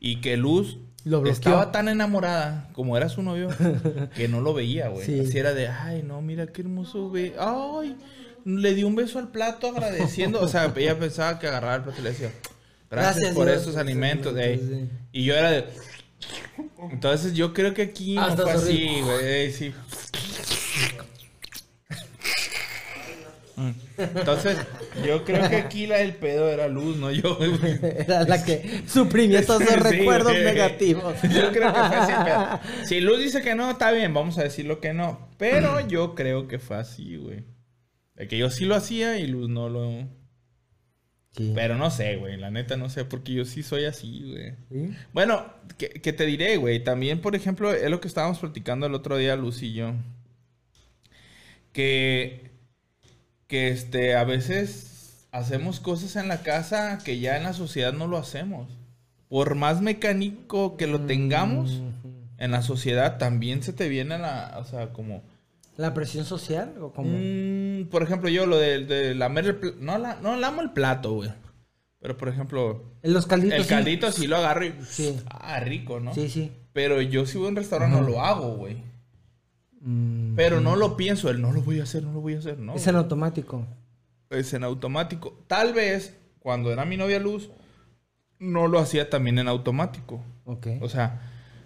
y 0.00 0.22
que 0.22 0.38
Luz 0.38 0.78
Lo 1.04 1.26
estaba 1.26 1.70
tan 1.70 1.88
enamorada 1.88 2.70
como 2.72 2.96
era 2.96 3.10
su 3.10 3.22
novio 3.22 3.50
que 4.16 4.28
no 4.28 4.40
lo 4.40 4.54
veía, 4.54 4.88
güey. 4.88 5.04
Sí. 5.04 5.20
Así 5.20 5.36
era 5.36 5.52
de, 5.52 5.68
ay, 5.68 6.02
no, 6.02 6.22
mira 6.22 6.46
qué 6.46 6.62
hermoso, 6.62 7.10
güey. 7.10 7.34
Ay, 7.38 7.98
le 8.46 8.74
dio 8.74 8.86
un 8.86 8.94
beso 8.94 9.18
al 9.18 9.30
plato 9.30 9.68
agradeciendo. 9.68 10.40
O 10.40 10.48
sea, 10.48 10.72
ella 10.74 10.98
pensaba 10.98 11.38
que 11.38 11.48
agarraba 11.48 11.74
el 11.76 11.82
plato 11.82 12.00
y 12.00 12.04
le 12.04 12.10
decía, 12.12 12.32
gracias, 12.94 13.16
Gracias, 13.16 13.34
por 13.34 13.46
Dios, 13.46 13.62
esos 13.62 13.76
alimentos. 13.76 14.32
esos 14.36 14.38
ey". 14.46 14.52
alimentos, 14.54 14.88
sí. 14.90 15.08
Y 15.12 15.24
yo 15.24 15.34
era 15.34 15.50
de... 15.50 15.64
Entonces 16.90 17.34
yo 17.34 17.52
creo 17.52 17.74
que 17.74 17.82
aquí 17.82 18.16
Ah, 18.18 18.34
no 18.36 18.42
fue 18.44 18.52
así, 18.52 19.00
güey. 19.02 19.52
Sí. 19.52 19.72
Entonces, 23.96 24.58
yo 25.06 25.24
creo 25.24 25.48
que 25.48 25.56
aquí 25.56 25.86
la 25.86 25.98
del 25.98 26.14
pedo 26.14 26.50
era 26.50 26.66
luz, 26.66 26.96
no 26.96 27.12
yo. 27.12 27.36
güey. 27.36 27.78
Era 27.82 28.24
la 28.24 28.42
que 28.44 28.82
suprimía 28.88 29.38
esos 29.40 29.62
Sí, 29.62 29.74
recuerdos 29.76 30.32
güey. 30.32 30.44
negativos. 30.44 31.14
Yo 31.22 31.52
creo 31.52 31.72
que 31.72 31.78
fue 31.78 31.96
así. 31.96 32.12
pero 32.24 32.86
Si 32.88 33.00
Luz 33.00 33.20
dice 33.20 33.42
que 33.42 33.54
no, 33.54 33.70
está 33.70 33.92
bien, 33.92 34.12
vamos 34.12 34.36
a 34.38 34.42
decirlo 34.42 34.80
que 34.80 34.92
no. 34.92 35.28
Pero 35.38 35.86
yo 35.86 36.14
creo 36.16 36.48
que 36.48 36.58
fue 36.58 36.76
así, 36.78 37.16
güey. 37.16 37.44
De 38.16 38.26
que 38.26 38.36
yo 38.38 38.50
sí 38.50 38.64
lo 38.64 38.74
hacía 38.74 39.18
y 39.18 39.26
Luz 39.28 39.48
no 39.48 39.68
lo. 39.68 40.08
Sí. 41.36 41.52
Pero 41.54 41.76
no 41.76 41.90
sé, 41.90 42.16
güey. 42.16 42.36
La 42.36 42.50
neta 42.50 42.76
no 42.76 42.88
sé, 42.88 43.04
porque 43.04 43.32
yo 43.32 43.44
sí 43.44 43.62
soy 43.62 43.84
así, 43.84 44.22
güey. 44.30 44.54
¿Sí? 44.70 44.96
Bueno, 45.12 45.44
que, 45.78 45.88
que 45.88 46.12
te 46.12 46.26
diré, 46.26 46.56
güey. 46.56 46.82
También, 46.82 47.20
por 47.20 47.34
ejemplo, 47.34 47.72
es 47.72 47.90
lo 47.90 48.00
que 48.00 48.08
estábamos 48.08 48.38
platicando 48.38 48.86
el 48.86 48.94
otro 48.94 49.16
día, 49.16 49.36
Luz 49.36 49.62
y 49.62 49.72
yo. 49.72 49.94
Que. 51.72 52.52
Que 53.48 53.68
este, 53.68 54.14
a 54.14 54.24
veces 54.24 55.26
hacemos 55.32 55.80
cosas 55.80 56.16
en 56.16 56.28
la 56.28 56.42
casa 56.42 56.98
que 57.04 57.18
ya 57.18 57.36
en 57.36 57.42
la 57.42 57.52
sociedad 57.52 57.92
no 57.92 58.06
lo 58.06 58.16
hacemos. 58.16 58.70
Por 59.28 59.56
más 59.56 59.80
mecánico 59.82 60.76
que 60.76 60.86
lo 60.86 61.00
tengamos, 61.06 61.82
en 62.38 62.50
la 62.52 62.62
sociedad 62.62 63.18
también 63.18 63.62
se 63.62 63.72
te 63.72 63.88
viene 63.88 64.18
la. 64.18 64.56
O 64.58 64.64
sea, 64.64 64.92
como. 64.92 65.22
¿La 65.76 65.92
presión 65.92 66.24
social 66.24 66.74
o 66.80 66.92
cómo? 66.92 67.10
Mm, 67.10 67.53
por 67.90 68.02
ejemplo, 68.02 68.28
yo 68.28 68.46
lo 68.46 68.58
de, 68.58 68.84
de 68.84 69.14
lamer 69.14 69.46
el 69.46 69.56
plato. 69.56 69.76
No, 69.80 69.98
la, 69.98 70.16
no 70.20 70.36
lamo 70.36 70.62
el 70.62 70.70
plato, 70.70 71.12
güey. 71.14 71.30
Pero, 72.00 72.16
por 72.18 72.28
ejemplo, 72.28 72.84
En 73.02 73.14
los 73.14 73.26
calditos. 73.26 73.58
el 73.58 73.66
caldito 73.66 74.12
sí 74.12 74.26
lo 74.26 74.36
agarro 74.36 74.66
y. 74.66 74.74
Sí. 74.86 75.18
Ah, 75.30 75.60
rico, 75.60 76.00
¿no? 76.00 76.14
Sí, 76.14 76.28
sí. 76.28 76.52
Pero 76.72 77.00
yo 77.00 77.24
si 77.24 77.38
voy 77.38 77.46
a 77.46 77.50
un 77.50 77.56
restaurante 77.56 77.96
no 77.96 78.06
lo 78.06 78.20
hago, 78.22 78.56
güey. 78.56 78.76
Mm, 79.80 80.34
Pero 80.34 80.60
no 80.60 80.76
lo 80.76 80.96
pienso, 80.96 81.30
el 81.30 81.40
no 81.40 81.52
lo 81.52 81.62
voy 81.62 81.80
a 81.80 81.84
hacer, 81.84 82.02
no 82.02 82.12
lo 82.12 82.20
voy 82.20 82.34
a 82.34 82.38
hacer, 82.38 82.58
no. 82.58 82.74
es 82.74 82.86
en 82.86 82.96
automático. 82.96 83.66
Es 84.30 84.52
en 84.54 84.64
automático. 84.64 85.38
Tal 85.46 85.72
vez 85.72 86.16
cuando 86.40 86.72
era 86.72 86.84
mi 86.84 86.96
novia 86.96 87.18
Luz, 87.20 87.50
no 88.38 88.66
lo 88.66 88.78
hacía 88.78 89.08
también 89.08 89.38
en 89.38 89.48
automático. 89.48 90.22
Ok. 90.44 90.66
O 90.80 90.88
sea, 90.88 91.20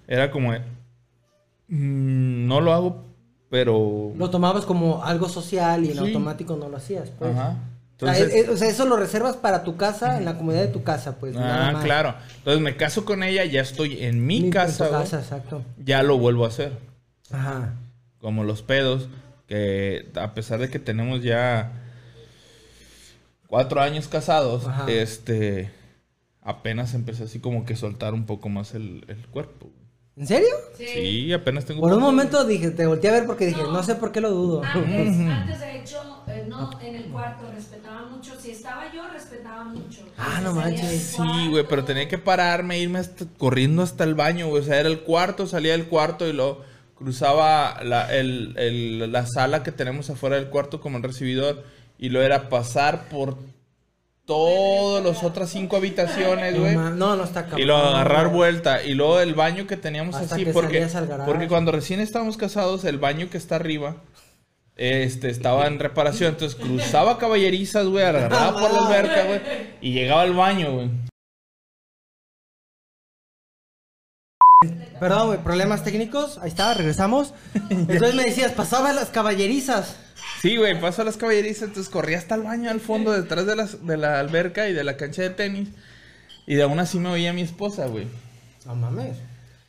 era 0.07 0.31
como, 0.31 0.53
mm, 0.53 2.47
no 2.47 2.61
lo 2.61 2.73
hago, 2.73 3.05
pero... 3.51 4.13
Lo 4.17 4.31
tomabas 4.31 4.65
como 4.65 5.05
algo 5.05 5.29
social 5.29 5.85
y 5.85 5.89
en 5.89 5.95
Sí. 5.95 5.99
automático 6.01 6.57
no 6.57 6.69
lo 6.69 6.77
hacías, 6.77 7.11
pues. 7.19 7.31
Ajá. 7.35 7.57
O, 8.01 8.07
sea, 8.07 8.17
Entonces, 8.17 8.29
es- 8.35 8.45
es- 8.45 8.49
o 8.51 8.57
sea, 8.57 8.69
eso 8.69 8.85
lo 8.87 8.97
reservas 8.97 9.37
para 9.37 9.65
tu 9.65 9.77
casa, 9.77 10.19
en 10.19 10.25
la 10.25 10.37
comunidad 10.37 10.63
de 10.63 10.69
tu 10.69 10.83
casa, 10.85 11.17
pues. 11.19 11.35
ah, 11.37 11.81
claro. 11.83 12.15
Entonces 12.37 12.63
me 12.63 12.77
caso 12.77 13.05
con 13.05 13.23
ella, 13.25 13.45
ya 13.45 13.61
estoy 13.61 14.05
en 14.05 14.25
mi 14.25 14.39
Ni- 14.39 14.45
en 14.47 14.51
tu 14.53 14.57
casa, 14.57 14.89
casa, 14.91 15.19
exacto. 15.19 15.63
ya 15.85 16.03
lo 16.05 16.17
vuelvo 16.19 16.45
a 16.45 16.49
hacer. 16.49 16.73
Ajá. 17.31 17.75
como 18.21 18.43
los 18.45 18.63
pedos, 18.63 19.09
que 19.47 20.09
a 20.17 20.35
pesar 20.35 20.59
de 20.61 20.69
que 20.71 20.79
tenemos 20.81 21.23
ya 21.23 21.73
cuatro 23.47 23.81
años 23.81 24.09
casados, 24.09 24.67
Ajá. 24.67 24.91
este, 24.91 25.71
apenas 26.43 26.95
empecé 26.95 27.25
así 27.25 27.39
como 27.41 27.65
que 27.65 27.77
soltar 27.77 28.15
un 28.15 28.27
poco 28.27 28.49
más 28.49 28.75
el, 28.75 29.05
el 29.09 29.27
cuerpo. 29.29 29.69
¿En 30.19 30.27
serio? 30.27 30.49
Sí, 30.77 31.33
apenas 31.33 31.65
tengo... 31.65 31.81
Por 31.81 31.93
un 31.93 32.01
momento 32.01 32.45
dije, 32.45 32.71
te 32.71 32.87
volteé 32.87 33.11
a 33.11 33.13
ver 33.13 33.27
porque 33.27 33.47
dije, 33.47 33.63
no 33.63 33.83
sé 33.85 33.95
por 33.95 34.11
qué 34.11 34.21
lo 34.21 34.31
dudo. 34.31 34.63
Antes, 34.65 35.17
antes 35.31 35.61
de 35.61 35.67
techo, 35.79 36.25
eh, 36.27 36.45
no 36.49 36.71
en 36.83 36.95
el 36.97 37.05
cuarto, 37.05 37.45
respetaba 37.55 38.07
mucho. 38.07 38.33
Si 38.41 38.51
estaba 38.51 38.93
yo, 38.93 39.07
respetaba 39.13 39.65
mucho. 39.65 40.01
Ah, 40.17 40.41
no 40.43 40.53
manches. 40.55 41.01
Sí, 41.17 41.49
güey, 41.51 41.65
pero 41.69 41.85
tenía 41.85 42.09
que 42.09 42.19
pararme, 42.19 42.81
irme 42.81 42.99
hasta- 42.99 43.27
corriendo 43.39 43.83
hasta 43.83 44.03
el 44.03 44.15
baño, 44.17 44.49
güey. 44.49 44.63
O 44.63 44.65
sea, 44.67 44.81
era 44.81 44.89
el 44.89 45.01
cuarto, 45.01 45.47
salía 45.47 45.73
del 45.73 45.87
cuarto 45.87 46.27
y 46.27 46.33
luego 46.33 46.63
cruzaba 46.97 47.83
la, 47.85 48.13
el- 48.13 48.55
el- 48.59 49.13
la 49.13 49.25
sala 49.27 49.63
que 49.63 49.71
tenemos 49.71 50.11
afuera 50.11 50.35
del 50.35 50.49
cuarto 50.49 50.81
como 50.81 50.97
el 50.97 51.05
recibidor. 51.05 51.63
Y 51.97 52.09
lo 52.09 52.23
era 52.23 52.49
pasar 52.49 53.09
por 53.09 53.37
todas 54.29 55.03
las 55.03 55.25
otras 55.25 55.49
cinco 55.49 55.79
habitaciones, 55.79 56.57
güey. 56.61 56.77
no, 56.77 57.17
no 57.17 57.25
está 57.25 57.45
cabrón. 57.45 57.61
Y 57.61 57.65
luego 57.65 57.83
agarrar 57.83 58.29
vuelta. 58.29 58.83
Y 58.85 58.93
luego 58.93 59.21
el 59.21 59.35
baño 59.35 59.67
que 59.67 59.79
teníamos 59.79 60.15
Hasta 60.15 60.35
así. 60.35 60.45
que 60.45 60.53
Porque, 60.53 60.87
porque 61.25 61.49
cuando 61.49 61.73
recién 61.73 61.99
estábamos 62.01 62.37
casados, 62.37 62.85
el 62.85 62.99
baño 62.99 63.31
que 63.31 63.39
está 63.39 63.57
arriba. 63.57 63.97
Este, 64.77 65.31
estaba 65.31 65.67
en 65.67 65.81
reparación, 65.81 66.35
entonces 66.35 66.57
cruzaba 66.57 67.19
caballerizas, 67.19 67.87
güey, 67.87 68.05
agarraba 68.05 68.61
por 68.61 68.73
la 68.73 68.87
alberca, 68.87 69.25
güey, 69.25 69.41
y 69.81 69.93
llegaba 69.93 70.23
al 70.23 70.35
baño, 70.35 70.73
güey. 70.73 70.91
Perdón, 75.01 75.27
güey, 75.29 75.43
problemas 75.43 75.83
técnicos. 75.83 76.39
Ahí 76.39 76.49
está, 76.49 76.75
regresamos. 76.75 77.35
Entonces 77.71 78.15
me 78.15 78.25
decías, 78.25 78.53
pasaba 78.53 78.93
las 78.93 79.09
caballerizas. 79.09 79.97
Sí, 80.41 80.57
güey, 80.57 80.81
paso 80.81 81.03
a 81.03 81.05
las 81.05 81.17
caballerizas, 81.17 81.65
entonces 81.69 81.91
corría 81.91 82.19
hasta 82.19 82.35
el 82.37 82.43
baño 82.43 82.71
al 82.71 82.81
fondo, 82.81 83.13
detrás 83.13 83.45
de, 83.47 83.57
las, 83.57 83.85
de 83.87 83.97
la 83.97 84.21
alberca 84.21 84.69
y 84.69 84.73
de 84.73 84.85
la 84.85 84.97
cancha 84.97 85.23
de 85.23 85.31
tenis. 85.31 85.69
Y 86.47 86.55
de 86.55 86.63
aún 86.63 86.79
así 86.79 86.99
me 86.99 87.09
oía 87.09 87.33
mi 87.33 87.43
esposa, 87.43 87.87
güey. 87.87 88.07
No 88.65 88.75
mames. 88.75 89.17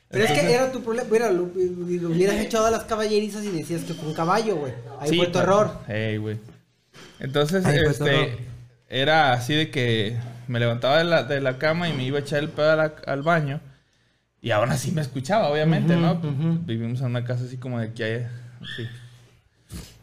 Pero 0.09 0.23
es 0.25 0.31
que 0.31 0.53
era 0.53 0.71
tu 0.71 0.81
problema. 0.83 1.07
Mira, 1.11 1.31
lo, 1.31 1.51
lo 1.53 2.09
hubieras 2.09 2.35
echado 2.37 2.65
a 2.67 2.71
las 2.71 2.83
caballerizas 2.85 3.43
y 3.45 3.49
decías 3.51 3.81
que 3.81 3.93
fue 3.93 4.07
un 4.09 4.13
caballo, 4.15 4.55
güey. 4.55 4.73
Ahí 4.99 5.09
Sí, 5.09 5.17
fue 5.17 5.27
tu 5.27 5.39
error. 5.39 5.79
Ey, 5.87 6.17
güey. 6.17 6.37
Entonces, 7.19 7.65
Ahí 7.65 7.77
este, 7.85 8.37
era 8.87 9.33
así 9.33 9.53
de 9.53 9.69
que 9.71 10.17
me 10.47 10.59
levantaba 10.59 10.97
de 10.99 11.03
la, 11.03 11.23
de 11.23 11.41
la 11.41 11.57
cama 11.57 11.89
y 11.89 11.93
me 11.93 12.03
iba 12.03 12.17
a 12.17 12.21
echar 12.21 12.39
el 12.39 12.49
pedo 12.49 12.75
la- 12.75 12.93
al 13.05 13.21
baño. 13.21 13.59
Y 14.41 14.51
aún 14.51 14.69
así 14.71 14.91
me 14.91 15.01
escuchaba, 15.01 15.49
obviamente, 15.49 15.95
¿no? 15.95 16.15
Vivimos 16.65 17.01
en 17.01 17.07
una 17.07 17.25
casa 17.25 17.43
así 17.43 17.57
como 17.57 17.79
de 17.79 17.87
aquí 17.87 18.03
a 18.03 18.29
sí. 18.77 18.87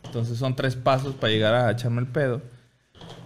Entonces 0.06 0.38
son 0.38 0.56
tres 0.56 0.74
pasos 0.76 1.14
para 1.14 1.32
llegar 1.32 1.54
a 1.54 1.70
echarme 1.70 2.00
el 2.00 2.06
pedo. 2.08 2.40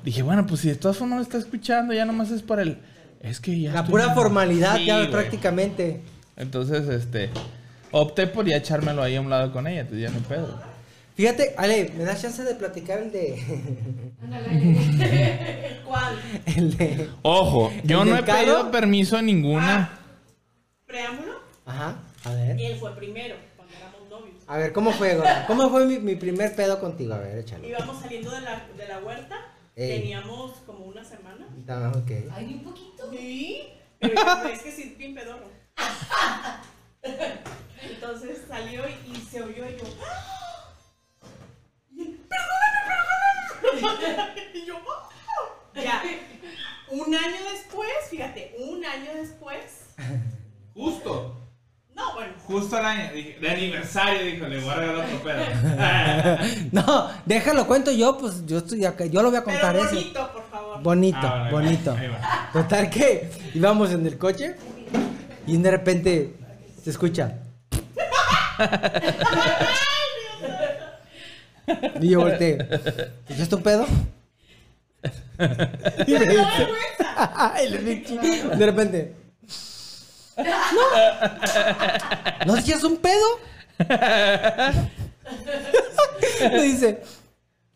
Dije, 0.05 0.23
bueno, 0.23 0.47
pues 0.47 0.61
si 0.63 0.69
de 0.69 0.75
todas 0.77 0.97
formas 0.97 1.19
me 1.19 1.23
está 1.23 1.39
escuchando, 1.39 1.93
ya 1.93 2.05
nomás 2.05 2.31
es 2.31 2.43
por 2.43 2.59
el... 2.61 2.79
Es 3.21 3.39
que 3.41 3.61
ya... 3.61 3.73
La 3.73 3.81
estoy- 3.81 3.91
pura 3.91 4.15
formalidad, 4.15 4.77
Sí, 4.77 4.87
ya 4.87 4.99
güey. 4.99 5.11
prácticamente. 5.11 6.01
Entonces, 6.37 6.89
este... 6.89 7.31
Opté 7.93 8.27
por 8.29 8.47
ya 8.47 8.57
echármelo 8.57 9.03
ahí 9.03 9.17
a 9.17 9.21
un 9.21 9.29
lado 9.31 9.53
con 9.53 9.67
ella, 9.67 9.81
entonces 9.81 10.09
ya 10.11 10.17
no 10.17 10.25
pedo. 10.27 10.61
Fíjate, 11.17 11.55
Ale, 11.59 11.93
¿me 11.99 12.05
das 12.05 12.23
chance 12.23 12.43
de 12.45 12.55
platicar 12.55 13.01
el 13.01 13.11
de. 13.11 14.15
Ándale. 14.23 15.81
¿Cuál? 15.85 16.15
el 16.47 16.77
de. 16.77 17.09
Ojo, 17.23 17.73
yo 17.85 18.03
¿El 18.05 18.11
no 18.11 18.17
he 18.17 18.23
pedido 18.23 18.71
permiso 18.71 19.17
a 19.17 19.23
ninguna. 19.23 19.91
Preámbulo. 20.87 21.33
Ajá, 21.67 21.97
a 22.25 22.31
ver. 22.35 22.61
Él 22.61 22.77
fue 22.79 22.95
primero. 22.97 23.35
A 24.51 24.57
ver, 24.59 24.73
¿cómo 24.73 24.91
fue, 24.91 25.15
Gorda? 25.15 25.47
¿Cómo 25.47 25.71
fue 25.71 25.87
mi, 25.87 26.01
mi 26.01 26.17
primer 26.17 26.57
pedo 26.57 26.81
contigo? 26.81 27.15
A 27.15 27.19
ver, 27.19 27.39
échale. 27.39 27.69
Íbamos 27.69 28.01
saliendo 28.01 28.33
de 28.33 28.41
la, 28.41 28.67
de 28.77 28.89
la 28.89 28.99
huerta. 28.99 29.37
Ey. 29.77 30.01
Teníamos 30.01 30.55
como 30.67 30.87
una 30.87 31.05
semana. 31.05 31.47
Ah, 31.69 31.93
ok. 31.95 32.11
Ay, 32.33 32.55
un 32.55 32.65
poquito. 32.65 33.09
Sí. 33.13 33.69
Pero 34.01 34.49
es 34.49 34.63
que 34.63 34.73
sí, 34.73 34.97
bien 34.99 35.15
pedorro. 35.15 35.47
Entonces 37.81 38.39
salió 38.49 38.83
y, 38.89 39.13
y 39.13 39.21
se 39.21 39.41
oyó 39.41 39.69
y 39.69 39.77
yo. 39.77 39.85
¡ah! 40.05 40.75
Y 41.93 42.03
él, 42.03 42.21
perdóname, 42.29 42.81
perdóname. 43.79 44.51
Y 44.55 44.67
yo, 44.67 44.79
¡ah! 44.79 45.81
Ya. 45.81 46.03
Un 46.89 47.15
año 47.15 47.37
después, 47.53 47.93
fíjate, 48.11 48.57
un 48.59 48.85
año 48.85 49.15
después. 49.15 49.95
Justo. 50.75 51.37
Justo 52.51 52.79
el 52.79 52.85
año, 52.85 53.13
dije, 53.15 53.39
de 53.41 53.51
aniversario, 53.51 54.23
dijo, 54.25 54.47
le 54.47 54.59
voy 54.61 54.71
a 54.71 54.75
regalar 54.75 55.07
otro 55.07 55.23
pedo. 55.23 55.45
No, 56.73 57.11
déjalo, 57.25 57.67
cuento 57.67 57.91
yo, 57.93 58.19
pues 58.19 58.45
yo 58.47 58.59
estoy 58.59 58.85
acá, 58.85 59.07
yo 59.07 59.23
lo 59.23 59.31
voy 59.31 59.39
a 59.39 59.45
contar 59.45 59.73
Pero 59.73 59.85
eso. 59.85 59.95
bonito, 59.95 60.31
por 60.33 60.51
favor. 60.51 60.83
Bonito, 60.83 61.19
Ah, 61.23 61.49
bueno, 61.51 61.69
ahí 61.69 61.77
va, 61.77 61.93
bonito. 61.93 61.97
ahí 61.97 62.09
va. 62.09 62.51
Total 62.53 62.91
que 62.91 63.31
íbamos 63.55 63.91
en 63.93 64.07
el 64.07 64.19
coche 64.19 64.57
y 65.47 65.57
de 65.57 65.71
repente 65.71 66.35
se 66.83 66.91
escucha. 66.91 67.39
y 72.01 72.09
yo 72.11 72.21
volteé. 72.21 72.59
¿Echaste 73.29 73.55
un 73.55 73.63
pedo? 73.63 73.87
y 76.07 76.13
me 76.13 76.27
dice. 76.27 76.69
y 77.65 77.69
le 77.71 77.79
dije, 77.79 78.19
de 78.57 78.67
repente. 78.67 79.15
¿No? 80.37 80.45
¿No 82.47 82.57
echas 82.57 82.85
un 82.85 82.97
pedo? 82.99 83.27
me 86.41 86.63
dice. 86.63 87.03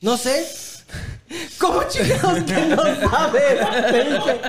No 0.00 0.16
sé. 0.16 0.46
¿Cómo 1.58 1.82
chingados 1.88 2.42
que 2.44 2.60
no 2.66 2.82
sabes? 3.08 3.92
Le 3.92 4.04
dije. 4.04 4.40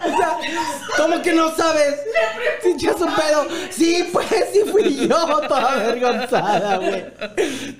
O 0.00 0.16
sea, 0.16 0.36
¿cómo 0.96 1.20
que 1.22 1.32
no 1.32 1.54
sabes? 1.54 1.96
Si 2.62 2.70
echas 2.70 3.00
un 3.00 3.14
pedo. 3.14 3.46
Sí, 3.70 4.08
pues, 4.12 4.26
sí 4.52 4.60
fui 4.70 5.06
yo, 5.08 5.26
toda 5.48 5.72
avergonzada, 5.72 6.76
güey. 6.76 7.04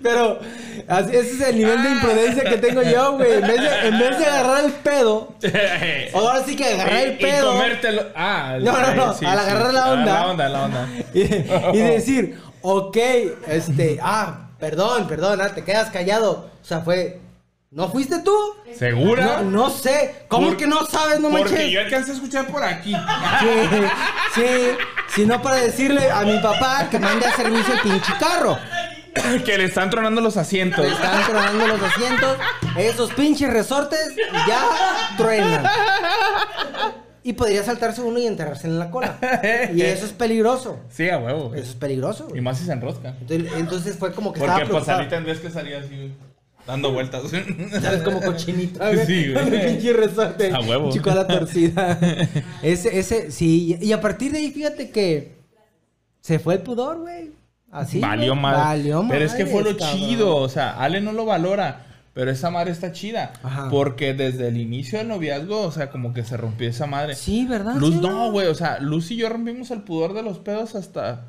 Pero 0.03 0.39
así- 0.89 1.17
ese 1.17 1.31
es 1.35 1.41
el 1.41 1.59
nivel 1.59 1.83
de 1.83 1.91
imprudencia 1.91 2.45
que 2.45 2.59
tengo 2.59 2.83
yo, 2.83 3.13
güey. 3.17 3.33
En 3.35 3.41
vez 3.47 3.61
de, 3.61 3.89
en 3.89 3.99
vez 3.99 4.19
de 4.19 4.27
agarrar 4.27 4.65
el 4.65 4.73
pedo, 4.73 5.35
ahora 6.15 6.43
sí 6.45 6.57
que 6.57 6.65
agarrar 6.65 6.97
el 6.99 7.19
pedo. 7.19 7.53
Y 7.53 7.57
comértelo. 7.57 8.03
Ah, 8.15 8.57
No, 8.61 8.73
no, 8.73 8.95
no, 8.95 9.15
sí, 9.15 9.25
al 9.25 9.39
sí. 9.39 9.45
agarrar 9.51 9.73
la 9.75 9.85
Ah, 9.85 9.93
onda. 9.93 10.13
La 10.15 10.27
onda, 10.31 10.49
la 10.49 10.65
onda. 10.65 10.89
y, 11.15 11.21
y 11.23 11.79
decir, 11.81 12.39
ok, 12.63 12.97
este, 13.49 13.99
ah, 14.03 14.48
perdón, 14.59 15.07
perdón, 15.09 15.41
ah, 15.41 15.49
te 15.55 15.65
quedas 15.65 15.91
callado. 15.91 16.51
O 16.63 16.65
sea, 16.65 16.81
fue, 16.81 17.21
¿no 17.71 17.89
fuiste 17.91 18.21
tú? 18.21 18.37
¿Segura? 18.77 19.43
No, 19.43 19.51
no 19.51 19.71
sé. 19.71 20.25
¿Cómo 20.29 20.49
Por- 20.49 20.57
que 20.57 20.67
no 20.67 20.85
sabes? 20.87 21.21
No 21.21 21.31
Porque 21.31 21.51
manches. 21.53 21.71
yo 21.71 21.81
alcancé 21.81 22.11
a 22.11 22.15
escuchar 22.15 22.47
por 22.47 22.63
aquí. 22.63 22.95
Sí, 23.41 24.41
sí, 24.43 24.45
sino 25.15 25.41
para 25.41 25.57
decirle 25.57 26.11
a 26.11 26.23
mi 26.23 26.39
papá 26.39 26.89
que 26.91 26.99
mande 26.99 27.27
a 27.27 27.35
servicio 27.37 27.75
el 27.75 27.81
pinche 27.81 28.13
carro. 28.19 28.59
que 29.45 29.59
le 29.59 29.65
están 29.65 29.91
tronando 29.91 30.21
los 30.21 30.37
asientos. 30.37 30.85
Le 30.85 30.93
están 30.93 31.25
tronando 31.25 31.67
los 31.67 31.83
asientos, 31.83 32.37
esos 32.77 33.13
pinches 33.15 33.53
resortes 33.53 34.15
ya 34.47 35.15
truenan. 35.17 35.65
Y 37.29 37.35
podría 37.35 37.63
saltarse 37.63 38.01
uno 38.01 38.19
y 38.19 38.27
enterrarse 38.27 38.67
en 38.67 38.79
la 38.79 38.91
cola. 38.91 39.19
Y 39.75 39.83
eso 39.83 40.07
es 40.07 40.13
peligroso. 40.13 40.81
Sí, 40.89 41.11
a 41.11 41.19
huevo. 41.19 41.55
Eso 41.55 41.71
es 41.71 41.75
peligroso. 41.75 42.29
Y 42.35 42.41
más 42.41 42.57
si 42.59 42.65
se 42.65 42.73
enrosca. 42.73 43.15
Entonces, 43.21 43.53
entonces 43.59 43.97
fue 43.99 44.13
como 44.13 44.33
que 44.33 44.41
Porque 44.41 44.53
estaba 44.53 44.71
pues 44.71 44.85
preocupado. 44.85 45.01
ahí 45.03 45.09
tendrías 45.11 45.39
que 45.39 45.51
salir 45.51 45.75
así, 45.77 46.15
dando 46.67 46.91
vueltas. 46.91 47.25
¿Sabes? 47.83 48.03
Como 48.03 48.23
cochinita, 48.23 48.91
güey. 48.95 49.05
Sí, 49.07 49.31
güey. 49.33 49.67
Pinche 49.67 49.93
resorte. 49.93 50.51
A 50.55 50.61
huevo. 50.61 50.91
Chico 50.91 51.11
a 51.11 51.17
la 51.17 51.27
torcida. 51.27 51.99
ese, 52.63 52.99
ese, 52.99 53.31
sí. 53.31 53.77
Y 53.79 53.93
a 53.93 54.01
partir 54.01 54.33
de 54.33 54.39
ahí, 54.39 54.51
fíjate 54.51 54.89
que 54.91 55.35
se 56.23 56.39
fue 56.39 56.55
el 56.55 56.61
pudor, 56.63 57.01
güey. 57.01 57.33
Así. 57.71 58.01
Valió 58.01 58.33
güey. 58.33 58.41
mal. 58.41 58.55
Valió 58.57 59.05
Pero 59.07 59.25
es 59.27 59.35
que 59.35 59.45
fue 59.45 59.63
lo 59.65 59.77
cabrón. 59.77 59.99
chido. 59.99 60.35
O 60.35 60.49
sea, 60.49 60.79
Ale 60.81 61.03
no 61.03 61.13
lo 61.13 61.27
valora. 61.27 61.85
Pero 62.19 62.33
esa 62.33 62.51
madre 62.51 62.73
está 62.73 62.91
chida. 62.91 63.33
Ajá. 63.45 63.69
Porque 63.71 64.13
desde 64.13 64.49
el 64.49 64.57
inicio 64.57 64.99
del 64.99 65.07
noviazgo, 65.07 65.61
o 65.63 65.71
sea, 65.71 65.89
como 65.93 66.13
que 66.13 66.25
se 66.25 66.37
rompió 66.37 66.69
esa 66.69 66.87
madre. 66.87 67.15
Sí, 67.15 67.47
¿verdad? 67.47 67.77
Luz 67.77 67.95
Sí, 67.95 68.01
no, 68.03 68.33
güey. 68.33 68.49
O 68.49 68.55
sea, 68.57 68.81
Luz 68.81 69.13
y 69.13 69.17
yo 69.17 69.29
rompimos 69.29 69.71
el 69.71 69.83
pudor 69.83 70.15
de 70.15 70.25
los 70.25 70.41
pedos 70.41 70.75
hasta 70.75 71.27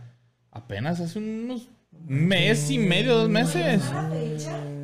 apenas 0.52 1.00
hace 1.00 1.20
unos 1.20 1.68
mes 2.08 2.72
y 2.72 2.80
medio, 2.80 3.16
dos 3.16 3.30
meses. 3.30 3.84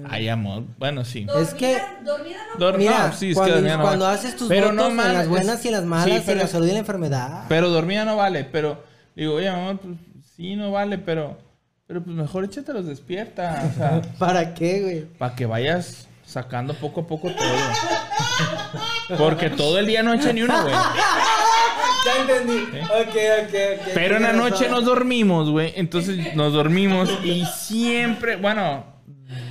Ay, 0.07 0.27
amor. 0.29 0.65
Bueno, 0.77 1.03
sí. 1.05 1.25
Es 1.41 1.55
que- 1.55 1.79
Dormida 2.05 2.37
no. 2.53 2.59
Dor- 2.59 2.77
Mira, 2.77 3.07
no, 3.07 3.13
sí, 3.13 3.29
es 3.29 3.33
que 3.33 3.39
cuando, 3.39 3.55
dormida 3.55 3.77
no 3.77 3.83
cuando 3.83 4.05
vale. 4.05 4.17
haces 4.19 4.35
tus 4.35 4.47
Pero 4.47 4.61
votos 4.67 4.75
no 4.75 4.87
en 4.89 4.95
mames, 4.95 5.13
las 5.13 5.23
es- 5.23 5.29
buenas 5.29 5.65
y 5.65 5.67
en 5.69 5.73
las 5.73 5.85
malas, 5.85 6.05
sí, 6.05 6.11
en 6.11 6.23
pero 6.23 6.37
la 6.41 6.47
salud 6.47 6.65
y 6.65 6.69
en 6.69 6.73
la 6.75 6.79
enfermedad. 6.81 7.45
Pero 7.49 7.69
dormida 7.69 8.05
no 8.05 8.15
vale, 8.15 8.43
pero 8.43 8.83
digo, 9.15 9.33
oye, 9.33 9.49
mamá, 9.51 9.79
pues 9.81 9.95
sí, 10.35 10.55
no 10.55 10.71
vale, 10.71 10.99
pero, 10.99 11.39
pero 11.87 12.03
pues 12.03 12.15
mejor 12.15 12.43
échatelos 12.43 12.85
despierta, 12.85 13.69
o 13.71 13.77
sea, 13.77 14.01
¿Para 14.19 14.53
qué, 14.53 14.81
güey? 14.81 15.05
para 15.17 15.35
que 15.35 15.45
vayas 15.45 16.07
sacando 16.25 16.73
poco 16.73 17.01
a 17.01 17.07
poco 17.07 17.31
todo. 17.31 19.17
Porque 19.17 19.49
todo 19.51 19.77
el 19.77 19.85
día 19.85 20.01
no 20.01 20.13
echa 20.13 20.33
ni 20.33 20.41
uno, 20.41 20.59
güey. 20.63 20.73
Ya 20.73 22.21
entendí. 22.21 22.63
Ok, 22.83 23.15
ok, 23.45 23.53
ok. 23.79 23.91
Pero 23.93 24.17
en 24.17 24.23
la 24.23 24.33
noche 24.33 24.67
nos 24.69 24.85
dormimos, 24.85 25.49
güey. 25.49 25.73
Entonces 25.75 26.35
nos 26.35 26.53
dormimos 26.53 27.09
y 27.23 27.45
siempre, 27.45 28.35
bueno, 28.37 28.85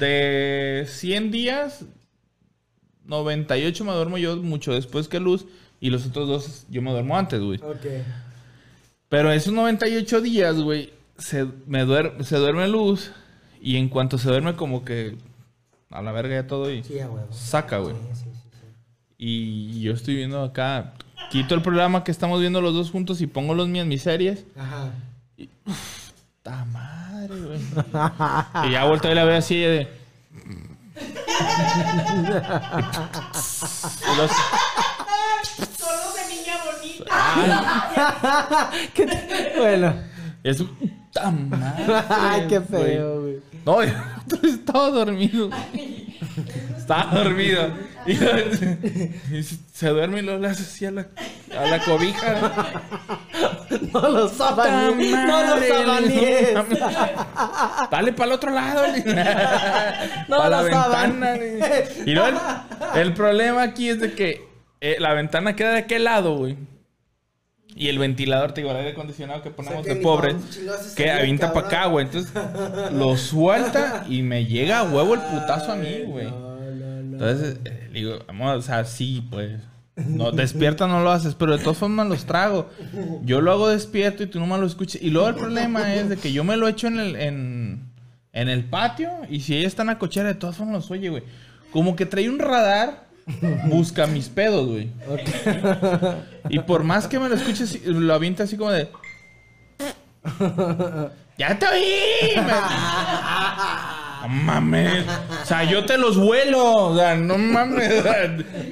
de 0.01 0.87
100 0.89 1.31
días, 1.31 1.85
98 3.07 3.85
me 3.85 3.93
duermo 3.93 4.19
yo 4.19 4.37
mucho 4.37 4.73
después 4.73 5.09
que 5.09 5.21
Luz 5.21 5.47
y 5.81 5.91
los 5.91 6.07
otros 6.07 6.29
dos 6.29 6.67
yo 6.71 6.83
me 6.83 6.91
duermo 6.91 7.17
antes, 7.17 7.41
güey. 7.41 7.61
Ok. 7.63 7.87
Pero 9.09 9.31
esos 9.31 9.53
98 9.53 10.21
días, 10.21 10.57
güey, 10.57 10.93
se, 11.19 11.47
me 11.67 11.85
duer- 11.87 12.23
se 12.23 12.37
duerme 12.37 12.69
Luz 12.69 13.11
Y 13.61 13.77
en 13.77 13.89
cuanto 13.89 14.19
se 14.19 14.29
duerme, 14.29 14.55
como 14.57 14.85
que 14.85 15.17
a 15.91 16.03
la 16.03 16.13
verga 16.13 16.35
ya 16.43 16.47
todo 16.47 16.71
y 16.73 16.83
Sí, 16.85 16.99
a 17.01 17.09
huevo. 17.09 17.33
saca, 17.33 17.79
güey. 17.79 17.95
Sí, 17.95 18.01
sí, 18.15 18.25
sí, 18.25 18.31
sí. 18.53 18.67
Y 19.17 19.81
yo 19.81 19.93
estoy 19.93 20.17
viendo 20.17 20.43
acá, 20.43 20.95
quito 21.31 21.55
el 21.55 21.63
programa 21.63 22.05
que 22.05 22.11
estamos 22.11 22.41
viendo 22.41 22.61
los 22.61 22.75
dos 22.75 22.91
juntos 22.91 23.21
y 23.21 23.27
pongo 23.27 23.55
los 23.55 23.69
míos, 23.69 23.87
mis 23.87 24.03
series. 24.03 24.45
Ajá. 24.57 24.91
¡Ta 26.43 26.65
madre, 26.67 27.41
güey! 27.41 27.61
y 28.69 28.73
ya 28.73 28.85
vuelto 28.87 29.11
y 29.11 29.15
la 29.15 29.25
veo 29.25 29.39
así 29.39 29.59
de. 29.61 29.89
Y 32.95 34.17
los- 34.17 34.31
Solo 35.79 36.13
de 36.15 36.23
niña 36.35 36.55
bonita. 36.65 37.05
¿Qué 38.95 39.07
te- 39.07 39.53
Bueno. 39.59 39.95
es 40.43 40.63
un. 41.23 41.51
¡Ta 41.51 41.57
madre! 41.57 42.05
Ay, 42.09 42.47
qué 42.49 42.61
feo, 42.61 43.21
güey. 43.23 43.37
No, 43.65 43.73
otro 44.27 44.49
estaba 44.49 44.91
dormido. 44.91 45.49
Estaba 46.77 47.23
dormido. 47.23 47.69
Y, 48.07 48.13
y 48.13 49.43
se 49.43 49.89
duerme 49.89 50.19
y 50.19 50.23
lo 50.23 50.39
le 50.39 50.49
hace 50.49 50.63
así 50.65 50.85
a 50.85 50.91
la, 50.91 51.07
a 51.59 51.65
la 51.67 51.79
cobija. 51.79 52.35
No 53.93 54.09
lo 54.11 54.29
¡Ta 54.29 54.35
sabaníes. 54.35 55.11
No 55.13 55.43
lo 55.57 55.63
sabaníes. 55.67 56.55
Dale 57.91 58.13
para 58.13 58.27
el 58.27 58.33
otro 58.33 58.51
lado. 58.51 58.83
No 60.29 60.37
para 60.39 60.63
la 60.63 60.71
saban. 60.71 61.21
ventana. 61.21 61.39
Y 62.05 62.13
luego 62.15 62.39
el, 62.95 63.01
el 63.01 63.15
problema 63.15 63.63
aquí 63.63 63.89
es 63.89 64.01
de 64.01 64.13
que 64.13 64.47
eh, 64.81 64.97
la 64.99 65.15
ventana 65.15 65.57
queda 65.57 65.71
de 65.73 65.79
aquel 65.79 66.05
lado, 66.05 66.37
güey. 66.37 66.57
Y 67.77 67.89
el 67.89 67.99
ventilador, 67.99 68.53
te 68.53 68.61
digo, 68.61 68.71
el 68.71 68.79
aire 68.79 68.93
acondicionado 68.93 69.43
que 69.43 69.51
ponemos 69.51 69.83
que 69.83 69.91
de 69.91 69.95
ni 69.97 70.03
pobre, 70.03 70.35
pa' 70.35 70.51
chingados 70.51 70.87
se 70.87 70.95
que 70.95 71.11
avienta 71.11 71.53
para 71.53 71.67
acá, 71.67 71.87
güey. 71.87 72.07
Entonces 72.07 72.33
lo 72.93 73.17
suelta 73.17 74.05
y 74.09 74.23
me 74.23 74.47
llega 74.47 74.79
a 74.79 74.83
huevo 74.85 75.15
el 75.15 75.21
putazo 75.21 75.73
a 75.73 75.77
mí, 75.77 76.03
güey. 76.07 76.31
No, 76.31 76.61
no, 76.61 77.03
no. 77.03 77.13
Entonces, 77.15 77.59
eh, 77.65 77.91
digo, 77.93 78.19
vamos, 78.29 78.59
o 78.59 78.63
sea, 78.63 78.85
sí, 78.85 79.27
pues. 79.29 79.61
No, 79.97 80.33
despierta 80.33 80.89
no 80.89 81.03
lo 81.03 81.11
haces, 81.11 81.35
pero 81.35 81.57
de 81.57 81.63
todas 81.63 81.79
formas 81.79 82.09
los 82.09 82.25
trago. 82.25 82.69
Yo 83.23 83.41
lo 83.41 83.53
hago 83.53 83.69
despierto 83.69 84.25
y 84.25 84.27
tú 84.27 84.41
no 84.41 84.47
me 84.47 84.59
lo 84.59 84.67
escuchas. 84.67 85.01
Y 85.01 85.11
luego 85.11 85.29
el 85.29 85.37
problema 85.37 85.95
es 85.95 86.09
de 86.09 86.17
que 86.17 86.33
yo 86.33 86.43
me 86.43 86.57
lo 86.57 86.67
echo 86.67 86.89
en 86.89 86.99
el, 86.99 87.17
en, 87.17 87.93
en 88.33 88.49
el 88.49 88.65
patio 88.65 89.11
y 89.31 89.41
si 89.41 89.57
ellas 89.57 89.69
están 89.69 89.91
a 89.91 89.99
cochera, 89.99 90.29
de 90.29 90.35
todas 90.35 90.57
formas 90.57 90.75
los 90.75 90.91
oye, 90.91 91.11
güey. 91.11 91.23
Como 91.71 91.95
que 91.95 92.07
trae 92.07 92.29
un 92.29 92.41
radar, 92.41 93.05
busca 93.65 94.07
mis 94.07 94.29
pedos, 94.29 94.67
güey. 94.69 94.91
Y 96.49 96.59
por 96.61 96.83
más 96.85 97.07
que 97.07 97.19
me 97.19 97.29
lo 97.29 97.35
escuches, 97.37 97.85
lo 97.87 98.13
avienta 98.15 98.43
así 98.45 98.57
como 98.57 98.71
de... 98.71 98.89
¡Ya 101.37 101.59
te 101.59 101.67
oí! 101.67 102.37
Me- 102.37 102.53
No 104.23 104.29
mames. 104.29 105.05
O 105.43 105.47
sea, 105.47 105.65
yo 105.65 105.85
te 105.85 105.99
los 105.99 106.17
vuelo. 106.17 106.63
O 106.87 106.97
sea, 106.97 107.15
no 107.17 107.37
mames. 107.37 107.93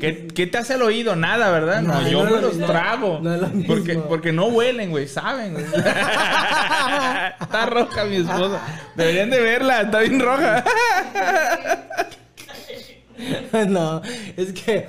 ¿Qué, 0.00 0.28
qué 0.34 0.46
te 0.46 0.56
hace 0.58 0.74
el 0.74 0.82
oído? 0.82 1.14
Nada, 1.16 1.50
¿verdad? 1.50 1.82
No, 1.82 2.00
No, 2.00 2.08
yo 2.08 2.24
no 2.24 2.30
me 2.30 2.40
lo 2.40 2.48
los 2.48 2.58
trago. 2.58 3.18
No 3.20 3.36
lo 3.36 3.48
porque, 3.66 3.96
porque 3.96 4.32
no 4.32 4.46
huelen, 4.46 4.90
güey. 4.90 5.08
Saben. 5.08 5.52
güey. 5.54 5.64
está 7.40 7.66
roja 7.66 8.04
mi 8.04 8.16
esposa. 8.16 8.60
Deberían 8.96 9.28
de 9.28 9.40
verla. 9.40 9.82
Está 9.82 9.98
bien 10.00 10.20
roja. 10.20 10.64
no, 13.68 14.02
es 14.36 14.52
que. 14.52 14.88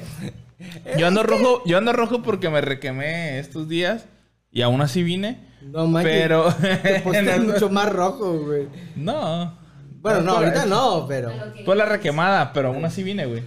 Yo 0.97 1.07
ando 1.07 1.23
rojo, 1.23 1.61
yo 1.65 1.77
ando 1.77 1.93
rojo 1.93 2.21
porque 2.21 2.49
me 2.49 2.61
requemé 2.61 3.39
estos 3.39 3.67
días. 3.67 4.05
Y 4.51 4.61
aún 4.61 4.81
así 4.81 5.03
vine. 5.03 5.49
No 5.61 5.87
manches. 5.87 6.13
Pero. 6.13 6.53
Te 6.53 6.99
pusiste 7.03 7.39
mucho 7.39 7.69
más 7.69 7.91
rojo, 7.91 8.39
güey. 8.39 8.67
No. 8.95 9.57
Bueno, 10.01 10.21
no, 10.21 10.33
ahorita 10.33 10.65
no, 10.65 11.05
pero. 11.07 11.31
Fue 11.65 11.75
la 11.75 11.85
requemada, 11.85 12.53
pero 12.53 12.69
aún 12.69 12.85
así 12.85 13.03
vine, 13.03 13.25
güey. 13.25 13.43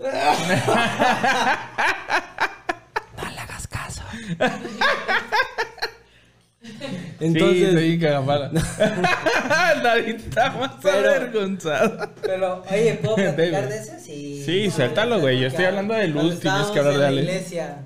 No 3.16 3.30
le 3.30 3.38
hagas 3.38 3.68
caso. 3.68 4.02
Entonces. 7.20 7.68
sí, 7.68 7.72
soy 7.72 7.98
cagapala. 8.00 8.50
David 9.82 10.14
está 10.26 10.50
más 10.52 10.72
Pero- 10.82 11.10
avergonzado. 11.10 12.08
Pero, 12.22 12.62
oye, 12.70 12.94
¿puedo 13.02 13.14
platicar 13.34 13.68
de 13.68 13.76
eso? 13.78 13.92
Sí. 14.02 14.42
Sí, 14.44 14.70
suéltalo, 14.70 15.20
güey. 15.20 15.38
Yo 15.40 15.48
estoy 15.48 15.66
hablando 15.66 15.94
de 15.94 16.08
luz, 16.08 16.40
tienes 16.40 16.66
que 16.68 16.78
hablar 16.78 16.98
de 16.98 17.06
Ale. 17.06 17.20
iglesia. 17.22 17.82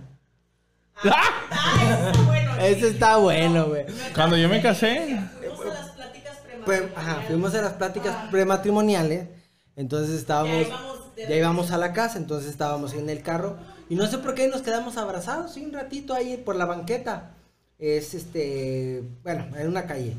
Ah, 1.56 2.10
eso 2.12 2.24
bueno. 2.24 2.56
Ese 2.60 2.88
está 2.88 3.16
bueno, 3.16 3.66
güey. 3.66 3.84
Cuando 4.14 4.36
yo 4.36 4.48
me 4.48 4.62
casé, 4.62 5.18
Fuimos 5.40 5.66
a 5.66 5.74
las 5.74 5.90
pláticas 5.90 6.36
prematrimoniales. 6.38 6.92
ajá, 6.96 7.22
fuimos 7.26 7.54
a 7.54 7.62
las 7.62 7.72
pláticas 7.74 8.16
prematrimoniales. 8.30 9.28
Entonces 9.76 10.14
estábamos. 10.16 10.52
Ya 10.52 10.60
íbamos 10.68 11.14
de 11.16 11.28
Ya 11.28 11.36
íbamos 11.36 11.70
a 11.72 11.78
la 11.78 11.92
casa, 11.92 12.18
entonces 12.18 12.48
estábamos 12.50 12.94
en 12.94 13.10
el 13.10 13.22
carro. 13.22 13.56
Y 13.88 13.96
no 13.96 14.06
sé 14.06 14.18
por 14.18 14.34
qué 14.34 14.46
nos 14.48 14.62
quedamos 14.62 14.96
abrazados, 14.96 15.52
sí, 15.52 15.64
un 15.64 15.72
ratito 15.72 16.14
ahí 16.14 16.36
por 16.36 16.54
la 16.56 16.64
banqueta. 16.64 17.32
Es 17.78 18.14
este. 18.14 19.02
Bueno, 19.22 19.46
en 19.56 19.68
una 19.68 19.84
calle. 19.86 20.14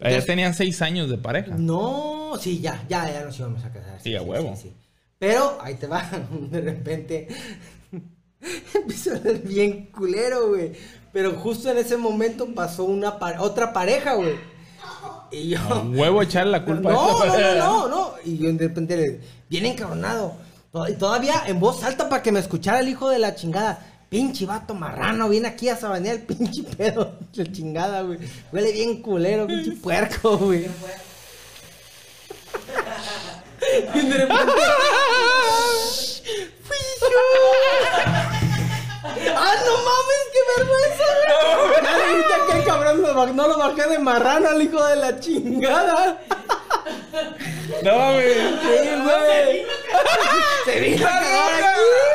ya 0.00 0.20
tenían 0.24 0.54
seis 0.54 0.80
años 0.82 1.08
de 1.10 1.18
pareja. 1.18 1.54
No, 1.56 2.32
sí, 2.40 2.60
ya, 2.60 2.84
ya, 2.88 3.10
ya 3.12 3.24
nos 3.24 3.38
íbamos 3.38 3.64
a 3.64 3.70
casar. 3.72 4.00
Sí, 4.02 4.14
a 4.14 4.22
huevo. 4.22 4.54
Pero 5.18 5.58
ahí 5.60 5.74
te 5.74 5.86
va, 5.88 6.08
de 6.50 6.60
repente 6.60 7.28
empezó 8.74 9.14
a 9.14 9.18
ver 9.18 9.38
bien 9.40 9.86
culero, 9.86 10.48
güey. 10.48 10.72
Pero 11.12 11.32
justo 11.32 11.70
en 11.70 11.78
ese 11.78 11.96
momento 11.96 12.46
pasó 12.54 12.84
una 12.84 13.18
pa- 13.18 13.40
otra 13.40 13.72
pareja, 13.72 14.14
güey. 14.14 14.34
Y 15.30 15.48
yo. 15.50 15.58
A 15.60 15.82
huevo 15.82 16.22
echarle 16.22 16.52
la 16.52 16.64
culpa 16.64 16.90
no, 16.92 17.22
a 17.22 17.26
esta 17.26 17.54
no, 17.56 17.58
no, 17.58 17.88
no, 17.88 17.88
no. 17.88 18.12
Y 18.24 18.38
yo 18.38 18.52
de 18.52 18.68
repente, 18.68 18.96
le- 18.96 19.20
bien 19.48 19.66
encabronado. 19.66 20.34
Y 20.88 20.92
todavía 20.94 21.42
en 21.46 21.58
voz 21.58 21.82
alta 21.82 22.08
para 22.08 22.22
que 22.22 22.30
me 22.30 22.38
escuchara 22.40 22.80
el 22.80 22.88
hijo 22.88 23.08
de 23.10 23.18
la 23.18 23.34
chingada. 23.34 23.87
Pinche 24.08 24.46
vato 24.46 24.74
marrano, 24.74 25.28
viene 25.28 25.48
aquí 25.48 25.68
a 25.68 25.76
sabanear 25.76 26.16
el 26.16 26.22
pinche 26.22 26.62
pedo. 26.62 27.18
La 27.34 27.44
chingada, 27.44 28.00
güey. 28.00 28.18
Huele 28.50 28.72
bien 28.72 29.02
culero, 29.02 29.46
pinche 29.46 29.72
puerco, 29.72 30.38
güey. 30.38 30.66
Y 33.94 34.00
de 34.00 34.16
repente. 34.16 34.52
¡Fui 36.64 36.76
yo! 37.02 37.18
¡Ah, 39.36 39.54
no 39.66 39.72
mames! 39.76 40.24
¡Qué 40.32 40.40
vergüenza, 40.56 41.04
güey! 41.18 41.80
Le 41.84 41.92
grité 42.14 42.34
que 42.50 42.54
el 42.58 42.64
cabrón 42.64 42.96
no 43.36 43.44
lo 43.46 43.58
bajé 43.58 43.84
de 43.90 43.98
marrano 43.98 44.48
al 44.48 44.62
hijo 44.62 44.82
de 44.86 44.96
la 44.96 45.20
chingada. 45.20 46.18
No, 47.82 47.98
mames. 47.98 48.36
Sí, 48.62 48.76
güey. 49.04 49.66
Se 50.64 50.80
vino 50.80 51.06
a 51.06 51.10
cagar 51.10 51.62
aquí. 51.62 52.07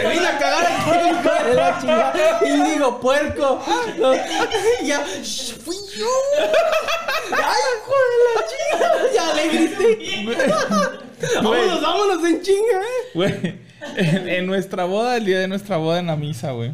Se 0.00 0.08
vino 0.08 0.26
a 0.28 0.38
cagar 0.38 0.66
el 0.94 1.10
hijo 1.10 1.44
de 1.48 1.54
la 1.54 1.78
chingada. 1.80 2.40
Y 2.46 2.70
digo, 2.70 3.00
puerco. 3.00 3.64
No. 3.98 4.14
Y 4.14 4.86
ya, 4.86 5.04
"Shh, 5.22 5.54
fui 5.64 5.76
yo. 5.96 6.06
Ay, 7.32 7.62
hijo 7.76 7.94
de 8.08 8.18
la 8.34 8.40
chingada. 8.48 9.12
Ya 9.14 9.34
le 9.34 9.48
grité. 9.48 9.88
Vámonos, 11.42 11.80
vámonos 11.82 12.24
en 12.24 12.42
chinga, 12.42 12.78
eh. 12.78 13.10
Güey, 13.14 13.60
en, 13.96 14.28
en 14.28 14.46
nuestra 14.46 14.84
boda, 14.84 15.16
el 15.16 15.24
día 15.24 15.40
de 15.40 15.48
nuestra 15.48 15.76
boda 15.76 15.98
en 15.98 16.06
la 16.06 16.16
misa, 16.16 16.52
güey. 16.52 16.72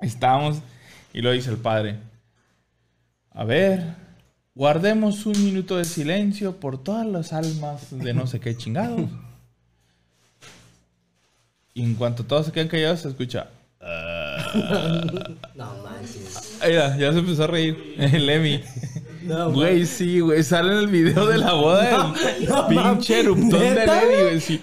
Estábamos 0.00 0.58
y 1.12 1.20
lo 1.20 1.32
dice 1.32 1.50
el 1.50 1.56
padre. 1.58 1.96
A 3.32 3.44
ver, 3.44 3.82
guardemos 4.54 5.26
un 5.26 5.42
minuto 5.44 5.76
de 5.76 5.84
silencio 5.84 6.56
por 6.56 6.82
todas 6.82 7.06
las 7.06 7.32
almas 7.34 7.86
de 7.90 8.14
no 8.14 8.26
sé 8.26 8.40
qué 8.40 8.56
chingados. 8.56 9.02
Y 11.76 11.82
en 11.82 11.94
cuanto 11.94 12.24
todos 12.24 12.46
se 12.46 12.52
quedan 12.52 12.68
callados, 12.68 13.00
se 13.00 13.08
escucha. 13.08 13.48
No 15.54 15.74
manches. 15.84 16.58
Ay, 16.62 16.72
ya, 16.72 17.12
se 17.12 17.18
empezó 17.18 17.44
a 17.44 17.46
reír. 17.48 17.94
El 17.98 18.28
Emi. 18.30 18.62
No, 19.24 19.52
Güey, 19.52 19.84
sí, 19.84 20.20
güey. 20.20 20.42
Sale 20.42 20.72
en 20.72 20.78
el 20.78 20.86
video 20.86 21.26
de 21.26 21.36
la 21.36 21.52
boda 21.52 22.14
el 22.38 22.48
no, 22.48 22.66
pinche 22.68 23.20
eruptón 23.20 23.50
del 23.60 23.74
¿Neta, 23.74 24.02
Emi, 24.02 24.22
güey? 24.22 24.40
Sí. 24.40 24.62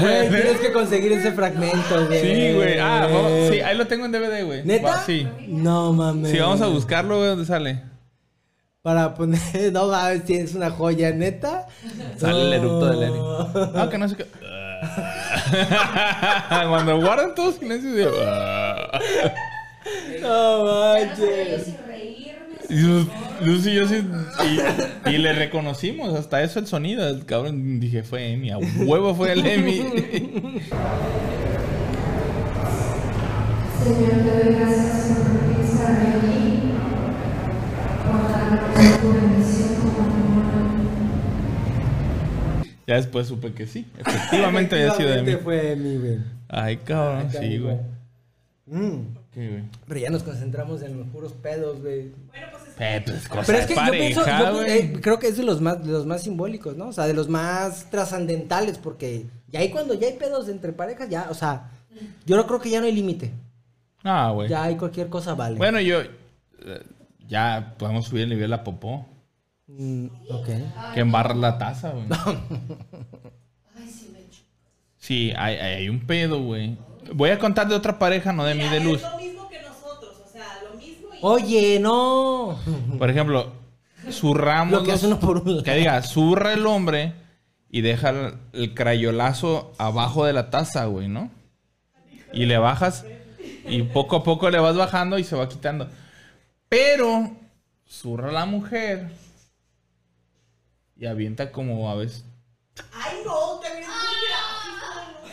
Güey, 0.00 0.28
tienes 0.28 0.60
que 0.60 0.72
conseguir 0.72 1.12
ese 1.12 1.32
fragmento, 1.32 2.06
güey. 2.08 2.20
Sí, 2.20 2.52
güey. 2.54 2.78
Ah, 2.78 3.08
vamos- 3.10 3.48
sí, 3.50 3.60
ahí 3.60 3.76
lo 3.78 3.86
tengo 3.86 4.04
en 4.04 4.12
DVD, 4.12 4.44
güey. 4.44 4.64
¿Neta? 4.64 4.88
Va, 4.88 5.04
sí. 5.04 5.26
No 5.48 5.92
mames. 5.94 6.30
Sí, 6.30 6.38
vamos 6.38 6.60
a 6.60 6.66
buscarlo, 6.66 7.16
güey, 7.16 7.28
¿dónde 7.30 7.46
sale? 7.46 7.82
Para 8.82 9.14
poner, 9.14 9.40
no 9.72 9.86
mames, 9.86 10.24
tienes 10.26 10.54
una 10.54 10.70
joya, 10.70 11.10
neta. 11.12 11.68
Sale 12.18 12.42
el 12.42 12.52
erupto 12.52 12.86
del 12.90 13.02
Emi. 13.04 13.16
No. 13.18 13.50
Ah, 13.76 13.88
que 13.90 13.96
no 13.96 14.08
sé 14.10 14.16
qué. 14.16 14.26
Cuando 16.68 17.00
guardan 17.00 17.34
todo 17.34 17.52
silencio, 17.52 17.94
digo. 17.94 18.10
No 18.10 18.18
Ya 20.10 20.20
no 20.20 20.64
manches. 20.64 21.74
Lucy 23.40 23.70
y 23.70 23.74
yo 23.74 23.86
sí. 23.86 24.02
Y, 25.06 25.10
y 25.10 25.18
le 25.18 25.32
reconocimos 25.34 26.14
hasta 26.18 26.42
eso 26.42 26.58
el 26.58 26.66
sonido. 26.66 27.06
El 27.08 27.26
cabrón 27.26 27.78
dije, 27.80 28.02
fue 28.02 28.32
Emi. 28.32 28.50
A 28.50 28.58
huevo 28.58 29.14
fue 29.14 29.32
el 29.32 29.44
Emi. 29.46 29.82
Señor, 33.84 34.12
te 34.12 34.44
doy 34.44 34.54
gracias 34.54 35.18
por 35.18 35.62
estar 35.62 35.92
aquí, 35.92 36.72
por 39.02 39.16
emisión 39.16 39.74
como 39.74 39.98
hormona. 39.98 40.64
Ya 42.86 42.96
después 42.96 43.26
supe 43.28 43.52
que 43.52 43.66
sí. 43.66 43.86
Efectivamente 43.98 44.74
había 44.76 44.94
sido 44.94 45.08
de 45.10 45.22
mí. 45.22 45.30
Efectivamente 45.30 45.44
fue 45.44 45.76
mi, 45.76 45.96
güey. 45.98 46.18
Ay, 46.48 46.76
cabrón, 46.78 47.28
Ay, 47.32 47.38
sí, 47.50 47.58
güey. 47.58 47.76
Mm. 48.66 49.14
Pero 49.88 50.00
ya 50.00 50.10
nos 50.10 50.22
concentramos 50.22 50.80
en 50.82 50.96
los 50.98 51.06
puros 51.08 51.32
pedos, 51.32 51.80
güey. 51.80 52.12
Bueno, 52.28 52.46
pues 52.52 52.62
es 52.68 52.74
Eh, 52.80 53.02
pues, 53.04 53.28
cosa 53.28 53.42
Pero 53.46 53.58
de 53.58 53.64
es 53.64 53.68
que 53.68 53.74
yo 53.74 53.90
pienso, 53.92 54.20
pareja, 54.20 54.44
yo, 54.50 54.54
güey. 54.56 54.70
eh, 54.78 54.92
creo 55.00 55.18
que 55.18 55.26
es 55.28 55.36
de 55.36 55.42
los 55.42 55.60
más, 55.60 55.84
de 55.84 55.90
los 55.92 56.06
más 56.06 56.22
simbólicos, 56.22 56.76
¿no? 56.76 56.88
O 56.88 56.92
sea, 56.92 57.06
de 57.06 57.14
los 57.14 57.28
más 57.28 57.90
trascendentales, 57.90 58.78
porque 58.78 59.26
ya 59.50 59.60
ahí 59.60 59.70
cuando 59.70 59.94
ya 59.94 60.06
hay 60.06 60.14
pedos 60.14 60.48
entre 60.48 60.72
parejas, 60.72 61.08
ya, 61.08 61.26
o 61.30 61.34
sea, 61.34 61.70
yo 62.26 62.36
no 62.36 62.46
creo 62.46 62.60
que 62.60 62.70
ya 62.70 62.80
no 62.80 62.86
hay 62.86 62.92
límite. 62.92 63.32
Ah, 64.04 64.30
güey. 64.32 64.48
Ya 64.48 64.62
hay 64.64 64.76
cualquier 64.76 65.08
cosa, 65.08 65.34
vale. 65.34 65.56
Bueno, 65.56 65.80
yo... 65.80 66.00
eh, 66.02 66.10
Ya 67.26 67.74
podemos 67.78 68.06
subir 68.06 68.22
el 68.24 68.28
nivel 68.30 68.52
a 68.52 68.62
popó. 68.62 69.06
Mm, 69.66 70.06
ok. 70.30 70.48
Que 70.94 71.00
embarra 71.00 71.34
la 71.34 71.58
taza, 71.58 71.90
güey. 71.90 72.04
Ay, 73.76 73.88
sí 73.88 74.10
me 74.12 74.20
echo. 74.20 74.42
Sí, 74.98 75.32
hay, 75.36 75.56
hay 75.56 75.74
hay 75.76 75.88
un 75.88 76.00
pedo, 76.06 76.42
güey. 76.42 76.76
Voy 77.12 77.30
a 77.30 77.38
contar 77.38 77.68
de 77.68 77.74
otra 77.74 77.98
pareja, 77.98 78.32
no 78.32 78.44
de 78.44 78.54
mí, 78.54 78.68
de 78.68 78.80
luz. 78.80 79.02
Es 79.02 79.10
lo 79.10 79.18
mismo 79.18 79.48
que 79.48 79.60
nosotros, 79.62 80.16
o 80.24 80.28
sea, 80.30 80.46
lo 80.70 80.78
mismo 80.78 81.08
y 81.14 81.18
Oye, 81.20 81.80
no. 81.80 82.58
Por 82.98 83.10
ejemplo, 83.10 83.52
zurramos. 84.10 84.72
Lo 84.72 84.84
que 84.84 84.92
hace 84.92 85.08
los- 85.08 85.18
uno 85.18 85.20
por 85.26 85.38
un 85.38 85.50
lado. 85.50 85.62
Que 85.62 85.74
diga, 85.74 86.02
zurra 86.02 86.52
el 86.52 86.66
hombre 86.66 87.14
y 87.70 87.80
deja 87.80 88.10
el, 88.10 88.34
el 88.52 88.74
crayolazo 88.74 89.72
abajo 89.78 90.24
de 90.26 90.32
la 90.32 90.50
taza, 90.50 90.84
güey, 90.86 91.08
¿no? 91.08 91.30
Y 92.32 92.46
le 92.46 92.58
bajas 92.58 93.04
y 93.68 93.82
poco 93.82 94.16
a 94.16 94.24
poco 94.24 94.50
le 94.50 94.58
vas 94.58 94.76
bajando 94.76 95.18
y 95.18 95.24
se 95.24 95.36
va 95.36 95.48
quitando. 95.48 95.88
Pero 96.68 97.30
zurra 97.86 98.32
la 98.32 98.44
mujer 98.46 99.08
y 100.96 101.06
avienta 101.06 101.50
como 101.52 101.90
a 101.90 101.94
veces. 101.96 102.24
Ay, 102.92 103.18
no, 103.24 103.60
también 103.60 103.84
es 103.84 103.88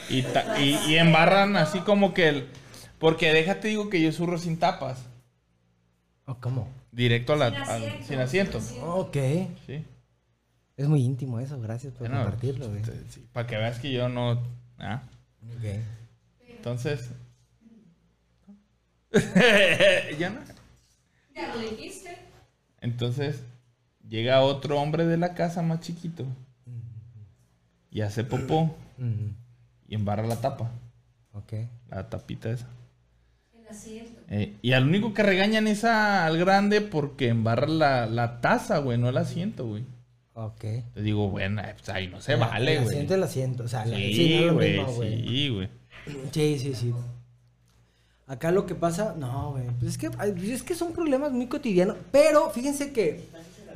muy 0.09 0.23
gráfico. 0.25 0.57
Y, 0.59 0.63
y, 0.63 0.91
y 0.93 0.97
embarran 0.97 1.55
así 1.55 1.79
como 1.79 2.13
que 2.13 2.29
el. 2.29 2.47
Porque 2.99 3.33
déjate, 3.33 3.69
digo 3.69 3.89
que 3.89 4.01
yo 4.01 4.11
zurro 4.11 4.37
sin 4.37 4.57
tapas. 4.59 5.03
Oh, 6.25 6.35
¿Cómo? 6.39 6.67
Directo 6.91 7.33
a 7.33 7.35
la, 7.37 7.49
Sin 7.49 7.57
al- 7.59 7.69
asiento, 7.83 8.05
sin 8.07 8.19
asiento. 8.19 8.59
sin 8.61 8.69
asiento. 8.77 8.95
Ok. 8.95 9.17
Sí. 9.65 9.85
Es 10.77 10.87
muy 10.87 11.01
íntimo 11.03 11.39
eso, 11.39 11.59
gracias 11.59 11.93
por 11.93 12.07
compartirlo, 12.09 12.67
güey. 12.69 12.81
para 13.33 13.47
que 13.47 13.57
veas 13.57 13.79
que 13.79 13.91
yo 13.91 14.09
no. 14.09 14.41
ah. 14.79 15.01
Ok. 15.57 15.65
Entonces. 16.49 17.09
ya 20.19 20.29
no. 20.29 20.41
Ya 21.35 21.53
lo 21.55 21.59
dijiste. 21.61 22.17
Entonces, 22.81 23.43
llega 24.11 24.41
otro 24.41 24.79
hombre 24.79 25.05
de 25.07 25.17
la 25.17 25.33
casa 25.33 25.61
más 25.63 25.79
chiquito. 25.79 26.25
Y 27.89 28.01
hace 28.01 28.23
popó. 28.23 28.75
Y 29.87 29.95
embarra 29.95 30.27
la 30.27 30.35
tapa. 30.39 30.69
ok. 31.33 31.53
La 31.89 32.09
tapita 32.09 32.49
esa. 32.51 32.67
El 33.59 33.67
asiento. 33.67 34.21
Eh, 34.29 34.55
y 34.61 34.71
al 34.73 34.87
único 34.87 35.13
que 35.13 35.23
regañan 35.23 35.67
es 35.67 35.83
a- 35.83 36.25
al 36.25 36.37
grande 36.37 36.79
porque 36.81 37.27
embarra 37.29 37.67
la, 37.67 38.05
la 38.05 38.39
taza, 38.41 38.77
güey, 38.77 38.97
no 38.97 39.09
el 39.09 39.17
asiento, 39.17 39.65
güey. 39.67 39.83
Ok. 40.33 40.59
Te 40.93 41.01
digo, 41.01 41.29
bueno, 41.29 41.61
eh, 41.61 41.73
pues 41.77 41.89
ahí 41.89 42.07
no 42.07 42.21
se 42.21 42.33
El- 42.33 42.39
vale, 42.39 42.75
El 42.77 42.83
güey. 42.83 42.93
asiento, 42.95 43.15
el 43.15 43.23
asiento. 43.23 43.63
O 43.63 43.67
sea, 43.67 43.85
la- 43.85 43.97
sí, 43.97 44.03
no 44.09 44.15
Sí, 44.15 44.33
es 44.35 44.45
lo 44.45 44.53
güey, 44.53 44.71
mismo, 44.77 44.93
güey. 44.93 45.27
sí, 45.27 45.49
güey. 45.49 45.69
Sí, 46.31 46.59
sí, 46.59 46.75
sí. 46.75 46.93
Acá 48.27 48.51
lo 48.51 48.65
que 48.65 48.75
pasa, 48.75 49.13
no, 49.17 49.51
güey. 49.51 49.65
Pues 49.79 49.91
es 49.91 49.97
que, 49.97 50.09
pues 50.09 50.43
es 50.49 50.63
que 50.63 50.75
son 50.75 50.93
problemas 50.93 51.33
muy 51.33 51.47
cotidianos. 51.47 51.97
Pero 52.13 52.49
fíjense 52.51 52.93
que, 52.93 53.25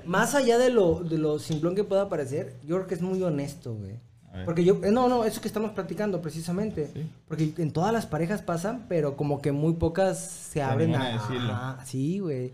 más 0.05 0.35
allá 0.35 0.57
de 0.57 0.69
lo, 0.69 1.01
de 1.03 1.17
lo 1.17 1.39
simplón 1.39 1.75
que 1.75 1.83
pueda 1.83 2.09
parecer, 2.09 2.55
yo 2.63 2.75
creo 2.75 2.87
que 2.87 2.95
es 2.95 3.01
muy 3.01 3.21
honesto, 3.21 3.73
güey. 3.75 3.99
Porque 4.43 4.65
yo, 4.65 4.81
eh, 4.83 4.91
no, 4.91 5.07
no, 5.07 5.23
eso 5.23 5.39
que 5.39 5.47
estamos 5.47 5.71
platicando 5.71 6.21
precisamente. 6.21 6.89
Sí. 6.93 7.09
Porque 7.27 7.53
en 7.57 7.71
todas 7.71 7.93
las 7.93 8.05
parejas 8.05 8.41
pasan, 8.41 8.85
pero 8.89 9.15
como 9.15 9.41
que 9.41 9.53
muy 9.53 9.73
pocas 9.73 10.19
se 10.19 10.61
abren 10.61 10.93
a, 10.95 11.13
decirlo. 11.13 11.57
Sí, 11.85 12.19
güey. 12.19 12.51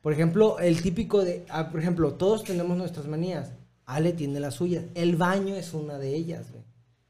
Por 0.00 0.12
ejemplo, 0.12 0.58
el 0.58 0.80
típico 0.80 1.22
de, 1.22 1.44
ah, 1.50 1.68
por 1.68 1.80
ejemplo, 1.80 2.14
todos 2.14 2.44
tenemos 2.44 2.76
nuestras 2.78 3.06
manías. 3.06 3.50
Ale 3.84 4.12
tiene 4.12 4.40
las 4.40 4.54
suyas. 4.54 4.84
El 4.94 5.16
baño 5.16 5.54
es 5.54 5.74
una 5.74 5.98
de 5.98 6.14
ellas, 6.14 6.50
güey. 6.50 6.64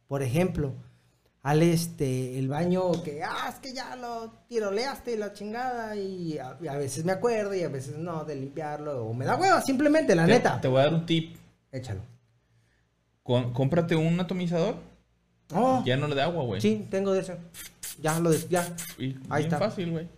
Por 0.09 0.23
ejemplo, 0.23 0.73
Ale, 1.43 1.73
este, 1.73 2.39
el 2.39 2.49
baño 2.49 2.91
que, 3.05 3.23
ah, 3.23 3.47
es 3.49 3.57
que 3.61 3.73
ya 3.73 3.95
lo 3.97 4.31
tiroleaste 4.49 5.15
y 5.15 5.17
la 5.17 5.33
chingada. 5.33 5.95
Y 5.97 6.37
a, 6.39 6.57
y 6.61 6.67
a 6.69 6.75
veces 6.77 7.05
me 7.05 7.13
acuerdo 7.13 7.55
y 7.55 7.63
a 7.63 7.69
veces 7.69 7.97
no 7.97 8.25
de 8.25 8.35
limpiarlo. 8.37 9.07
O 9.07 9.15
me 9.15 9.25
da 9.25 9.37
hueva, 9.37 9.61
simplemente, 9.63 10.15
la 10.15 10.27
Te- 10.27 10.33
neta. 10.33 10.61
Te 10.61 10.69
voy 10.69 10.81
a 10.81 10.85
dar 10.85 10.95
un 10.95 11.07
tip. 11.07 11.37
Échalo. 11.73 12.01
Con- 13.23 13.53
cómprate 13.53 13.95
un 13.95 14.19
atomizador 14.21 14.77
Oh, 15.55 15.83
lleno 15.85 16.09
de 16.09 16.21
agua, 16.23 16.45
güey. 16.45 16.61
sí, 16.61 16.87
tengo 16.91 17.13
de 17.13 17.21
eso. 17.21 17.35
Ya 18.03 18.19
lo 18.21 18.31
des, 18.31 18.49
ya. 18.49 18.67
Y 18.99 19.15
Ahí 19.31 19.45
bien 19.45 19.53
está. 19.55 19.59
fácil, 19.59 19.91
güey. 19.91 20.09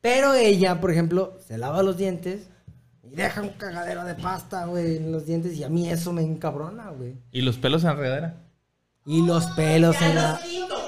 Pero 0.00 0.34
ella, 0.34 0.80
por 0.80 0.90
ejemplo, 0.92 1.36
se 1.46 1.58
lava 1.58 1.82
los 1.82 1.96
dientes 1.96 2.48
y 3.02 3.14
deja 3.16 3.42
un 3.42 3.50
cagadero 3.50 4.04
de 4.04 4.14
pasta, 4.14 4.66
güey, 4.66 4.96
en 4.98 5.10
los 5.12 5.26
dientes. 5.26 5.54
Y 5.54 5.64
a 5.64 5.68
mí 5.68 5.88
eso 5.90 6.12
me 6.12 6.22
encabrona, 6.22 6.90
güey. 6.90 7.14
Y 7.32 7.40
los 7.42 7.56
pelos 7.58 7.82
en 7.84 7.90
la. 7.90 8.34
Y 9.04 9.24
los 9.26 9.46
pelos 9.48 9.98
Ya 9.98 10.06
en 10.08 10.14
la... 10.14 10.30
los 10.32 10.40
quito. 10.40 10.86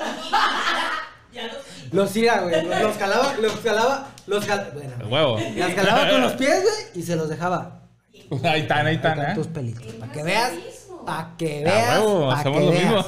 Ya 1.32 1.42
los 1.48 1.56
quito. 1.64 1.96
Los 1.96 2.12
tira, 2.12 2.40
güey. 2.40 2.64
Los, 2.64 2.96
calaba, 2.96 3.34
los 3.40 3.52
calaba, 3.58 4.08
los 4.26 4.44
calaba. 4.46 4.70
Bueno, 4.74 4.92
El 5.00 5.06
huevo. 5.06 5.40
las 5.56 5.74
calaba 5.74 6.08
con 6.10 6.20
los 6.22 6.32
pies, 6.34 6.62
güey, 6.62 7.02
y 7.02 7.02
se 7.06 7.16
los 7.16 7.28
dejaba. 7.28 7.80
Ahí 8.44 8.62
están, 8.62 8.86
ahí 8.86 8.94
están, 8.96 9.20
¿eh? 9.20 9.32
tus 9.34 9.48
pelitos. 9.48 9.92
Para 9.94 10.12
que 10.12 10.22
veas. 10.22 10.52
Para 11.04 11.34
que 11.36 11.60
A 11.60 11.64
veas. 11.64 11.98
huevo, 12.00 12.28
Para 12.28 12.40
hacemos 12.40 12.58
que 12.60 12.64
lo 12.64 12.70
veas. 12.70 12.84
mismo. 12.84 13.04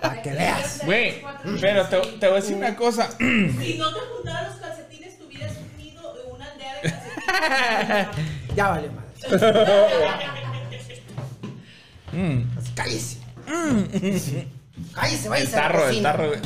Para 0.00 0.22
que 0.22 0.30
veas. 0.32 0.80
Güey, 0.84 1.22
pero 1.60 1.86
te, 1.86 1.96
te 1.98 2.26
voy 2.28 2.36
a 2.38 2.40
decir 2.40 2.56
una 2.56 2.76
cosa. 2.76 3.10
Si 3.18 3.76
no 3.78 3.92
te 3.92 4.00
juntaran 4.14 4.44
los 4.50 4.56
calcetines, 4.60 5.18
tu 5.18 5.26
vida 5.26 5.46
es 5.46 5.56
un 5.56 5.76
nido, 5.76 6.14
una 6.32 6.46
aldea 6.52 6.74
de 6.82 6.90
calcetines. 8.06 8.56
Ya 8.56 8.68
vale, 8.68 8.90
madre. 8.90 9.10
Mm, 12.12 12.42
Así, 12.58 13.19
cállese. 13.92 14.48
Cállese, 14.94 15.24
el 15.24 15.30
váyase 15.30 15.56
a 15.56 15.62
la 15.62 15.68
tarro, 15.68 15.88
el 15.88 16.02
tarro, 16.02 16.28
güey. 16.28 16.40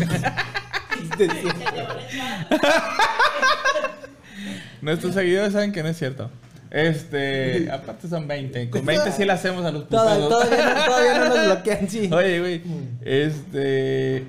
Nuestros 4.83 5.15
seguidores 5.15 5.53
saben 5.53 5.73
que 5.73 5.83
no 5.83 5.89
es 5.89 5.99
cierto. 5.99 6.31
Este, 6.71 7.71
aparte 7.71 8.09
son 8.09 8.27
20. 8.27 8.69
Con 8.71 8.85
20 8.85 9.13
sí 9.13 9.25
le 9.25 9.33
hacemos 9.33 9.65
a 9.65 9.71
los 9.71 9.85
putados. 9.85 10.29
todavía, 10.29 10.75
no, 10.75 10.85
todavía 10.85 11.19
no 11.19 11.29
nos 11.29 11.47
bloquean, 11.47 11.89
sí. 11.89 12.11
Oye, 12.13 12.41
güey. 12.41 12.63
Este. 13.03 14.27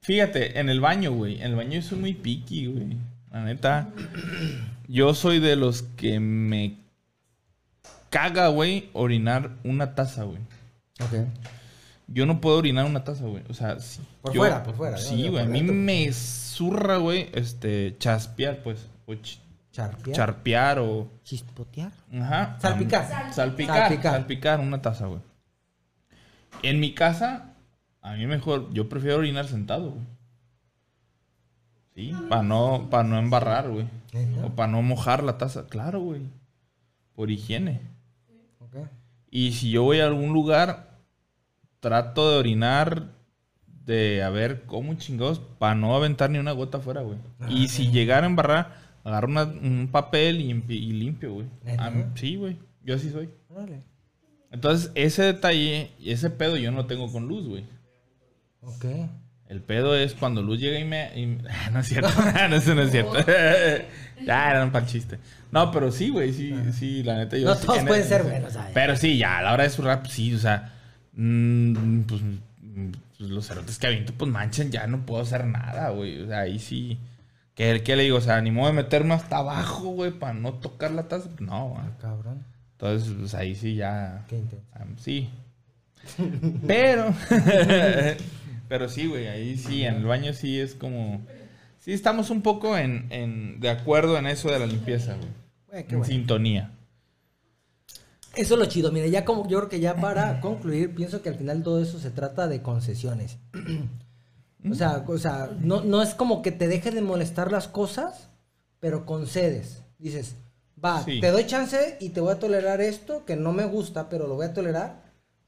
Fíjate, 0.00 0.60
en 0.60 0.68
el 0.68 0.80
baño, 0.80 1.12
güey. 1.12 1.36
En 1.40 1.50
el 1.50 1.56
baño 1.56 1.72
yo 1.72 1.82
soy 1.82 1.98
muy 1.98 2.14
picky, 2.14 2.66
güey. 2.66 2.96
La 3.32 3.44
neta. 3.44 3.88
Yo 4.86 5.14
soy 5.14 5.40
de 5.40 5.56
los 5.56 5.82
que 5.82 6.20
me 6.20 6.76
caga, 8.10 8.48
güey, 8.48 8.90
orinar 8.92 9.50
una 9.64 9.94
taza, 9.94 10.22
güey. 10.24 10.38
Ok. 11.00 11.26
Yo 12.12 12.26
no 12.26 12.40
puedo 12.40 12.58
orinar 12.58 12.84
una 12.84 13.04
taza, 13.04 13.24
güey. 13.24 13.42
O 13.48 13.54
sea, 13.54 13.78
sí. 13.80 14.00
Por 14.20 14.32
yo- 14.32 14.40
fuera, 14.40 14.62
por 14.62 14.74
fuera, 14.76 14.96
¿no? 14.96 15.02
Sí, 15.02 15.28
güey. 15.28 15.42
A 15.44 15.46
mí 15.46 15.58
dentro. 15.60 15.74
me 15.74 16.12
zurra, 16.12 16.98
güey, 16.98 17.28
este, 17.32 17.96
chaspear, 17.98 18.62
pues. 18.62 18.86
O 19.06 19.12
ch- 19.12 19.38
Charpear. 19.72 20.14
charpear 20.16 20.78
o. 20.80 21.08
Chispotear. 21.24 21.90
Ajá. 22.20 22.58
Salpicar. 22.60 23.32
Salpicar. 23.32 23.88
Salpicar. 23.88 24.02
Salpicar 24.12 24.60
una 24.60 24.82
taza, 24.82 25.06
güey. 25.06 25.20
En 26.62 26.78
mi 26.80 26.92
casa, 26.94 27.54
a 28.02 28.12
mí 28.14 28.26
mejor, 28.26 28.70
yo 28.74 28.88
prefiero 28.88 29.16
orinar 29.16 29.46
sentado, 29.46 29.92
güey. 29.92 30.04
Sí, 31.94 32.14
para 32.28 32.42
no, 32.42 32.88
para 32.90 33.04
no 33.04 33.18
embarrar, 33.18 33.70
güey. 33.70 33.86
O 34.44 34.50
para 34.50 34.70
no 34.70 34.82
mojar 34.82 35.22
la 35.22 35.38
taza. 35.38 35.66
Claro, 35.66 36.00
güey. 36.00 36.22
Por 37.14 37.30
higiene. 37.30 37.80
Ok. 38.60 38.76
Y 39.30 39.52
si 39.52 39.70
yo 39.70 39.82
voy 39.82 40.00
a 40.00 40.06
algún 40.06 40.32
lugar, 40.32 40.91
trato 41.82 42.30
de 42.30 42.38
orinar 42.38 43.08
de 43.84 44.22
a 44.22 44.30
ver 44.30 44.62
cómo 44.66 44.94
chingados 44.94 45.40
para 45.58 45.74
no 45.74 45.94
aventar 45.96 46.30
ni 46.30 46.38
una 46.38 46.52
gota 46.52 46.78
afuera, 46.78 47.00
güey. 47.02 47.18
Y 47.48 47.66
si 47.68 47.90
llegara 47.90 48.24
a 48.26 48.30
embarrar, 48.30 48.76
agarro 49.02 49.26
una- 49.28 49.42
un 49.42 49.88
papel 49.90 50.40
y, 50.40 50.50
y 50.72 50.92
limpio, 50.92 51.34
güey. 51.34 51.46
Sí, 52.14 52.36
güey. 52.36 52.56
Yo 52.84 52.94
así 52.94 53.10
soy. 53.10 53.28
Entonces, 54.52 54.90
ese 54.94 55.22
detalle 55.24 55.90
y 55.98 56.12
ese 56.12 56.30
pedo 56.30 56.56
yo 56.56 56.70
no 56.70 56.86
tengo 56.86 57.10
con 57.10 57.26
luz, 57.26 57.48
güey. 57.48 57.64
Ok. 58.60 58.84
El 59.48 59.60
pedo 59.60 59.94
es 59.96 60.14
cuando 60.14 60.40
Luz 60.40 60.60
llega 60.60 60.78
y 60.78 60.84
me... 60.84 61.10
y- 61.18 61.38
Ah, 61.50 61.70
no 61.72 61.80
es 61.80 61.86
cierto. 61.88 62.08
no, 62.48 62.56
eso 62.56 62.74
no 62.74 62.82
es 62.82 62.90
cierto. 62.90 63.14
ya, 64.24 64.50
era 64.50 64.64
un 64.64 64.70
pan 64.72 64.86
chiste. 64.86 65.18
No, 65.50 65.70
pero 65.72 65.90
sí, 65.92 66.08
güey. 66.10 66.32
Sí, 66.32 66.54
sí, 66.72 67.02
la 67.02 67.16
neta 67.18 67.36
yo... 67.36 67.46
No 67.48 67.54
sí 67.54 67.66
todos 67.66 67.80
en- 67.80 67.86
pueden 67.86 68.02
en- 68.02 68.08
ser 68.08 68.22
buenos, 68.22 68.56
ay. 68.56 68.70
Pero 68.72 68.96
sí, 68.96 69.18
ya, 69.18 69.38
a 69.38 69.42
la 69.42 69.52
hora 69.52 69.64
de 69.64 69.70
su 69.70 69.82
rap, 69.82 70.06
sí, 70.06 70.34
o 70.34 70.38
sea... 70.38 70.72
mm, 71.12 72.00
pues, 72.02 72.20
pues 73.18 73.30
los 73.30 73.46
cerotes 73.46 73.78
que 73.78 73.86
aviento, 73.86 74.12
pues 74.16 74.30
manchan, 74.30 74.70
ya 74.70 74.86
no 74.86 75.04
puedo 75.06 75.22
hacer 75.22 75.46
nada, 75.46 75.90
güey. 75.90 76.20
O 76.22 76.26
sea, 76.26 76.40
ahí 76.40 76.58
sí... 76.58 76.98
¿Qué, 77.54 77.82
qué 77.84 77.96
le 77.96 78.04
digo? 78.04 78.16
O 78.16 78.20
sea, 78.22 78.36
animó 78.36 78.66
de 78.66 78.72
meterme 78.72 79.12
hasta 79.12 79.36
abajo, 79.36 79.90
güey, 79.90 80.10
para 80.10 80.32
no 80.32 80.54
tocar 80.54 80.90
la 80.90 81.08
taza. 81.08 81.28
No, 81.38 81.68
güey. 81.68 81.82
Ah, 81.84 81.98
cabrón. 82.00 82.44
Entonces, 82.72 83.14
pues 83.18 83.34
ahí 83.34 83.54
sí 83.54 83.74
ya. 83.74 84.24
Qué 84.28 84.38
intenso. 84.38 84.66
ah, 84.72 84.86
sí. 84.96 85.28
Pero. 86.66 87.14
pero 88.68 88.88
sí, 88.88 89.06
güey, 89.06 89.28
ahí 89.28 89.56
sí, 89.58 89.84
en 89.84 89.96
el 89.96 90.04
baño 90.04 90.32
sí 90.32 90.58
es 90.58 90.74
como. 90.74 91.20
Sí, 91.78 91.92
estamos 91.92 92.30
un 92.30 92.42
poco 92.42 92.76
en, 92.78 93.06
en- 93.10 93.60
de 93.60 93.68
acuerdo 93.70 94.16
en 94.16 94.26
eso 94.26 94.50
de 94.50 94.58
la 94.58 94.66
limpieza, 94.66 95.14
güey. 95.16 95.82
En 95.82 95.88
bueno. 95.88 96.04
sintonía. 96.04 96.70
Eso 98.34 98.54
es 98.54 98.60
lo 98.60 98.66
chido. 98.66 98.90
Mire, 98.92 99.10
ya 99.10 99.24
como 99.24 99.46
yo 99.48 99.58
creo 99.58 99.68
que 99.68 99.80
ya 99.80 99.96
para 99.96 100.40
concluir, 100.42 100.94
pienso 100.94 101.22
que 101.22 101.28
al 101.28 101.34
final 101.36 101.62
todo 101.62 101.80
eso 101.80 101.98
se 101.98 102.10
trata 102.10 102.48
de 102.48 102.62
concesiones. 102.62 103.38
o 104.70 104.74
sea, 104.74 105.04
o 105.06 105.18
sea 105.18 105.50
no, 105.60 105.82
no 105.82 106.02
es 106.02 106.14
como 106.14 106.42
que 106.42 106.52
te 106.52 106.68
deje 106.68 106.90
de 106.90 107.02
molestar 107.02 107.50
las 107.52 107.68
cosas, 107.68 108.28
pero 108.80 109.04
concedes. 109.06 109.82
Dices, 109.98 110.34
va, 110.82 111.02
Sí. 111.04 111.20
te 111.20 111.30
doy 111.30 111.46
chance 111.46 111.96
y 112.00 112.10
te 112.10 112.20
voy 112.20 112.32
a 112.32 112.38
tolerar 112.38 112.80
esto 112.80 113.24
que 113.24 113.36
no 113.36 113.52
me 113.52 113.64
gusta, 113.66 114.08
pero 114.08 114.26
lo 114.26 114.34
voy 114.34 114.46
a 114.46 114.54
tolerar. 114.54 115.02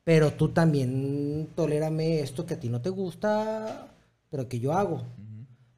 Pero 0.04 0.32
tú 0.34 0.50
también 0.50 1.48
tolérame 1.54 2.20
esto 2.20 2.44
que 2.44 2.54
a 2.54 2.60
ti 2.60 2.68
no 2.68 2.82
te 2.82 2.90
gusta, 2.90 3.88
pero 4.30 4.48
que 4.48 4.60
yo 4.60 4.74
hago. 4.74 5.02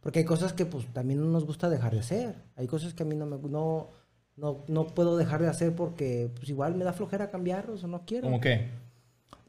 Porque 0.00 0.20
hay 0.20 0.24
cosas 0.24 0.52
que 0.52 0.66
pues 0.66 0.86
también 0.92 1.20
no 1.20 1.26
nos 1.26 1.44
gusta 1.44 1.68
dejar 1.68 1.92
de 1.92 2.00
hacer. 2.00 2.34
Hay 2.56 2.66
cosas 2.66 2.92
que 2.94 3.02
a 3.04 3.06
mí 3.06 3.14
no 3.14 3.26
me 3.26 3.36
no, 3.48 3.88
no, 4.36 4.64
no 4.68 4.86
puedo 4.86 5.16
dejar 5.16 5.42
de 5.42 5.48
hacer 5.48 5.74
porque 5.74 6.30
pues 6.36 6.48
igual 6.48 6.74
me 6.74 6.84
da 6.84 6.92
flojera 6.92 7.30
cambiarlos 7.30 7.82
o 7.84 7.88
no 7.88 8.02
quiero. 8.06 8.24
¿Cómo 8.24 8.40
qué? 8.40 8.68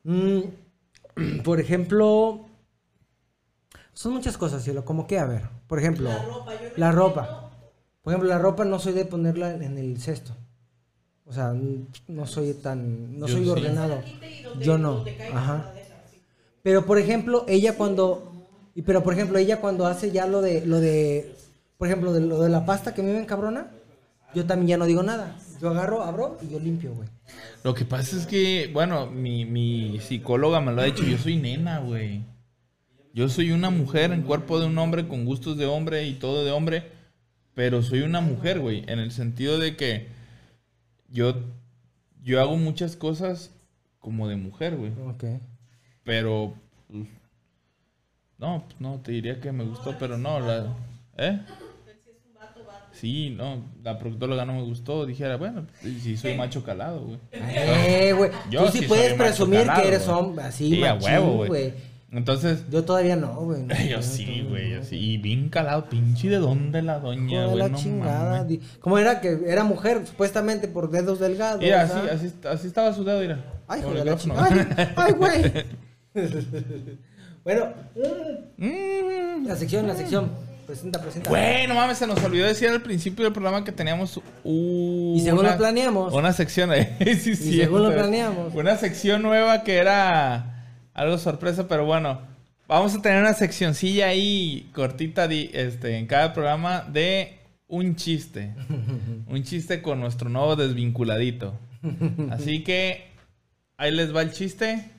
Mm, 0.04 0.42
por 1.44 1.60
ejemplo, 1.60 2.46
son 3.94 4.14
muchas 4.14 4.38
cosas, 4.38 4.64
cielo. 4.64 4.86
Como 4.86 5.08
que, 5.08 5.20
a 5.20 5.26
ver, 5.26 5.44
por 5.68 5.80
ejemplo, 5.80 6.10
La 6.10 6.24
ropa, 6.24 6.54
yo 6.54 6.70
la 6.78 6.92
ropa. 6.92 7.52
Por 8.02 8.14
ejemplo, 8.14 8.30
la 8.30 8.38
ropa 8.40 8.64
no 8.64 8.80
soy 8.80 8.94
de 8.94 9.06
ponerla 9.06 9.54
en 9.54 9.78
el 9.78 10.00
cesto. 10.00 10.32
O 11.26 11.34
sea, 11.34 11.54
no 12.08 12.26
soy 12.26 12.54
tan, 12.54 13.20
no 13.20 13.28
Yo 13.28 13.34
soy 13.36 13.44
sí. 13.44 13.50
ordenado. 13.50 14.02
Yo 14.62 14.78
no. 14.78 15.04
Ajá. 15.34 15.74
Pero 16.64 16.86
por 16.86 16.98
ejemplo, 16.98 17.44
ella 17.50 17.76
cuando 17.76 18.32
y 18.74 18.84
pero 18.84 19.04
por 19.04 19.14
ejemplo, 19.14 19.38
ella 19.38 19.60
cuando 19.60 19.88
hace 19.88 20.12
ya 20.12 20.26
lo 20.26 20.42
de 20.42 20.66
lo 20.66 20.80
de 20.80 21.36
por 21.78 21.88
ejemplo, 21.88 22.14
de 22.14 22.22
lo 22.22 22.40
de 22.40 22.50
la 22.50 22.66
pasta 22.66 22.94
que 22.94 23.02
a 23.02 23.04
mí 23.04 23.12
me 23.12 23.20
encabrona, 23.20 23.72
yo 24.38 24.46
también 24.46 24.68
ya 24.68 24.78
no 24.78 24.86
digo 24.86 25.02
nada. 25.02 25.36
Yo 25.60 25.70
agarro, 25.70 26.04
abro 26.04 26.38
y 26.42 26.50
yo 26.50 26.60
limpio, 26.60 26.94
güey. 26.94 27.10
Lo 27.64 27.74
que 27.74 27.86
pasa 27.86 28.16
es 28.16 28.28
que, 28.28 28.70
bueno, 28.72 29.08
mi, 29.08 29.46
mi 29.46 30.00
psicóloga 30.00 30.62
me 30.62 30.72
lo 30.72 30.82
ha 30.82 30.86
dicho, 30.86 31.04
yo 31.04 31.18
soy 31.18 31.38
nena, 31.38 31.80
güey. 31.80 32.22
Yo 33.14 33.30
soy 33.30 33.52
una 33.52 33.72
mujer 33.72 34.12
en 34.12 34.22
cuerpo 34.22 34.60
de 34.60 34.68
un 34.68 34.78
hombre 34.78 35.08
con 35.08 35.26
gustos 35.26 35.58
de 35.58 35.66
hombre 35.66 36.06
y 36.06 36.14
todo 36.14 36.46
de 36.46 36.52
hombre, 36.52 36.92
pero 37.56 37.82
soy 37.82 38.02
una 38.02 38.22
mujer, 38.22 38.60
güey, 38.60 38.84
en 38.88 39.00
el 39.00 39.12
sentido 39.12 39.58
de 39.58 39.76
que 39.76 40.08
yo, 41.10 41.34
yo 42.24 42.40
hago 42.40 42.58
muchas 42.58 42.96
cosas 42.96 43.50
como 44.00 44.28
de 44.28 44.36
mujer, 44.36 44.76
güey. 44.76 44.92
Ok. 45.08 45.24
Pero, 46.04 46.54
pues, 46.88 47.08
no, 48.38 48.64
no, 48.78 49.00
te 49.00 49.14
diría 49.14 49.42
que 49.42 49.52
me 49.52 49.64
gustó, 49.64 49.96
pero 49.98 50.20
no, 50.20 50.40
la, 50.40 50.76
¿eh? 51.18 51.42
Sí, 53.00 53.30
no, 53.30 53.64
la 53.84 53.98
proctóloga 54.00 54.44
no 54.46 54.54
me 54.54 54.64
gustó, 54.64 55.06
dijera, 55.06 55.38
bueno, 55.38 55.68
sí 55.82 56.18
soy 56.18 56.36
macho 56.36 56.64
calado, 56.64 57.02
güey. 57.02 57.20
Eh, 57.32 58.14
güey. 58.14 58.32
Yo 58.50 58.66
Tú 58.66 58.72
sí, 58.72 58.80
sí 58.80 58.86
puedes 58.88 59.14
presumir 59.14 59.62
calado, 59.62 59.82
que 59.82 59.88
eres 59.88 60.08
hombre, 60.08 60.46
así, 60.46 60.70
Sí, 60.76 60.84
a 60.84 60.96
machín, 60.96 61.10
huevo, 61.12 61.46
güey. 61.46 61.74
Entonces, 62.10 62.64
Yo 62.72 62.84
todavía 62.86 63.16
no, 63.18 63.36
güey. 63.42 63.64
no, 63.64 63.76
yo 63.90 64.02
sí, 64.02 64.46
güey, 64.50 64.70
no. 64.72 64.76
yo 64.78 64.84
sí. 64.84 64.96
Y 64.98 65.18
bien 65.18 65.50
calado, 65.50 65.90
pinche 65.90 66.30
de 66.30 66.38
dónde 66.38 66.82
la 66.82 67.00
doña, 67.00 67.46
güey, 67.48 67.58
la 67.60 67.68
no 67.70 67.78
chingada. 67.78 68.40
mames. 68.44 68.60
¿Cómo 68.80 68.98
era 68.98 69.20
que 69.22 69.38
era 69.46 69.64
mujer, 69.64 70.02
supuestamente 70.08 70.68
por 70.68 70.90
dedos 70.90 71.20
delgados? 71.20 71.62
Mira, 71.62 71.82
así, 71.84 72.00
así, 72.10 72.34
así 72.50 72.68
estaba 72.68 72.94
su 72.94 73.04
dedo, 73.04 73.20
mira. 73.20 73.44
Ay, 73.68 73.82
la 74.06 74.16
chingada. 74.18 74.94
Ay, 74.96 75.14
güey. 75.14 75.52
bueno, 77.44 77.66
mm, 78.58 78.64
Mm. 79.44 79.46
la 79.48 79.56
sección, 79.56 79.86
la 79.86 79.96
sección. 79.96 80.32
Presenta, 80.68 81.02
presenta. 81.02 81.30
Güey, 81.30 81.66
no 81.66 81.74
mames, 81.76 81.98
se 81.98 82.06
nos 82.06 82.22
olvidó 82.24 82.46
decir 82.46 82.68
al 82.70 82.82
principio 82.82 83.24
del 83.24 83.34
programa 83.34 83.64
que 83.64 83.72
teníamos 83.72 84.18
uh, 84.44 85.16
Y 85.18 85.22
según 85.24 85.40
una- 85.40 85.52
lo 85.54 85.58
planeamos. 85.58 86.14
Una 86.14 86.34
sección, 86.34 86.70
sí, 87.00 87.36
sí, 87.36 87.58
según 87.58 87.84
lo 87.84 87.94
planeamos. 87.94 88.54
Una 88.54 88.78
sección 88.78 89.22
nueva 89.22 89.64
que 89.64 89.78
era 89.78 90.66
algo 90.94 91.18
sorpresa, 91.18 91.68
pero 91.70 91.86
bueno, 91.86 92.22
vamos 92.68 92.94
a 92.96 93.02
tener 93.02 93.22
una 93.22 93.34
seccioncilla 93.34 94.08
ahí 94.08 94.70
cortita 94.74 95.26
este, 95.26 95.98
en 95.98 96.06
cada 96.06 96.34
programa 96.34 96.82
de 96.82 97.40
un 97.68 97.96
chiste. 97.96 98.54
un 99.28 99.44
chiste 99.44 99.82
con 99.82 100.00
nuestro 100.02 100.30
nuevo 100.30 100.56
desvinculadito. 100.58 101.58
Así 102.32 102.64
que 102.64 103.10
ahí 103.78 103.92
les 103.92 104.14
va 104.14 104.22
el 104.22 104.34
chiste. 104.34 104.92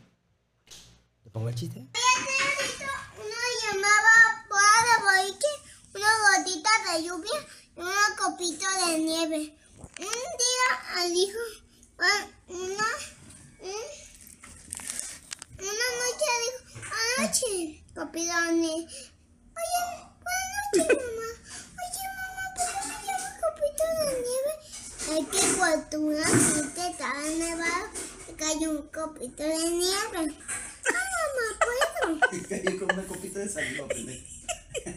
¿Te 1.24 1.30
pongo 1.30 1.50
el 1.50 1.54
chiste? 1.54 1.80
Uno 1.80 3.38
llamaba 3.64 4.46
boda 4.48 4.78
de 4.86 5.26
boliche, 5.26 5.52
una 5.94 6.38
gotita 6.38 6.70
lluvia 6.96 7.46
y 7.76 7.80
una 7.80 8.16
copita 8.18 8.86
de 8.86 8.98
nieve. 8.98 9.54
Un 9.78 10.06
día 10.06 10.68
ah, 10.94 11.04
dijo 11.08 11.38
ah, 11.98 12.26
una, 12.48 12.88
un- 13.60 13.90
una 15.58 15.86
noche 15.98 16.30
dijo, 16.44 16.58
anoche, 17.18 17.84
copita 17.94 18.40
de 18.46 18.52
nieve. 18.54 18.88
Oye, 19.58 19.82
buenas 20.24 20.54
noches, 20.72 20.96
mamá. 20.96 21.28
Oye, 21.78 22.04
mamá, 22.16 22.44
¿por 22.54 22.64
qué 22.64 22.78
me 22.88 22.94
llamas 23.06 23.34
copita 23.42 23.86
de 24.04 24.12
nieve? 24.26 24.52
Es 25.08 25.24
que 25.28 25.42
gente 26.54 26.80
estaba 26.90 27.20
nevado, 27.22 27.86
te 28.26 28.32
cayó 28.34 28.70
un 28.70 28.82
copito 28.88 29.42
de 29.42 29.70
nieve. 29.70 30.16
Ay, 30.16 31.06
mamá, 31.18 31.46
¿puedo? 31.60 32.48
Caí 32.48 32.78
con 32.78 32.92
una 32.92 33.04
copita 33.06 33.38
de 33.40 33.48
saliva, 33.48 33.88
pendejo. 33.88 34.26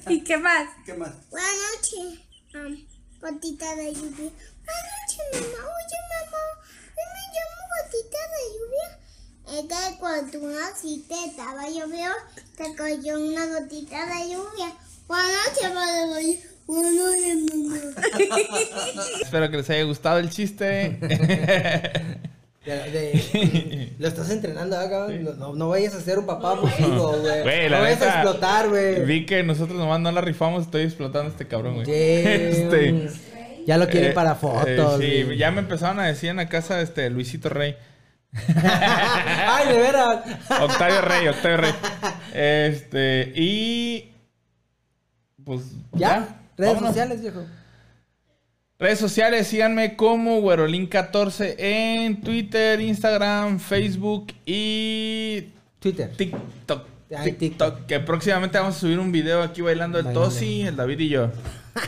¿Y 0.08 0.24
qué 0.24 0.38
más? 0.38 0.70
¿Qué 0.86 0.94
más? 0.94 1.12
Buenas 1.30 1.52
noches, 1.76 2.20
um, 2.56 2.88
gotita 3.20 3.76
de 3.76 3.94
lluvia. 3.94 4.32
Buenas 4.66 4.88
noches, 4.98 5.26
mamá. 5.34 5.70
Oye, 5.70 5.98
mamá, 6.10 6.44
yo 6.98 7.04
me 7.14 7.22
llamo 7.34 7.62
gotita 7.78 8.22
de 8.34 8.42
lluvia. 8.58 8.88
Es 9.48 9.64
que 9.68 10.00
cuando 10.00 10.32
tú 10.32 10.48
naciste 10.48 11.16
estaba 11.26 11.68
lloviendo, 11.68 12.16
te 12.56 12.76
cayó 12.76 13.20
una 13.20 13.46
gotita 13.60 14.06
de 14.06 14.30
lluvia. 14.30 14.76
Buenas 15.08 15.32
noches, 15.48 15.70
padre. 15.72 16.42
Buenas 16.68 16.94
noches, 16.94 17.38
mamá. 17.54 17.78
Espero 19.22 19.52
que 19.52 19.58
les 19.58 19.70
haya 19.70 19.84
gustado 19.84 20.20
el 20.20 20.30
chiste. 20.30 21.00
De- 22.66 22.92
de- 22.92 23.94
lo 24.00 24.08
estás 24.08 24.30
entrenando, 24.30 24.78
¿ah, 24.78 24.88
cabrón? 24.90 25.24
No, 25.24 25.34
no, 25.34 25.56
no 25.56 25.70
vayas 25.70 25.96
a 25.96 26.02
ser 26.02 26.20
un 26.20 26.28
papá 26.28 26.52
abusivo, 26.52 27.18
güey. 27.20 27.42
Güey, 27.42 27.70
no 27.70 27.80
vayas 27.82 28.02
a 28.04 28.06
explotar, 28.22 28.70
güey. 28.70 29.04
Vi 29.06 29.26
que 29.26 29.42
nosotros 29.44 29.78
nomás 29.80 30.00
no 30.00 30.12
la 30.12 30.22
rifamos, 30.22 30.66
estoy 30.66 30.84
explotando 30.84 31.30
a 31.30 31.32
este 31.32 31.48
cabrón, 31.48 31.76
güey. 31.76 31.88
Este, 31.92 33.10
Ya 33.66 33.78
lo 33.78 33.88
quiere 33.88 34.10
eh, 34.10 34.14
para 34.14 34.34
eh, 34.34 34.36
fotos. 34.36 35.00
sí, 35.02 35.24
güey. 35.24 35.38
ya 35.38 35.50
me 35.52 35.60
empezaron 35.60 36.00
a 36.00 36.06
decir 36.06 36.30
en 36.30 36.36
la 36.38 36.50
casa 36.50 36.82
este 36.82 37.10
Luisito 37.10 37.50
Rey. 37.50 37.76
Ay, 38.56 39.68
de 39.74 39.78
veras. 39.80 40.20
Octavio 40.62 41.02
Rey, 41.02 41.28
Octavio 41.28 41.58
Rey. 41.58 41.72
Este, 42.34 43.34
y. 43.36 44.14
Pues. 45.44 45.62
¿Ya? 45.94 46.38
Redes 46.58 46.74
vámonos. 46.76 46.90
sociales, 46.90 47.22
viejo. 47.22 47.44
Redes 48.82 48.98
sociales, 49.00 49.48
síganme 49.48 49.96
como 49.96 50.42
Güerolín14 50.42 51.54
en 51.60 52.20
Twitter, 52.22 52.82
Instagram, 52.82 53.60
Facebook 53.60 54.34
y 54.44 55.50
Twitter. 55.80 56.10
TikTok. 56.18 56.88
Ay, 57.16 57.34
TikTok. 57.34 57.86
Que 57.86 58.00
próximamente 58.00 58.58
vamos 58.58 58.76
a 58.78 58.80
subir 58.80 58.98
un 58.98 59.12
video 59.12 59.44
aquí 59.44 59.62
bailando 59.62 60.00
el. 60.00 60.12
Tosi, 60.14 60.62
el 60.64 60.76
David 60.76 61.00
y 61.00 61.10
yo. 61.10 61.30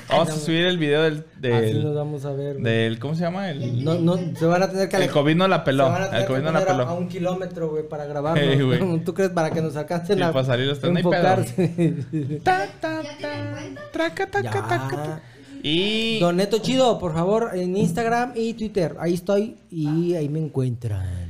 Vamos 0.07 0.29
a 0.29 0.33
subir 0.33 0.65
el 0.67 0.77
video 0.77 1.01
del. 1.01 1.25
Así 1.39 1.73
nos 1.73 1.83
del, 1.83 1.93
vamos 1.95 2.25
a 2.25 2.31
ver. 2.33 2.59
güey. 2.59 2.63
del 2.63 2.99
¿Cómo 2.99 3.15
se 3.15 3.21
llama? 3.21 3.49
El, 3.49 3.83
No, 3.83 3.95
no, 3.95 4.15
se 4.37 4.45
van 4.45 4.61
a 4.63 4.69
tener 4.69 4.87
que 4.87 4.95
el 4.97 5.01
alejar. 5.03 5.13
COVID 5.23 5.35
no 5.35 5.47
la 5.47 5.57
Se 5.57 5.63
peló. 5.63 5.85
van 5.89 6.01
a 6.03 6.05
tener 6.05 6.15
El 6.21 6.21
que 6.21 6.27
COVID 6.33 6.43
no 6.43 6.51
la 6.51 6.59
poner 6.59 6.69
a, 6.69 6.73
a 6.73 6.85
peló. 6.87 6.95
un 6.99 7.09
kilómetro, 7.09 7.69
güey, 7.71 7.89
para 7.89 8.05
grabarlo. 8.05 8.41
Ey, 8.43 8.61
güey. 8.61 8.99
¿Tú 9.03 9.13
crees 9.15 9.31
para 9.31 9.49
que 9.49 9.61
nos 9.63 9.75
alcancen 9.75 10.17
Sí, 10.17 10.23
a 10.23 10.31
para 10.31 10.45
salir 10.45 10.69
hasta- 10.69 10.87
no 10.89 10.97
hay 10.97 11.03
pedo. 11.03 11.13
enfocarse? 11.15 11.95
Ta, 12.43 12.67
ta, 12.79 13.01
ta, 13.19 13.59
traca, 13.91 14.27
taca, 14.29 14.51
taca, 14.51 14.89
ya. 14.91 15.21
Y. 15.63 16.19
Don 16.19 16.35
Neto 16.35 16.59
Chido, 16.59 16.99
por 16.99 17.13
favor, 17.13 17.51
en 17.53 17.77
Instagram 17.77 18.33
y 18.35 18.53
Twitter. 18.53 18.97
Ahí 18.99 19.13
estoy 19.13 19.55
y 19.71 20.13
ahí 20.13 20.27
me 20.27 20.39
encuentran. 20.39 21.23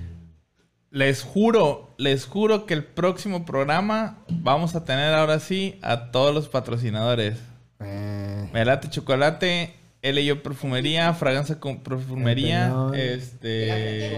Les 0.89 1.21
juro, 1.23 1.93
les 1.97 2.25
juro 2.25 2.65
que 2.65 2.73
el 2.73 2.83
próximo 2.83 3.45
programa 3.45 4.17
vamos 4.29 4.75
a 4.75 4.83
tener 4.83 5.13
ahora 5.13 5.39
sí 5.39 5.79
a 5.81 6.11
todos 6.11 6.33
los 6.33 6.49
patrocinadores. 6.49 7.37
Eh, 7.79 8.49
Melate 8.53 8.89
Chocolate, 8.89 9.73
L 10.01 10.21
y 10.21 10.25
yo 10.25 10.41
Perfumería, 10.43 11.13
Fragancia 11.13 11.59
con 11.59 11.77
Perfumería, 11.81 12.73
El 12.93 12.99
este... 12.99 14.15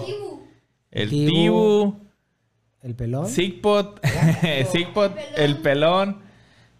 El 0.91 1.09
Tibu. 1.09 1.29
Tibu, 1.29 1.99
¿El 2.81 2.95
pelón? 2.95 3.27
Sigpot, 3.27 3.99
Sigpot, 4.71 5.13
El 5.35 5.57
Pelón, 5.57 6.21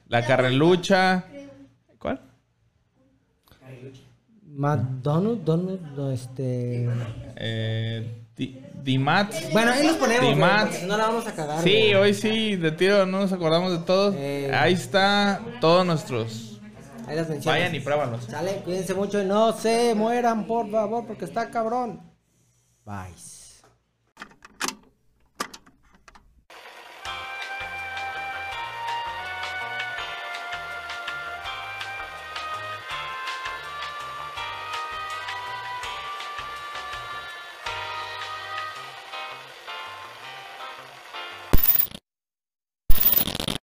La 0.08 0.26
Carrelucha. 0.26 1.26
¿Cuál? 1.98 2.22
McDonald's, 4.56 5.44
Donut, 5.46 5.82
este... 6.14 6.90
Eh, 7.36 8.22
Di- 8.36 8.62
Dimat. 8.84 9.34
Bueno, 9.54 9.72
ahí 9.72 9.88
los 9.88 9.96
ponemos, 9.96 10.76
si 10.76 10.86
no 10.86 10.98
la 10.98 11.08
vamos 11.08 11.26
a 11.26 11.34
cagar. 11.34 11.62
Sí, 11.64 11.94
hoy 11.94 12.14
sí, 12.14 12.56
de 12.56 12.72
tiro 12.72 13.06
no 13.06 13.22
nos 13.22 13.32
acordamos 13.32 13.72
de 13.72 13.80
todos. 13.80 14.14
Eh. 14.18 14.52
Ahí 14.54 14.74
está 14.74 15.42
todos 15.62 15.86
nuestros. 15.86 16.60
Ahí 17.08 17.16
las 17.16 17.30
menciones. 17.30 17.46
Vayan 17.46 17.76
y 17.76 17.80
pruébalos. 17.80 18.26
Sale, 18.26 18.62
cuídense 18.66 18.94
mucho 18.94 19.22
y 19.22 19.26
no 19.26 19.54
se 19.54 19.96
mueran, 19.96 20.46
por 20.46 20.70
favor, 20.70 21.06
porque 21.08 21.26
está 21.26 21.50
cabrón. 21.50 22.02
Bye. 22.86 23.14